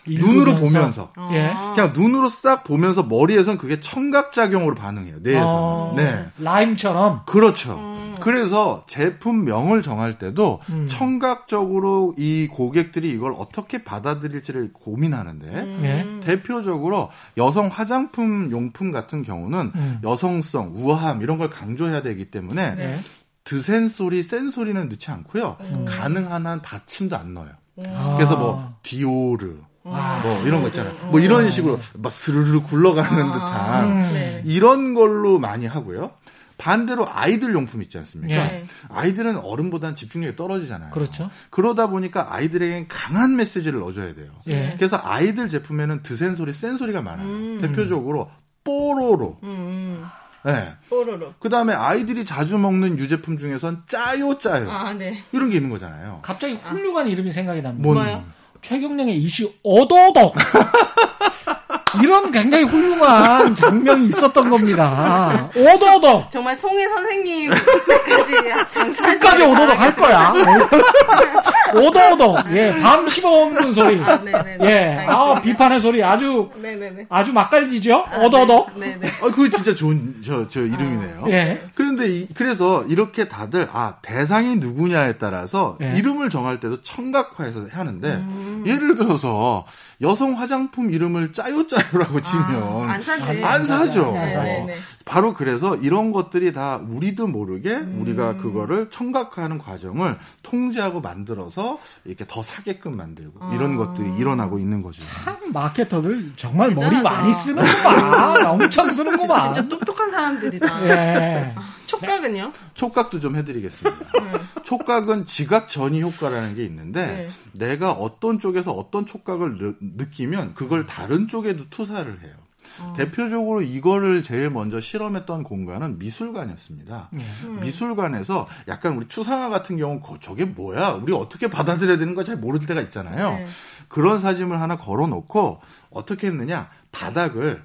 눈으로 0.07 0.55
보면서. 0.55 1.11
아. 1.15 1.29
예. 1.33 1.51
그냥 1.75 1.93
눈으로 1.93 2.29
싹 2.29 2.63
보면서 2.63 3.03
머리에선 3.03 3.57
그게 3.57 3.79
청각작용으로 3.79 4.75
반응해요. 4.75 5.17
뇌에서는. 5.21 5.47
어, 5.47 5.93
네. 5.95 6.25
라임처럼. 6.37 7.23
그렇죠. 7.25 7.73
음. 7.77 8.15
그래서 8.19 8.83
제품명을 8.87 9.81
정할 9.81 10.17
때도 10.17 10.59
음. 10.69 10.87
청각적으로 10.87 12.13
이 12.17 12.47
고객들이 12.51 13.09
이걸 13.09 13.33
어떻게 13.37 13.83
받아들일지를 13.83 14.71
고민하는데 14.73 15.47
음. 15.47 15.81
예. 15.83 16.19
대표적으로 16.25 17.09
여성 17.37 17.67
화장품 17.67 18.51
용품 18.51 18.91
같은 18.91 19.23
경우는 19.23 19.71
음. 19.75 19.99
여성성, 20.03 20.73
우아함 20.75 21.21
이런 21.21 21.37
걸 21.37 21.49
강조해야 21.49 22.01
되기 22.01 22.31
때문에 22.31 22.75
네. 22.75 22.99
드센 23.43 23.89
소리, 23.89 24.23
센 24.23 24.51
소리는 24.51 24.87
넣지 24.87 25.09
않고요. 25.11 25.57
음. 25.61 25.85
가능한 25.87 26.45
한 26.45 26.61
받침도 26.61 27.17
안 27.17 27.33
넣어요. 27.33 27.49
아. 27.87 28.15
그래서 28.17 28.37
뭐 28.37 28.73
디오르, 28.83 29.57
아, 29.83 30.21
뭐 30.23 30.41
이런 30.45 30.61
거 30.61 30.67
있잖아요. 30.67 30.93
뭐 31.09 31.19
이런 31.19 31.49
식으로 31.49 31.79
막 31.95 32.11
스르르 32.11 32.61
굴러가는 32.61 33.23
아, 33.23 33.33
듯한 33.33 33.87
음. 33.91 34.01
네. 34.13 34.41
이런 34.45 34.93
걸로 34.93 35.39
많이 35.39 35.65
하고요. 35.65 36.11
반대로 36.57 37.07
아이들 37.09 37.53
용품 37.53 37.81
있지 37.81 37.97
않습니까? 37.97 38.35
네. 38.35 38.63
아이들은 38.89 39.37
어른보다는 39.37 39.95
집중력이 39.95 40.35
떨어지잖아요. 40.35 40.91
그렇죠. 40.91 41.31
그러다 41.49 41.87
보니까 41.87 42.35
아이들에겐 42.35 42.87
강한 42.87 43.35
메시지를 43.35 43.79
넣어줘야 43.79 44.13
돼요. 44.13 44.29
네. 44.45 44.75
그래서 44.77 44.99
아이들 45.01 45.49
제품에는 45.49 46.03
드센 46.03 46.35
소리, 46.35 46.53
센 46.53 46.77
소리가 46.77 47.01
많아요. 47.01 47.27
음. 47.27 47.57
대표적으로 47.61 48.29
뽀로로, 48.63 49.39
음. 49.41 50.05
네. 50.45 50.73
뽀로로. 50.87 51.33
그 51.39 51.49
다음에 51.49 51.73
아이들이 51.73 52.25
자주 52.25 52.59
먹는 52.59 52.99
유제품 52.99 53.39
중에선 53.39 53.83
짜요 53.87 54.37
짜요. 54.37 54.69
아, 54.69 54.93
네. 54.93 55.23
이런 55.31 55.49
게 55.49 55.55
있는 55.55 55.71
거잖아요. 55.71 56.19
갑자기 56.21 56.53
훌륭한 56.53 57.07
아. 57.07 57.09
이름이 57.09 57.31
생각이 57.31 57.63
납니다. 57.63 57.81
뭐요? 57.83 58.23
최경령의 58.61 59.17
이슈 59.17 59.51
어도덕. 59.63 60.35
이런 62.01 62.31
굉장히 62.31 62.63
훌륭한 62.63 63.53
장면이 63.55 64.07
있었던 64.07 64.49
겁니다. 64.49 65.49
오도독. 65.55 66.31
정말 66.31 66.55
송혜 66.55 66.87
선생님까지 66.87 68.33
장사하시 68.71 69.19
끝까지 69.19 69.43
오도독 69.43 69.79
할 69.79 69.95
거야. 69.95 70.33
오도독. 71.75 72.37
예, 72.51 72.71
밤 72.81 73.07
씹어먹는 73.07 73.73
소리. 73.73 74.01
아, 74.01 74.19
예, 74.61 75.05
아 75.07 75.39
비판의 75.41 75.81
소리 75.81 76.03
아주 76.03 76.49
네네네. 76.61 77.05
아주 77.09 77.33
맛깔지죠. 77.33 78.05
아. 78.09 78.29
네. 78.75 78.95
네네. 78.97 79.07
아, 79.21 79.25
그거 79.25 79.49
진짜 79.49 79.73
좋은 79.75 80.21
저 80.23 80.45
저 80.49 80.61
이름이네요. 80.61 81.23
아, 81.25 81.29
예. 81.29 81.61
그런데 81.75 82.07
이, 82.09 82.27
그래서 82.33 82.83
이렇게 82.85 83.27
다들 83.27 83.67
아 83.71 83.95
대상이 84.01 84.57
누구냐에 84.57 85.17
따라서 85.17 85.77
예. 85.81 85.95
이름을 85.97 86.29
정할 86.29 86.59
때도 86.59 86.81
청각화해서 86.81 87.67
하는데 87.71 88.07
음. 88.15 88.63
예를 88.67 88.95
들어서 88.95 89.65
여성 90.01 90.37
화장품 90.39 90.91
이름을 90.91 91.33
짜요 91.33 91.67
짜요 91.67 91.81
짜요라고 91.91 92.17
아, 92.19 92.21
치면 92.21 92.89
아, 92.89 92.93
안, 92.93 93.01
사지. 93.01 93.43
안 93.43 93.65
사죠. 93.65 94.11
네, 94.13 94.25
네, 94.35 94.65
네. 94.67 94.73
바로 95.05 95.33
그래서 95.33 95.75
이런 95.75 96.11
것들이 96.11 96.53
다 96.53 96.79
우리도 96.87 97.27
모르게 97.27 97.71
음. 97.75 97.97
우리가 98.01 98.37
그거를 98.37 98.89
청각화하는 98.89 99.57
과정을 99.57 100.17
통제하고 100.43 101.01
만들어서 101.01 101.60
이렇게 102.05 102.25
더 102.27 102.43
사게끔 102.43 102.95
만들고 102.97 103.39
아. 103.41 103.53
이런 103.53 103.75
것들이 103.77 104.15
일어나고 104.17 104.59
있는 104.59 104.81
거죠. 104.81 105.01
참 105.23 105.37
마케터들 105.51 106.33
정말 106.35 106.69
대단하다. 106.69 106.91
머리 106.95 107.03
많이 107.03 107.33
쓰는구만. 107.33 108.45
엄청 108.45 108.91
쓰는구만. 108.91 109.53
진짜 109.53 109.69
똑똑한 109.69 110.11
사람들이다. 110.11 110.87
예. 110.87 111.53
아, 111.55 111.61
촉각은요? 111.85 112.51
촉각도 112.73 113.19
좀 113.19 113.35
해드리겠습니다. 113.35 113.99
네. 114.13 114.63
촉각은 114.63 115.25
지각 115.25 115.69
전이 115.69 116.01
효과라는 116.01 116.55
게 116.55 116.63
있는데 116.65 117.05
네. 117.05 117.67
내가 117.67 117.91
어떤 117.91 118.39
쪽에서 118.39 118.71
어떤 118.71 119.05
촉각을 119.05 119.75
느 119.79 120.09
끼면 120.09 120.55
그걸 120.55 120.85
다른 120.85 121.27
쪽에도 121.27 121.69
투사를 121.69 122.21
해요. 122.23 122.33
어. 122.81 122.93
대표적으로 122.95 123.61
이거를 123.61 124.23
제일 124.23 124.49
먼저 124.49 124.79
실험했던 124.79 125.43
공간은 125.43 125.99
미술관이었습니다. 125.99 127.09
네. 127.11 127.25
음. 127.43 127.59
미술관에서 127.61 128.47
약간 128.67 128.95
우리 128.95 129.07
추상화 129.07 129.49
같은 129.49 129.77
경우 129.77 130.01
저게 130.21 130.45
뭐야? 130.45 130.91
우리 130.91 131.13
어떻게 131.13 131.49
받아들여야 131.49 131.97
되는 131.97 132.15
거 132.15 132.21
잘 132.23 132.37
모를 132.37 132.59
때가 132.65 132.81
있잖아요. 132.81 133.31
네. 133.31 133.45
그런 133.87 134.21
사진을 134.21 134.61
하나 134.61 134.77
걸어놓고 134.77 135.59
어떻게 135.89 136.27
했느냐? 136.27 136.69
바닥을 136.91 137.63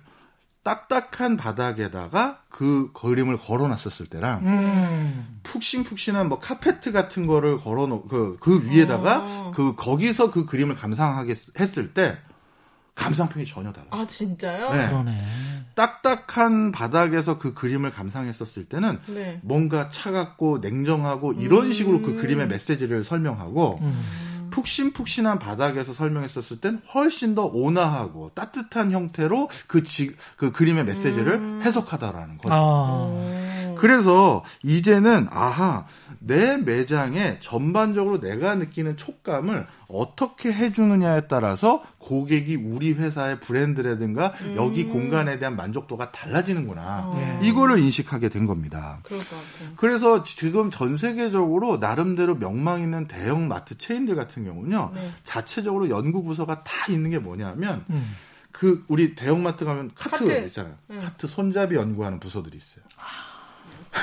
딱딱한 0.63 1.37
바닥에다가 1.37 2.41
그 2.49 2.91
그림을 2.93 3.39
걸어놨었을 3.39 4.07
때랑 4.07 4.41
음. 4.45 5.41
푹신푹신한 5.45 6.29
뭐 6.29 6.41
카페트 6.41 6.91
같은 6.91 7.27
거를 7.29 7.59
걸어놓 7.59 8.09
그, 8.09 8.37
그 8.41 8.69
위에다가 8.69 9.23
어. 9.23 9.53
그 9.55 9.77
거기서 9.77 10.33
그 10.33 10.45
그림을 10.45 10.75
감상하게 10.75 11.37
했을 11.61 11.95
때 11.95 12.19
감상평이 12.97 13.47
전혀 13.47 13.73
달라요. 13.73 13.91
아 13.93 14.07
진짜요? 14.07 14.73
네. 14.73 14.89
그러네. 14.89 15.25
딱딱한 15.75 16.73
바닥에서 16.73 17.39
그 17.39 17.55
그림을 17.55 17.93
감상했었을 17.93 18.65
때는 18.65 18.99
네. 19.07 19.39
뭔가 19.43 19.91
차갑고 19.91 20.59
냉정하고 20.59 21.35
이런 21.35 21.67
음. 21.67 21.73
식으로 21.73 22.03
그 22.03 22.17
그림의 22.17 22.49
메시지를 22.49 23.05
설명하고 23.05 23.79
음. 23.83 24.49
푹신푹신한 24.51 25.39
바닥에서 25.39 25.93
설명했었을 25.93 26.61
땐 26.61 26.81
훨씬 26.95 27.35
더 27.35 27.45
온화하고 27.45 28.31
따뜻한 28.35 28.93
형태로 28.93 29.51
그, 29.67 29.85
지, 29.85 30.17
그 30.37 30.51
그림의 30.51 30.87
메시지를 30.87 31.35
음. 31.35 31.63
해석하다라는 31.63 32.39
거죠. 32.39 32.55
아. 32.55 33.46
그래서 33.77 34.45
이제는 34.63 35.29
아하 35.31 35.87
내 36.19 36.57
매장에 36.57 37.39
전반적으로 37.41 38.21
내가 38.21 38.55
느끼는 38.55 38.97
촉감을 38.97 39.67
어떻게 39.89 40.53
해주느냐에 40.53 41.29
따라서 41.29 41.83
고객이 41.99 42.57
우리 42.57 42.93
회사의 42.93 43.41
브랜드라든가 43.41 44.33
음. 44.43 44.55
여기 44.57 44.85
공간에 44.85 45.39
대한 45.39 45.55
만족도가 45.57 46.11
달라지는구나. 46.11 47.03
어. 47.07 47.41
이거를 47.43 47.79
인식하게 47.79 48.29
된 48.29 48.47
겁니다. 48.47 49.01
그래서 49.77 50.25
지금 50.25 50.71
전 50.71 50.97
세계적으로 50.97 51.77
나름대로 51.77 52.35
명망 52.37 52.81
있는 52.81 53.07
대형 53.07 53.47
마트 53.49 53.79
체인들 53.79 54.17
같은 54.17 54.45
경우는요. 54.45 54.93
네. 54.95 55.11
자체적으로 55.25 55.89
연구 55.91 56.25
부서가 56.25 56.65
다 56.65 56.73
있는 56.91 57.11
게 57.11 57.19
뭐냐면 57.19 57.85
음. 57.91 58.17
그 58.57 58.85
우리 58.89 59.15
대형마트 59.15 59.67
가면 59.67 59.91
카트, 59.95 60.25
카트. 60.25 60.47
있잖아요. 60.47 60.75
네. 60.89 60.99
카트 60.99 61.27
손잡이 61.27 61.77
연구하는 61.77 62.19
부서들이 62.19 62.57
있어요. 62.57 62.85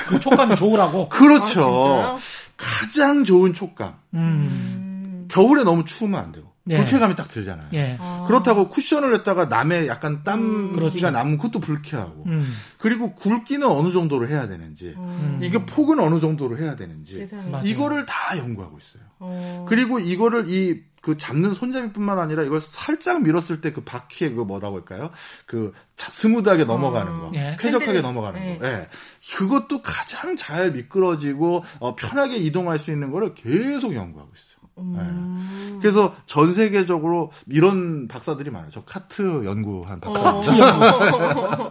그 0.08 0.20
촉감이 0.20 0.56
좋으라고. 0.56 1.08
그렇죠. 1.10 1.62
아, 1.62 2.18
가장 2.56 3.24
좋은 3.24 3.54
촉감. 3.54 3.94
음. 4.14 5.26
겨울에 5.28 5.64
너무 5.64 5.84
추우면 5.84 6.20
안 6.20 6.32
되고. 6.32 6.54
예. 6.70 6.78
불쾌감이 6.78 7.14
딱 7.14 7.28
들잖아요. 7.28 7.68
예. 7.74 7.98
아. 8.00 8.24
그렇다고 8.26 8.68
쿠션을 8.68 9.10
냈다가 9.12 9.46
남의 9.46 9.86
약간 9.86 10.22
땀기가 10.24 10.46
음. 10.46 10.72
그렇죠. 10.72 11.10
남은 11.10 11.36
것도 11.36 11.60
불쾌하고. 11.60 12.24
음. 12.26 12.54
그리고 12.78 13.14
굵기는 13.14 13.66
어느 13.66 13.92
정도로 13.92 14.28
해야 14.28 14.48
되는지, 14.48 14.94
음. 14.96 15.40
이게 15.42 15.58
폭은 15.64 16.00
어느 16.00 16.20
정도로 16.20 16.56
해야 16.56 16.74
되는지, 16.74 17.28
이거를 17.64 18.06
다 18.06 18.38
연구하고 18.38 18.78
있어요. 18.78 19.02
어. 19.18 19.66
그리고 19.68 19.98
이거를 19.98 20.48
이 20.48 20.80
그 21.04 21.18
잡는 21.18 21.52
손잡이뿐만 21.52 22.18
아니라 22.18 22.44
이걸 22.44 22.62
살짝 22.62 23.22
밀었을 23.22 23.60
때 23.60 23.74
그 23.74 23.82
바퀴에 23.82 24.30
그 24.30 24.40
뭐라고 24.40 24.76
할까요? 24.76 25.10
그 25.46 25.72
스무드하게 25.96 26.64
넘어가는 26.64 27.18
거, 27.20 27.26
어. 27.26 27.32
예. 27.34 27.56
쾌적하게 27.60 28.00
넘어가는 28.00 28.40
예. 28.42 28.58
거. 28.58 28.66
예. 28.66 28.88
그것도 29.36 29.82
가장 29.82 30.36
잘 30.36 30.72
미끄러지고 30.72 31.64
어, 31.80 31.94
편하게 31.94 32.36
이동할 32.36 32.78
수 32.78 32.90
있는 32.90 33.10
거를 33.10 33.34
계속 33.34 33.94
연구하고 33.94 34.30
있어요. 34.34 34.54
음. 34.78 35.72
네. 35.74 35.78
그래서 35.82 36.14
전 36.26 36.54
세계적으로 36.54 37.32
이런 37.48 38.08
박사들이 38.08 38.50
많아요. 38.50 38.70
저 38.72 38.82
카트 38.84 39.44
연구한 39.44 40.00
박사. 40.00 40.20
어. 40.36 40.40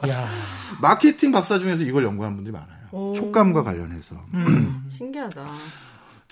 마케팅 0.82 1.32
박사 1.32 1.58
중에서 1.58 1.84
이걸 1.84 2.04
연구하는 2.04 2.36
분들이 2.38 2.54
많아요. 2.54 2.84
오. 2.92 3.14
촉감과 3.14 3.64
관련해서. 3.64 4.16
음. 4.34 4.86
신기하다. 4.96 5.48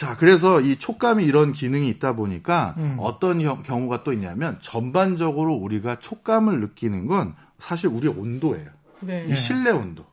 자, 0.02 0.18
그래서 0.18 0.62
이 0.62 0.78
촉감이 0.78 1.24
이런 1.24 1.54
기능이 1.54 1.88
있다 1.89 2.16
보니까 2.16 2.74
음. 2.80 2.95
어떤 2.97 3.38
경우가 3.62 4.04
또 4.04 4.12
있냐면 4.14 4.58
전반적으로 4.60 5.54
우리가 5.54 5.99
촉감을 5.99 6.60
느끼는 6.60 7.06
건 7.06 7.36
사실 7.60 7.88
우리 7.89 8.08
온도예요. 8.08 8.68
네. 9.02 9.28
이 9.30 9.36
실내 9.36 9.70
온도. 9.70 10.04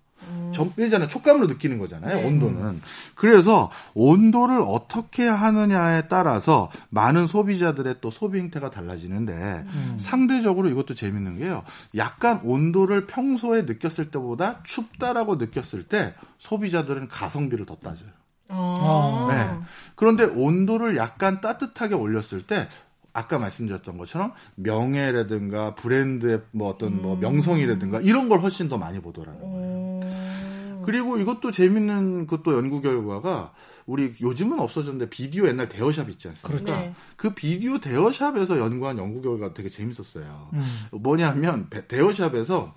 전이잖아요 0.52 1.08
촉감으로 1.08 1.46
느끼는 1.46 1.78
거잖아요. 1.78 2.16
네. 2.16 2.22
온도는. 2.22 2.82
그래서 3.14 3.70
온도를 3.94 4.60
어떻게 4.60 5.26
하느냐에 5.26 6.08
따라서 6.08 6.70
많은 6.90 7.26
소비자들의 7.26 7.96
또 8.02 8.10
소비 8.10 8.40
행태가 8.40 8.70
달라지는데 8.70 9.32
음. 9.32 9.96
상대적으로 9.98 10.68
이것도 10.68 10.96
재밌는 10.96 11.38
게요. 11.38 11.62
약간 11.96 12.42
온도를 12.44 13.06
평소에 13.06 13.62
느꼈을 13.62 14.10
때보다 14.10 14.62
춥다라고 14.64 15.36
느꼈을 15.36 15.84
때 15.84 16.12
소비자들은 16.36 17.08
가성비를 17.08 17.64
더 17.64 17.76
따져요. 17.76 18.10
어. 18.50 19.26
네. 19.30 19.48
그런데 19.94 20.24
온도를 20.24 20.96
약간 20.96 21.40
따뜻하게 21.40 21.94
올렸을 21.94 22.46
때 22.46 22.68
아까 23.12 23.38
말씀드렸던 23.38 23.98
것처럼 23.98 24.32
명예라든가 24.54 25.74
브랜드의 25.74 26.42
뭐 26.52 26.68
어떤 26.70 27.02
뭐 27.02 27.14
음. 27.14 27.20
명성이라든가 27.20 28.00
이런 28.00 28.28
걸 28.28 28.40
훨씬 28.40 28.68
더 28.68 28.78
많이 28.78 29.00
보더라는 29.00 29.40
거예요. 29.40 30.00
음. 30.02 30.82
그리고 30.84 31.18
이것도 31.18 31.50
재밌는 31.50 32.26
그또 32.26 32.56
연구 32.56 32.80
결과가 32.80 33.52
우리 33.86 34.14
요즘은 34.20 34.60
없어졌는데 34.60 35.10
비디오 35.10 35.48
옛날 35.48 35.68
대여샵 35.68 36.08
있지 36.10 36.28
않습니까? 36.28 36.48
그렇죠. 36.48 36.80
네. 36.80 36.94
그 37.16 37.34
비디오 37.34 37.78
대여샵에서 37.78 38.58
연구한 38.58 38.98
연구 38.98 39.20
결과가 39.20 39.54
되게 39.54 39.68
재밌었어요. 39.68 40.50
음. 40.52 40.62
뭐냐면 40.92 41.68
대여샵에서 41.88 42.74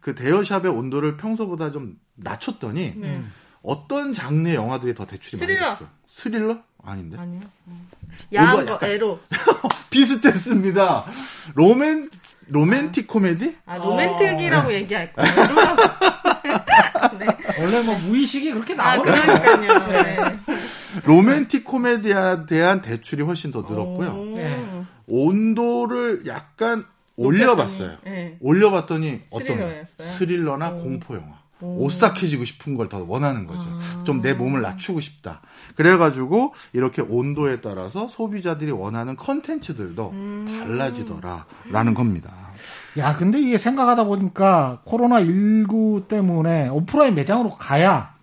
그 0.00 0.14
대여샵의 0.14 0.70
온도를 0.70 1.16
평소보다 1.16 1.70
좀 1.70 1.98
낮췄더니 2.16 2.94
네. 2.96 3.22
어떤 3.64 4.12
장르의 4.12 4.54
영화들이 4.54 4.94
더 4.94 5.06
대출이 5.06 5.38
스릴러. 5.40 5.64
많이 5.64 5.78
됐어요? 5.78 5.88
스릴러? 6.10 6.58
아닌데? 6.84 7.16
아니요. 7.18 7.40
음. 7.68 7.88
야한 8.32 8.66
거, 8.66 8.78
에로. 8.86 9.18
비슷했습니다. 9.90 11.04
로맨, 11.54 12.10
로맨틱 12.48 13.06
아. 13.08 13.12
코미디? 13.12 13.56
아, 13.64 13.78
로맨틱이라고 13.78 14.66
아, 14.66 14.70
네. 14.70 14.74
얘기할 14.74 15.12
거예요. 15.14 15.34
네. 17.18 17.26
원래 17.58 17.82
뭐 17.82 17.96
무의식이 18.00 18.52
그렇게 18.52 18.74
나와요. 18.74 19.00
아, 19.00 19.02
그러니까요. 19.02 19.88
네. 19.88 20.16
네. 20.46 20.60
로맨틱 21.04 21.64
코미디에 21.64 22.46
대한 22.46 22.82
대출이 22.82 23.22
훨씬 23.22 23.50
더 23.50 23.62
늘었고요. 23.62 24.14
네. 24.36 24.84
온도를 25.06 26.26
약간 26.26 26.84
올려봤어요. 27.16 27.96
네. 28.04 28.36
올려봤더니 28.40 29.22
어떤 29.30 29.86
스릴러나 29.86 30.72
공포 30.72 31.14
영화. 31.14 31.43
오싹해지고 31.64 32.44
싶은 32.44 32.76
걸 32.76 32.88
더 32.88 33.02
원하는 33.06 33.46
거죠. 33.46 33.62
아. 33.62 34.02
좀내 34.04 34.34
몸을 34.34 34.60
낮추고 34.60 35.00
싶다. 35.00 35.40
그래가지고 35.74 36.54
이렇게 36.72 37.02
온도에 37.02 37.60
따라서 37.60 38.08
소비자들이 38.08 38.70
원하는 38.70 39.16
컨텐츠들도 39.16 40.10
음. 40.10 40.44
달라지더라라는 40.60 41.94
겁니다. 41.94 42.32
야, 42.98 43.16
근데 43.16 43.40
이게 43.40 43.58
생각하다 43.58 44.04
보니까 44.04 44.82
코로나19 44.86 46.06
때문에 46.08 46.68
오프라인 46.68 47.14
매장으로 47.14 47.56
가야 47.56 48.14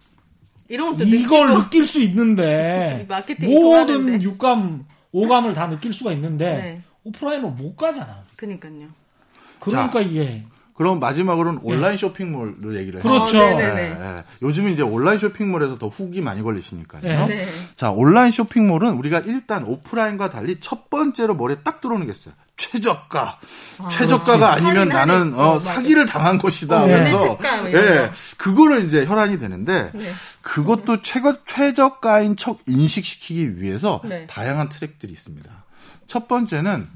이걸 0.70 0.96
느끼고. 0.96 1.64
느낄 1.64 1.86
수 1.86 2.02
있는데 2.02 3.06
모든 3.42 4.22
육감, 4.22 4.86
오감을 5.12 5.54
다 5.54 5.70
느낄 5.70 5.94
수가 5.94 6.14
있는데 6.14 6.46
네. 6.46 6.82
오프라인으로 7.04 7.50
못 7.52 7.76
가잖아. 7.76 8.24
그니까요. 8.38 8.88
그러니까 9.60 9.92
자, 9.92 10.00
이게 10.02 10.46
그럼 10.82 11.00
마지막으로는 11.00 11.62
예. 11.64 11.74
온라인 11.74 11.96
쇼핑몰로 11.96 12.76
얘기를 12.76 13.04
해요. 13.04 13.04
그렇죠. 13.04 13.40
아, 13.40 13.54
네, 13.54 13.72
네. 13.72 14.24
요즘은 14.42 14.74
이제 14.74 14.82
온라인 14.82 15.20
쇼핑몰에서 15.20 15.78
더 15.78 15.90
후기 15.90 16.22
많이 16.22 16.42
걸리시니까요. 16.42 17.28
네. 17.28 17.48
자, 17.76 17.92
온라인 17.92 18.32
쇼핑몰은 18.32 18.94
우리가 18.94 19.20
일단 19.20 19.64
오프라인과 19.64 20.32
달리 20.32 20.60
첫 20.60 20.90
번째로 20.90 21.36
머리에 21.36 21.58
딱 21.64 21.82
들어오는 21.82 22.08
게 22.08 22.12
있어요. 22.12 22.34
최저가. 22.58 23.40
아, 23.78 23.88
최저가가 23.90 24.56
그렇지. 24.56 24.66
아니면 24.66 24.88
나는 24.88 25.36
어, 25.36 25.52
어 25.52 25.60
사기를 25.60 26.08
당한 26.08 26.40
것이다. 26.40 26.82
그래서 26.82 27.38
예, 27.68 27.72
네, 27.72 28.12
그거를 28.38 28.88
이제 28.88 29.06
혈안이 29.06 29.38
되는데 29.38 29.92
네. 29.94 30.12
그것도 30.42 31.04
최고, 31.04 31.36
최저가인 31.46 32.38
척 32.38 32.58
인식시키기 32.66 33.62
위해서 33.62 34.02
네. 34.04 34.26
다양한 34.26 34.70
트랙들이 34.70 35.14
있습니다. 35.14 35.48
첫 36.08 36.28
번째는 36.28 36.88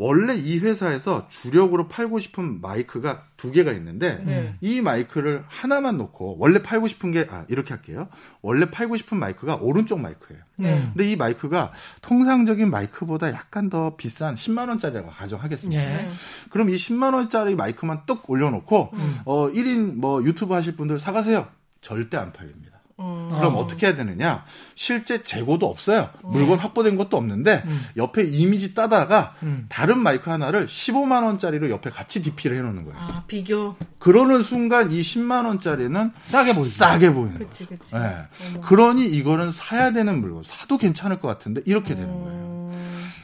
원래 0.00 0.34
이 0.34 0.58
회사에서 0.58 1.28
주력으로 1.28 1.86
팔고 1.86 2.20
싶은 2.20 2.62
마이크가 2.62 3.26
두 3.36 3.52
개가 3.52 3.72
있는데 3.72 4.22
네. 4.24 4.54
이 4.62 4.80
마이크를 4.80 5.44
하나만 5.46 5.98
놓고 5.98 6.38
원래 6.38 6.62
팔고 6.62 6.88
싶은 6.88 7.10
게 7.10 7.26
아, 7.30 7.44
이렇게 7.48 7.74
할게요. 7.74 8.08
원래 8.40 8.70
팔고 8.70 8.96
싶은 8.96 9.18
마이크가 9.18 9.56
오른쪽 9.56 10.00
마이크예요. 10.00 10.42
네. 10.56 10.80
근데 10.94 11.06
이 11.06 11.16
마이크가 11.16 11.72
통상적인 12.00 12.70
마이크보다 12.70 13.30
약간 13.32 13.68
더 13.68 13.94
비싼 13.96 14.36
10만 14.36 14.68
원짜리라고 14.68 15.10
가정하겠습니다. 15.10 15.82
네. 15.82 16.08
그럼 16.48 16.70
이 16.70 16.76
10만 16.76 17.12
원짜리 17.12 17.54
마이크만 17.54 18.06
뚝 18.06 18.30
올려놓고 18.30 18.90
음. 18.94 19.18
어 19.26 19.50
1인 19.50 19.96
뭐 19.96 20.24
유튜브 20.24 20.54
하실 20.54 20.76
분들 20.76 20.98
사가세요. 20.98 21.46
절대 21.82 22.16
안 22.16 22.32
팔립니다. 22.32 22.69
음. 23.00 23.28
그럼 23.30 23.56
어. 23.56 23.66
떻게 23.66 23.86
해야 23.86 23.96
되느냐? 23.96 24.44
실제 24.74 25.22
재고도 25.22 25.66
없어요. 25.66 26.10
음. 26.24 26.32
물건 26.32 26.58
확보된 26.58 26.96
것도 26.96 27.16
없는데 27.16 27.62
음. 27.64 27.86
옆에 27.96 28.24
이미지 28.24 28.74
따다가 28.74 29.34
음. 29.42 29.66
다른 29.68 29.98
마이크 29.98 30.30
하나를 30.30 30.66
15만 30.66 31.24
원짜리로 31.24 31.70
옆에 31.70 31.90
같이 31.90 32.22
DP를 32.22 32.58
해놓는 32.58 32.84
거예요. 32.84 32.98
아 32.98 33.24
비교. 33.26 33.76
그러는 33.98 34.42
순간 34.42 34.92
이 34.92 35.00
10만 35.00 35.46
원짜리는 35.46 36.12
싸게 36.24 36.54
보이죠. 36.54 36.70
싸게 36.76 37.12
보이는 37.12 37.38
그치, 37.38 37.66
거죠. 37.66 37.78
그치. 37.78 37.94
네. 37.94 38.60
그러니 38.62 39.06
이거는 39.06 39.52
사야 39.52 39.92
되는 39.92 40.20
물건 40.20 40.42
사도 40.44 40.78
괜찮을 40.78 41.20
것 41.20 41.28
같은데 41.28 41.62
이렇게 41.64 41.94
되는 41.94 42.08
거예요. 42.22 42.50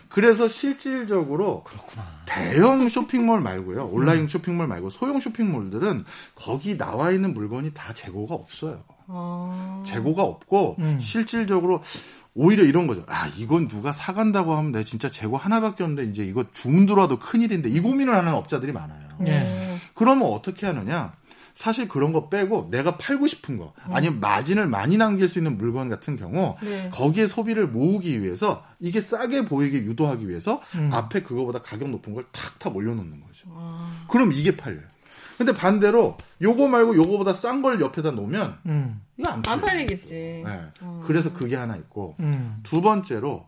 그래서 0.08 0.48
실질적으로 0.48 1.62
그렇구나. 1.64 2.06
대형 2.24 2.88
쇼핑몰 2.88 3.42
말고요. 3.42 3.86
온라인 3.88 4.22
음. 4.22 4.28
쇼핑몰 4.28 4.66
말고 4.66 4.88
소형 4.88 5.20
쇼핑몰들은 5.20 6.04
거기 6.34 6.78
나와 6.78 7.10
있는 7.10 7.34
물건이 7.34 7.74
다 7.74 7.92
재고가 7.92 8.34
없어요. 8.34 8.82
아. 9.08 9.82
재고가 9.86 10.22
없고 10.22 10.76
음. 10.78 10.98
실질적으로 10.98 11.82
오히려 12.34 12.64
이런 12.64 12.86
거죠. 12.86 13.02
아, 13.08 13.28
이건 13.38 13.66
누가 13.66 13.92
사간다고 13.92 14.54
하면 14.54 14.72
내 14.72 14.84
진짜 14.84 15.10
재고 15.10 15.38
하나밖에 15.38 15.82
없는데 15.82 16.10
이제 16.10 16.24
이거 16.24 16.44
주문들어도 16.52 17.18
큰일인데 17.18 17.70
이 17.70 17.80
고민을 17.80 18.14
하는 18.14 18.34
업자들이 18.34 18.72
많아요. 18.72 19.08
네. 19.20 19.78
그러면 19.94 20.28
어떻게 20.28 20.66
하느냐? 20.66 21.12
사실 21.54 21.88
그런 21.88 22.12
거 22.12 22.28
빼고 22.28 22.68
내가 22.70 22.98
팔고 22.98 23.26
싶은 23.26 23.56
거 23.56 23.72
아니면 23.84 24.20
마진을 24.20 24.66
많이 24.66 24.98
남길 24.98 25.26
수 25.26 25.38
있는 25.38 25.56
물건 25.56 25.88
같은 25.88 26.16
경우 26.16 26.56
네. 26.60 26.90
거기에 26.92 27.26
소비를 27.26 27.66
모으기 27.66 28.22
위해서 28.22 28.62
이게 28.78 29.00
싸게 29.00 29.46
보이게 29.46 29.78
유도하기 29.78 30.28
위해서 30.28 30.60
음. 30.74 30.90
앞에 30.92 31.22
그거보다 31.22 31.62
가격 31.62 31.88
높은 31.88 32.12
걸 32.12 32.26
탁탁 32.30 32.76
올려놓는 32.76 33.22
거죠. 33.22 33.48
아. 33.54 34.04
그럼 34.08 34.32
이게 34.34 34.54
팔려요. 34.54 34.84
근데 35.36 35.52
반대로 35.52 36.16
요거 36.40 36.68
말고 36.68 36.96
요거보다 36.96 37.34
싼 37.34 37.62
걸 37.62 37.80
옆에다 37.80 38.12
놓으면 38.12 38.58
음. 38.66 39.00
이거 39.18 39.30
안, 39.30 39.42
안 39.46 39.60
팔리겠지. 39.60 40.42
네. 40.44 40.60
어. 40.80 41.02
그래서 41.06 41.32
그게 41.32 41.56
하나 41.56 41.76
있고 41.76 42.16
음. 42.20 42.58
두 42.62 42.80
번째로 42.82 43.46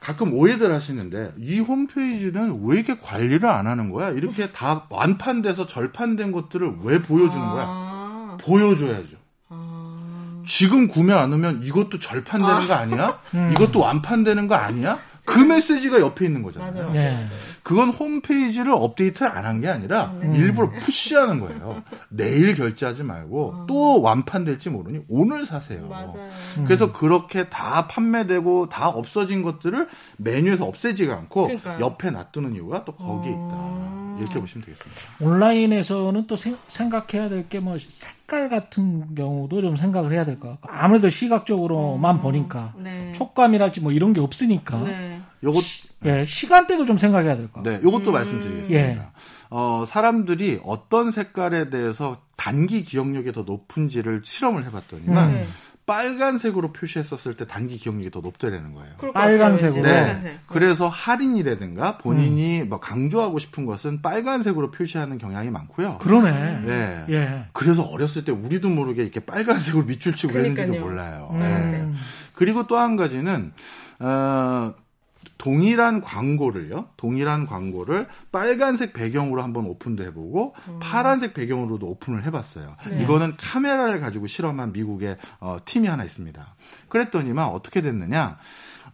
가끔 0.00 0.34
오해들 0.34 0.72
하시는데 0.72 1.32
이 1.38 1.60
홈페이지는 1.60 2.60
왜 2.64 2.76
이렇게 2.76 2.98
관리를 3.00 3.48
안 3.48 3.66
하는 3.66 3.90
거야? 3.90 4.10
이렇게 4.10 4.52
다 4.52 4.86
완판돼서 4.90 5.66
절판된 5.66 6.30
것들을 6.32 6.76
왜 6.82 7.00
보여주는 7.00 7.48
거야? 7.48 7.64
아. 7.66 8.38
보여줘야죠. 8.40 9.16
아. 9.48 10.42
지금 10.46 10.88
구매 10.88 11.14
안 11.14 11.32
하면 11.32 11.62
이것도 11.62 12.00
절판되는 12.00 12.54
아. 12.54 12.66
거 12.66 12.74
아니야? 12.74 13.20
음. 13.34 13.50
이것도 13.52 13.80
완판되는 13.80 14.46
거 14.46 14.54
아니야? 14.56 14.98
그 15.24 15.38
메시지가 15.40 16.00
옆에 16.00 16.26
있는 16.26 16.42
거잖아요. 16.42 16.90
네. 16.92 17.26
그건 17.62 17.88
홈페이지를 17.90 18.72
업데이트를 18.72 19.26
안 19.30 19.44
한 19.46 19.60
게 19.60 19.68
아니라 19.68 20.12
음. 20.22 20.34
일부러 20.36 20.70
푸시하는 20.80 21.40
거예요. 21.40 21.82
내일 22.10 22.54
결제하지 22.54 23.02
말고 23.04 23.46
어. 23.50 23.64
또 23.66 24.02
완판될지 24.02 24.68
모르니 24.70 25.00
오늘 25.08 25.46
사세요. 25.46 25.86
맞아요. 25.88 26.14
그래서 26.66 26.92
그렇게 26.92 27.48
다 27.48 27.86
판매되고 27.88 28.68
다 28.68 28.88
없어진 28.88 29.42
것들을 29.42 29.88
메뉴에서 30.18 30.66
없애지가 30.66 31.14
않고 31.14 31.42
그러니까요. 31.44 31.80
옆에 31.80 32.10
놔두는 32.10 32.54
이유가 32.54 32.84
또 32.84 32.92
거기에 32.92 33.32
있다. 33.32 33.40
어. 33.40 34.18
이렇게 34.20 34.38
보시면 34.38 34.64
되겠습니다. 34.66 35.00
온라인에서는 35.20 36.26
또 36.26 36.36
세, 36.36 36.54
생각해야 36.68 37.28
될 37.30 37.48
게 37.48 37.60
뭐 37.60 37.78
색깔 38.24 38.48
같은 38.48 39.14
경우도 39.14 39.60
좀 39.60 39.76
생각을 39.76 40.12
해야 40.12 40.24
될 40.24 40.40
것 40.40 40.48
같고 40.48 40.68
아무래도 40.70 41.10
시각적으로만 41.10 42.16
어. 42.16 42.20
보니까 42.20 42.72
네. 42.76 43.12
촉감이랄지 43.14 43.80
뭐 43.80 43.92
이런 43.92 44.12
게 44.12 44.20
없으니까 44.20 44.82
네. 44.82 45.20
요것 45.42 45.62
예, 46.06 46.24
시간대도 46.24 46.86
좀 46.86 46.98
생각해야 46.98 47.36
될 47.36 47.48
것 47.48 47.62
같아요. 47.62 47.78
네, 47.78 47.84
요것도 47.84 48.10
음. 48.10 48.12
말씀드리겠습니다. 48.14 48.74
예. 48.74 49.00
어, 49.50 49.84
사람들이 49.86 50.60
어떤 50.64 51.10
색깔에 51.10 51.70
대해서 51.70 52.18
단기 52.36 52.82
기억력이 52.82 53.32
더 53.32 53.42
높은지를 53.42 54.22
실험을 54.24 54.64
해봤더니만 54.66 55.30
음. 55.30 55.44
빨간색으로 55.86 56.72
표시했었을 56.72 57.36
때 57.36 57.46
단기 57.46 57.76
기억력이 57.76 58.10
더 58.10 58.20
높다라는 58.20 58.72
거예요. 58.72 58.94
빨간색으로. 59.12 59.82
네. 59.82 60.20
네. 60.22 60.38
그래서 60.46 60.88
할인이라든가 60.88 61.98
본인이 61.98 62.62
음. 62.62 62.68
뭐 62.70 62.80
강조하고 62.80 63.38
싶은 63.38 63.66
것은 63.66 64.00
빨간색으로 64.00 64.70
표시하는 64.70 65.18
경향이 65.18 65.50
많고요. 65.50 65.98
그러네. 65.98 66.60
네. 66.64 67.04
예. 67.10 67.44
그래서 67.52 67.82
어렸을 67.82 68.24
때 68.24 68.32
우리도 68.32 68.70
모르게 68.70 69.02
이렇게 69.02 69.20
빨간색으로 69.20 69.84
밑줄 69.84 70.16
치고 70.16 70.32
그랬는지도 70.32 70.80
몰라요. 70.80 71.28
음. 71.32 71.40
네. 71.40 72.00
그리고 72.34 72.66
또 72.66 72.76
한 72.76 72.96
가지는 72.96 73.52
어, 74.00 74.74
동일한 75.44 76.00
광고를요. 76.00 76.88
동일한 76.96 77.44
광고를 77.44 78.08
빨간색 78.32 78.94
배경으로 78.94 79.42
한번 79.42 79.66
오픈도 79.66 80.02
해보고 80.04 80.54
음. 80.68 80.78
파란색 80.80 81.34
배경으로도 81.34 81.86
오픈을 81.86 82.24
해봤어요. 82.24 82.76
네. 82.88 83.02
이거는 83.02 83.34
카메라를 83.36 84.00
가지고 84.00 84.26
실험한 84.26 84.72
미국의 84.72 85.18
어, 85.40 85.58
팀이 85.62 85.86
하나 85.86 86.02
있습니다. 86.02 86.54
그랬더니만 86.88 87.46
어떻게 87.48 87.82
됐느냐? 87.82 88.38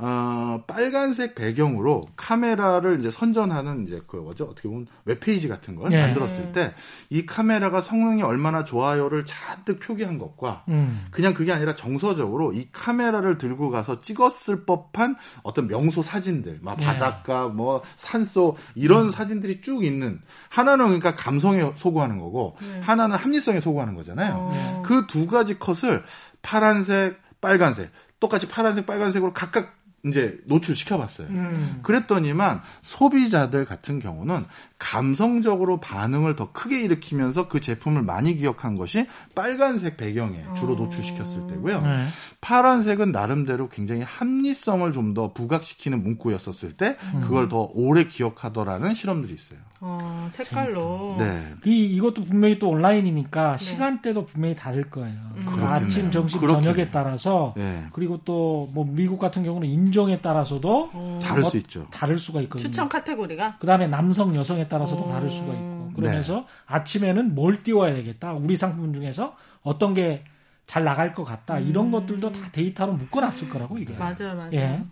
어, 0.03 0.65
빨간색 0.67 1.35
배경으로 1.35 2.03
카메라를 2.17 3.01
이제 3.01 3.11
선전하는 3.11 3.87
이제 3.87 4.01
그 4.07 4.17
뭐죠? 4.17 4.45
어떻게 4.45 4.69
보면 4.69 4.87
웹페이지 5.05 5.49
같은 5.49 5.77
걸 5.77 5.93
예. 5.93 6.01
만들었을 6.01 6.53
때 6.53 6.75
이 7.11 7.27
카메라가 7.27 7.83
성능이 7.83 8.23
얼마나 8.23 8.63
좋아요를 8.63 9.25
잔뜩 9.27 9.81
표기한 9.81 10.19
것과 10.19 10.65
음. 10.69 11.07
그냥 11.11 11.35
그게 11.35 11.53
아니라 11.53 11.75
정서적으로 11.75 12.53
이 12.53 12.69
카메라를 12.73 13.37
들고 13.39 13.71
가서 13.71 14.01
찍었을 14.01 14.65
법한 14.65 15.17
어떤 15.43 15.67
명소 15.67 16.03
사진들, 16.03 16.61
막 16.63 16.81
예. 16.81 16.85
바닷가, 16.85 17.49
뭐 17.49 17.83
산소 17.97 18.57
이런 18.75 19.07
음. 19.07 19.11
사진들이 19.11 19.61
쭉 19.61 19.85
있는 19.85 20.21
하나는 20.49 20.87
그러니까 20.87 21.17
감성에 21.17 21.73
소구하는 21.77 22.19
거고 22.19 22.57
예. 22.63 22.81
하나는 22.81 23.17
합리성에 23.17 23.61
소구하는 23.61 23.95
거잖아요. 23.95 24.35
어. 24.39 24.83
그두 24.85 25.27
가지 25.27 25.59
컷을 25.59 26.05
파란색, 26.43 27.19
빨간색 27.41 27.91
똑같이 28.21 28.47
파란색, 28.47 28.87
빨간색으로 28.87 29.33
각각 29.33 29.80
이제 30.07 30.39
노출시켜봤어요. 30.47 31.29
음. 31.29 31.81
그랬더니만 31.83 32.63
소비자들 32.83 33.67
같은 33.67 34.01
경우는 34.01 34.47
감성적으로 34.79 35.79
반응을 35.79 36.37
더 36.37 36.53
크게 36.53 36.81
일으키면서 36.81 37.49
그 37.49 37.61
제품을 37.61 38.01
많이 38.03 38.37
기억한 38.37 38.77
것이 38.77 39.07
빨간색 39.35 39.99
배경에 39.99 40.43
주로 40.57 40.75
노출시켰을 40.75 41.49
때고요. 41.49 41.83
네. 41.83 42.07
파란색은 42.41 43.13
나름대로 43.13 43.69
굉장히 43.69 44.03
합리성을 44.03 44.91
좀 44.93 45.11
더 45.15 45.33
부각시키는 45.33 46.03
문구였었을 46.03 46.77
때 46.77 46.97
음. 47.15 47.21
그걸 47.23 47.49
더 47.49 47.69
오래 47.75 48.05
기억하더라는 48.05 48.95
실험들이 48.95 49.35
있어요. 49.35 49.59
어, 49.81 50.29
색깔로. 50.33 51.17
네. 51.19 51.55
이, 51.65 51.85
이것도 51.87 52.25
분명히 52.25 52.59
또 52.59 52.69
온라인이니까 52.69 53.57
네. 53.57 53.65
시간대도 53.65 54.27
분명히 54.27 54.55
다를 54.55 54.91
거예요. 54.91 55.17
음. 55.37 55.65
아침, 55.65 56.11
점심, 56.11 56.41
그렇겠네. 56.41 56.63
저녁에 56.65 56.91
따라서 56.91 57.55
네. 57.57 57.87
그리고 57.93 58.19
또 58.25 58.69
뭐 58.73 58.85
미국 58.85 59.19
같은 59.19 59.43
경우는 59.43 59.69
인종에 59.69 60.19
따라서도 60.19 60.91
어. 60.93 61.19
다를 61.23 61.43
뭐수 61.43 61.57
있죠. 61.59 61.87
다를 61.91 62.19
수가 62.19 62.43
있거든요. 62.43 62.69
추천 62.69 62.89
카테고리가. 62.89 63.57
그다음에 63.59 63.87
남성, 63.87 64.37
여성에 64.37 64.69
따라서도 64.69 65.05
어... 65.05 65.13
다를 65.13 65.31
수가 65.31 65.53
있고 65.55 65.93
그러면서 65.97 66.35
네. 66.35 66.45
아침에는 66.67 67.35
뭘 67.35 67.63
띄워야 67.63 67.95
되겠다. 67.95 68.35
우리 68.35 68.57
상품 68.57 68.93
중에서 68.93 69.37
어떤 69.63 69.95
게 69.95 70.25
잘 70.71 70.85
나갈 70.85 71.13
것 71.15 71.25
같다. 71.25 71.59
음... 71.59 71.67
이런 71.67 71.91
것들도 71.91 72.31
다 72.31 72.39
데이터로 72.53 72.93
묶어놨을 72.93 73.49
거라고 73.49 73.77
이게. 73.79 73.93
맞아요, 73.95 74.37
맞아요. 74.37 74.51
예. 74.53 74.85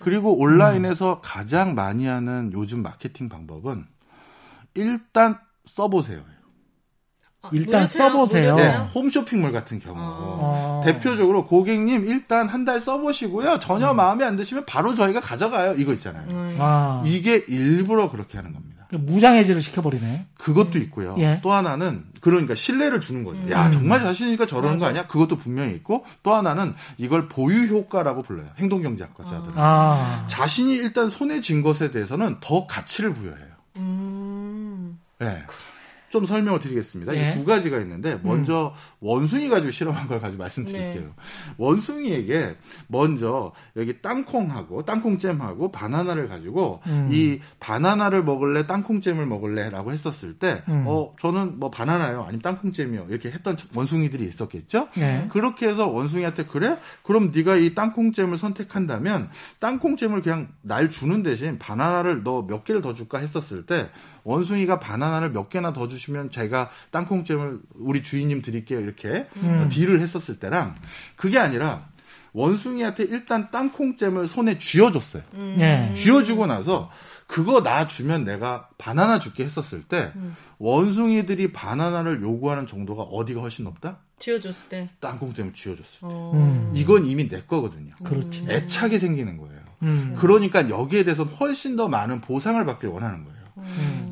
그리고 0.00 0.38
온라인에서 0.38 1.14
음. 1.14 1.18
가장 1.22 1.74
많이 1.74 2.04
하는 2.06 2.50
요즘 2.52 2.82
마케팅 2.82 3.30
방법은 3.30 3.86
일단 4.76 5.38
써보세요. 5.64 6.20
아, 7.42 7.50
일단 7.52 7.86
써보세요. 7.88 8.56
네, 8.56 8.74
홈쇼핑몰 8.94 9.52
같은 9.52 9.78
경우. 9.78 9.96
아. 9.98 10.80
대표적으로 10.84 11.44
고객님 11.46 12.06
일단 12.08 12.48
한 12.48 12.64
달 12.64 12.80
써보시고요. 12.80 13.58
전혀 13.60 13.92
음. 13.92 13.96
마음에 13.96 14.24
안 14.24 14.36
드시면 14.36 14.64
바로 14.66 14.94
저희가 14.94 15.20
가져가요. 15.20 15.74
이거 15.74 15.92
있잖아요. 15.92 16.26
음. 16.30 16.56
아. 16.58 17.02
이게 17.06 17.44
일부러 17.48 18.10
그렇게 18.10 18.36
하는 18.38 18.52
겁니다. 18.52 18.86
그 18.90 18.96
무장해제를 18.96 19.62
시켜버리네. 19.62 20.26
그것도 20.38 20.78
있고요. 20.78 21.16
예. 21.18 21.40
또 21.42 21.52
하나는 21.52 22.04
그러니까 22.20 22.54
신뢰를 22.54 23.00
주는 23.00 23.22
거죠. 23.24 23.40
음. 23.42 23.50
야 23.50 23.70
정말 23.70 24.00
자신이니까 24.00 24.46
저러는 24.46 24.74
맞아. 24.74 24.78
거 24.78 24.86
아니야? 24.86 25.06
그것도 25.08 25.36
분명히 25.38 25.74
있고 25.74 26.04
또 26.22 26.34
하나는 26.34 26.74
이걸 26.96 27.28
보유 27.28 27.66
효과라고 27.66 28.22
불러요. 28.22 28.46
행동경제학과자들은 28.58 29.54
아. 29.56 30.24
자신이 30.28 30.74
일단 30.74 31.08
손에 31.10 31.40
쥔 31.40 31.62
것에 31.62 31.90
대해서는 31.92 32.38
더 32.40 32.66
가치를 32.66 33.12
부여해요. 33.14 33.55
음. 35.20 35.26
네. 35.26 35.42
좀 36.08 36.24
설명을 36.24 36.60
드리겠습니다. 36.60 37.12
네. 37.12 37.26
이두 37.26 37.44
가지가 37.44 37.78
있는데 37.80 38.18
먼저 38.22 38.74
음. 38.74 38.96
원숭이 39.00 39.48
가지고 39.48 39.72
실험한 39.72 40.06
걸 40.06 40.20
가지고 40.20 40.40
말씀드릴게요. 40.44 41.02
네. 41.02 41.10
원숭이에게 41.58 42.56
먼저 42.86 43.52
여기 43.76 44.00
땅콩하고 44.00 44.84
땅콩잼하고 44.84 45.72
바나나를 45.72 46.28
가지고 46.28 46.80
음. 46.86 47.08
이 47.12 47.40
바나나를 47.58 48.22
먹을래 48.22 48.66
땅콩잼을 48.68 49.26
먹을래라고 49.26 49.92
했었을 49.92 50.38
때 50.38 50.62
음. 50.68 50.84
어, 50.86 51.12
저는 51.20 51.58
뭐 51.58 51.70
바나나요 51.70 52.22
아니면 52.22 52.40
땅콩잼이요 52.40 53.08
이렇게 53.10 53.30
했던 53.32 53.56
원숭이들이 53.74 54.24
있었겠죠. 54.26 54.88
네. 54.96 55.26
그렇게 55.30 55.68
해서 55.68 55.88
원숭이한테 55.88 56.44
그래? 56.44 56.78
그럼 57.02 57.32
네가 57.34 57.56
이 57.56 57.74
땅콩잼을 57.74 58.36
선택한다면 58.36 59.28
땅콩잼을 59.58 60.22
그냥 60.22 60.48
날 60.62 60.88
주는 60.88 61.22
대신 61.24 61.58
바나나를 61.58 62.22
너 62.22 62.46
몇 62.46 62.64
개를 62.64 62.80
더 62.80 62.94
줄까 62.94 63.18
했었을 63.18 63.66
때 63.66 63.88
원숭이가 64.26 64.80
바나나를 64.80 65.30
몇 65.30 65.48
개나 65.48 65.72
더 65.72 65.86
주시면 65.86 66.30
제가 66.30 66.70
땅콩잼을 66.90 67.60
우리 67.74 68.02
주인님 68.02 68.42
드릴게요 68.42 68.80
이렇게 68.80 69.28
음. 69.36 69.68
딜을 69.70 70.00
했었을 70.00 70.40
때랑 70.40 70.74
그게 71.14 71.38
아니라 71.38 71.86
원숭이한테 72.32 73.04
일단 73.04 73.50
땅콩잼을 73.50 74.28
손에 74.28 74.58
쥐어줬어요. 74.58 75.22
음. 75.34 75.54
네. 75.56 75.94
쥐어주고 75.94 76.46
나서 76.46 76.90
그거 77.28 77.62
나 77.62 77.86
주면 77.86 78.24
내가 78.24 78.68
바나나 78.78 79.20
줄게 79.20 79.44
했었을 79.44 79.82
때 79.84 80.12
음. 80.16 80.36
원숭이들이 80.58 81.52
바나나를 81.52 82.20
요구하는 82.20 82.66
정도가 82.66 83.04
어디가 83.04 83.40
훨씬 83.40 83.64
높다? 83.64 83.98
쥐어줬을 84.18 84.68
때. 84.68 84.90
땅콩잼을 85.00 85.54
쥐어줬을 85.54 86.00
때. 86.00 86.06
어. 86.06 86.32
음. 86.34 86.72
이건 86.74 87.06
이미 87.06 87.28
내 87.28 87.42
거거든요. 87.42 87.94
그렇지. 88.02 88.46
애착이 88.50 88.98
생기는 88.98 89.36
거예요. 89.38 89.60
음. 89.82 90.16
그러니까 90.18 90.68
여기에 90.68 91.04
대해서 91.04 91.22
훨씬 91.22 91.76
더 91.76 91.88
많은 91.88 92.20
보상을 92.22 92.62
받길 92.66 92.88
원하는 92.88 93.24
거예요. 93.24 93.36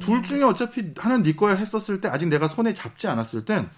음. 0.04 0.06
둘 0.06 0.22
중에 0.22 0.42
어차피 0.42 0.92
하나는 0.96 1.22
네 1.22 1.34
거야 1.34 1.54
했었을 1.54 2.00
때 2.00 2.08
아직 2.08 2.28
내가 2.28 2.48
손에 2.48 2.74
잡지 2.74 3.06
않았을 3.06 3.44
땐 3.44 3.68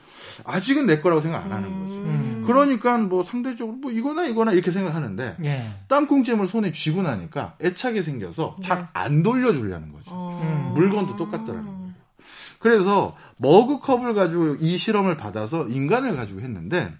아직은 0.45 0.87
내 0.87 1.01
거라고 1.01 1.21
생각 1.21 1.45
안 1.45 1.53
하는 1.53 1.85
거죠. 1.85 1.97
음. 1.99 2.43
그러니까 2.47 2.99
뭐 2.99 3.23
상대적으로 3.23 3.77
뭐 3.77 3.91
이거나 3.91 4.27
이거나 4.27 4.53
이렇게 4.53 4.71
생각하는데 4.71 5.37
예. 5.45 5.71
땅콩잼을 5.89 6.47
손에 6.47 6.73
쥐고 6.73 7.03
나니까 7.03 7.57
애착이 7.63 8.03
생겨서 8.03 8.57
잘안 8.63 9.17
네. 9.17 9.23
돌려주려는 9.23 9.93
거죠. 9.93 10.11
어. 10.11 10.73
물건도 10.77 11.17
똑같더라는 11.17 11.65
거예요. 11.65 11.87
그래서 12.59 13.17
머그컵을 13.37 14.15
가지고 14.15 14.57
이 14.59 14.79
실험을 14.79 15.17
받아서 15.17 15.67
인간을 15.69 16.17
가지고 16.17 16.41
했는데 16.41 16.93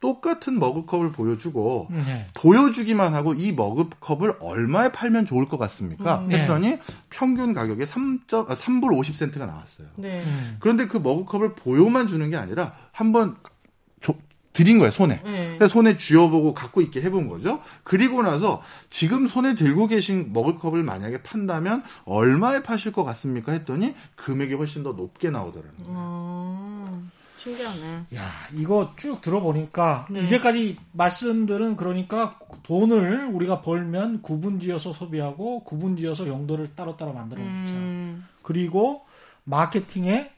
똑같은 0.00 0.58
머그컵을 0.58 1.12
보여주고 1.12 1.88
네. 1.90 2.26
보여주기만 2.34 3.14
하고 3.14 3.34
이 3.34 3.52
머그컵을 3.52 4.36
얼마에 4.40 4.92
팔면 4.92 5.26
좋을 5.26 5.48
것 5.48 5.58
같습니까? 5.58 6.20
음, 6.20 6.32
했더니 6.32 6.78
평균 7.10 7.52
가격이 7.52 7.86
3. 7.86 8.20
3불 8.26 8.84
50센트가 8.84 9.46
나왔어요. 9.46 9.88
네. 9.96 10.22
음. 10.24 10.56
그런데 10.58 10.86
그 10.86 10.96
머그컵을 10.96 11.54
보여만 11.54 12.08
주는 12.08 12.28
게 12.30 12.36
아니라 12.36 12.74
한번 12.92 13.36
드린 14.52 14.78
거예요 14.78 14.90
손에. 14.90 15.22
네. 15.24 15.68
손에 15.68 15.96
쥐어보고 15.96 16.54
갖고 16.54 16.80
있게 16.80 17.00
해본 17.02 17.28
거죠. 17.28 17.60
그리고 17.84 18.22
나서 18.22 18.62
지금 18.88 19.26
손에 19.26 19.54
들고 19.54 19.86
계신 19.86 20.32
머그컵을 20.32 20.82
만약에 20.82 21.22
판다면 21.22 21.84
얼마에 22.04 22.62
파실 22.62 22.92
것 22.92 23.04
같습니까? 23.04 23.52
했더니 23.52 23.94
금액이 24.16 24.54
훨씬 24.54 24.82
더 24.82 24.92
높게 24.92 25.30
나오더라는 25.30 25.76
거예요. 25.78 26.90
음. 26.90 27.10
신기하네. 27.40 28.04
야, 28.16 28.30
이거 28.54 28.92
쭉 28.96 29.22
들어보니까 29.22 30.06
네. 30.10 30.20
이제까지 30.20 30.76
말씀들은 30.92 31.76
그러니까 31.76 32.38
돈을 32.64 33.30
우리가 33.32 33.62
벌면 33.62 34.20
구분지어서 34.20 34.92
소비하고 34.92 35.64
구분지어서 35.64 36.28
용도를 36.28 36.74
따로따로 36.76 37.14
만들어 37.14 37.40
놓자. 37.40 37.72
음. 37.72 38.28
그리고 38.42 39.06
마케팅에 39.44 40.30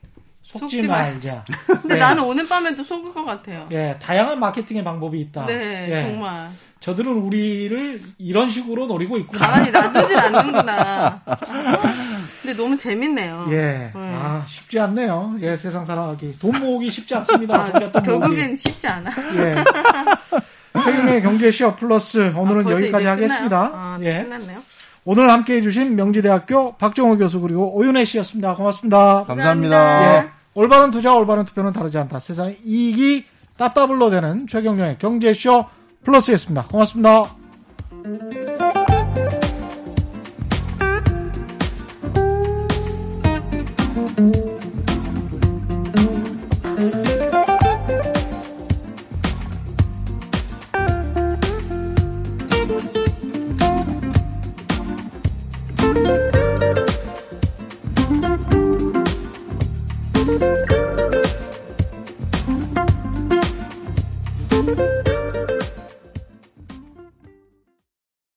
속지, 0.42 0.76
속지 0.76 0.86
말자. 0.86 1.44
근데 1.82 1.94
네. 1.94 2.00
나는 2.00 2.22
오늘 2.22 2.46
밤에 2.46 2.74
도 2.74 2.84
속을 2.84 3.12
것 3.12 3.24
같아요. 3.24 3.68
예, 3.72 3.98
다양한 4.00 4.38
마케팅의 4.38 4.84
방법이 4.84 5.20
있다. 5.20 5.46
네, 5.46 5.88
예. 5.90 6.02
정말. 6.02 6.48
저들은 6.78 7.12
우리를 7.12 8.02
이런 8.18 8.50
식으로 8.50 8.86
노리고 8.86 9.16
있구나. 9.18 9.46
가만히 9.46 9.70
놔두질 9.70 10.16
않는구나. 10.18 11.22
근데 12.42 12.56
너무 12.56 12.76
재밌네요. 12.76 13.46
예. 13.50 13.54
네. 13.54 13.92
아, 13.94 14.44
쉽지 14.48 14.78
않네요. 14.80 15.36
예, 15.40 15.56
세상 15.56 15.84
살아가기. 15.84 16.38
돈 16.40 16.58
모으기 16.58 16.90
쉽지 16.90 17.14
않습니다. 17.14 17.70
아, 17.72 18.02
결국엔 18.02 18.56
쉽지 18.56 18.86
않아. 18.88 19.10
예. 19.36 19.54
최근의 20.84 21.22
경제 21.22 21.50
시어 21.52 21.76
플러스 21.76 22.32
오늘은 22.36 22.66
아, 22.66 22.70
여기까지 22.72 23.06
하겠습니다. 23.06 23.70
아, 23.72 23.98
네, 24.00 24.18
예. 24.18 24.24
끝났네요. 24.24 24.60
오늘 25.04 25.30
함께 25.30 25.56
해주신 25.56 25.94
명지대학교 25.94 26.76
박정호 26.76 27.18
교수 27.18 27.40
그리고 27.40 27.76
오윤혜 27.76 28.04
씨였습니다. 28.04 28.56
고맙습니다. 28.56 29.24
감사합니다. 29.24 30.24
예. 30.24 30.28
올바른 30.54 30.90
투자, 30.90 31.14
올바른 31.14 31.44
투표는 31.44 31.72
다르지 31.72 31.98
않다. 31.98 32.18
세상의 32.18 32.58
이익이 32.64 33.24
따따블로 33.56 34.10
되는 34.10 34.46
최경영의 34.48 34.98
경제쇼 34.98 35.66
플러스였습니다. 36.04 36.64
고맙습니다. 36.64 37.36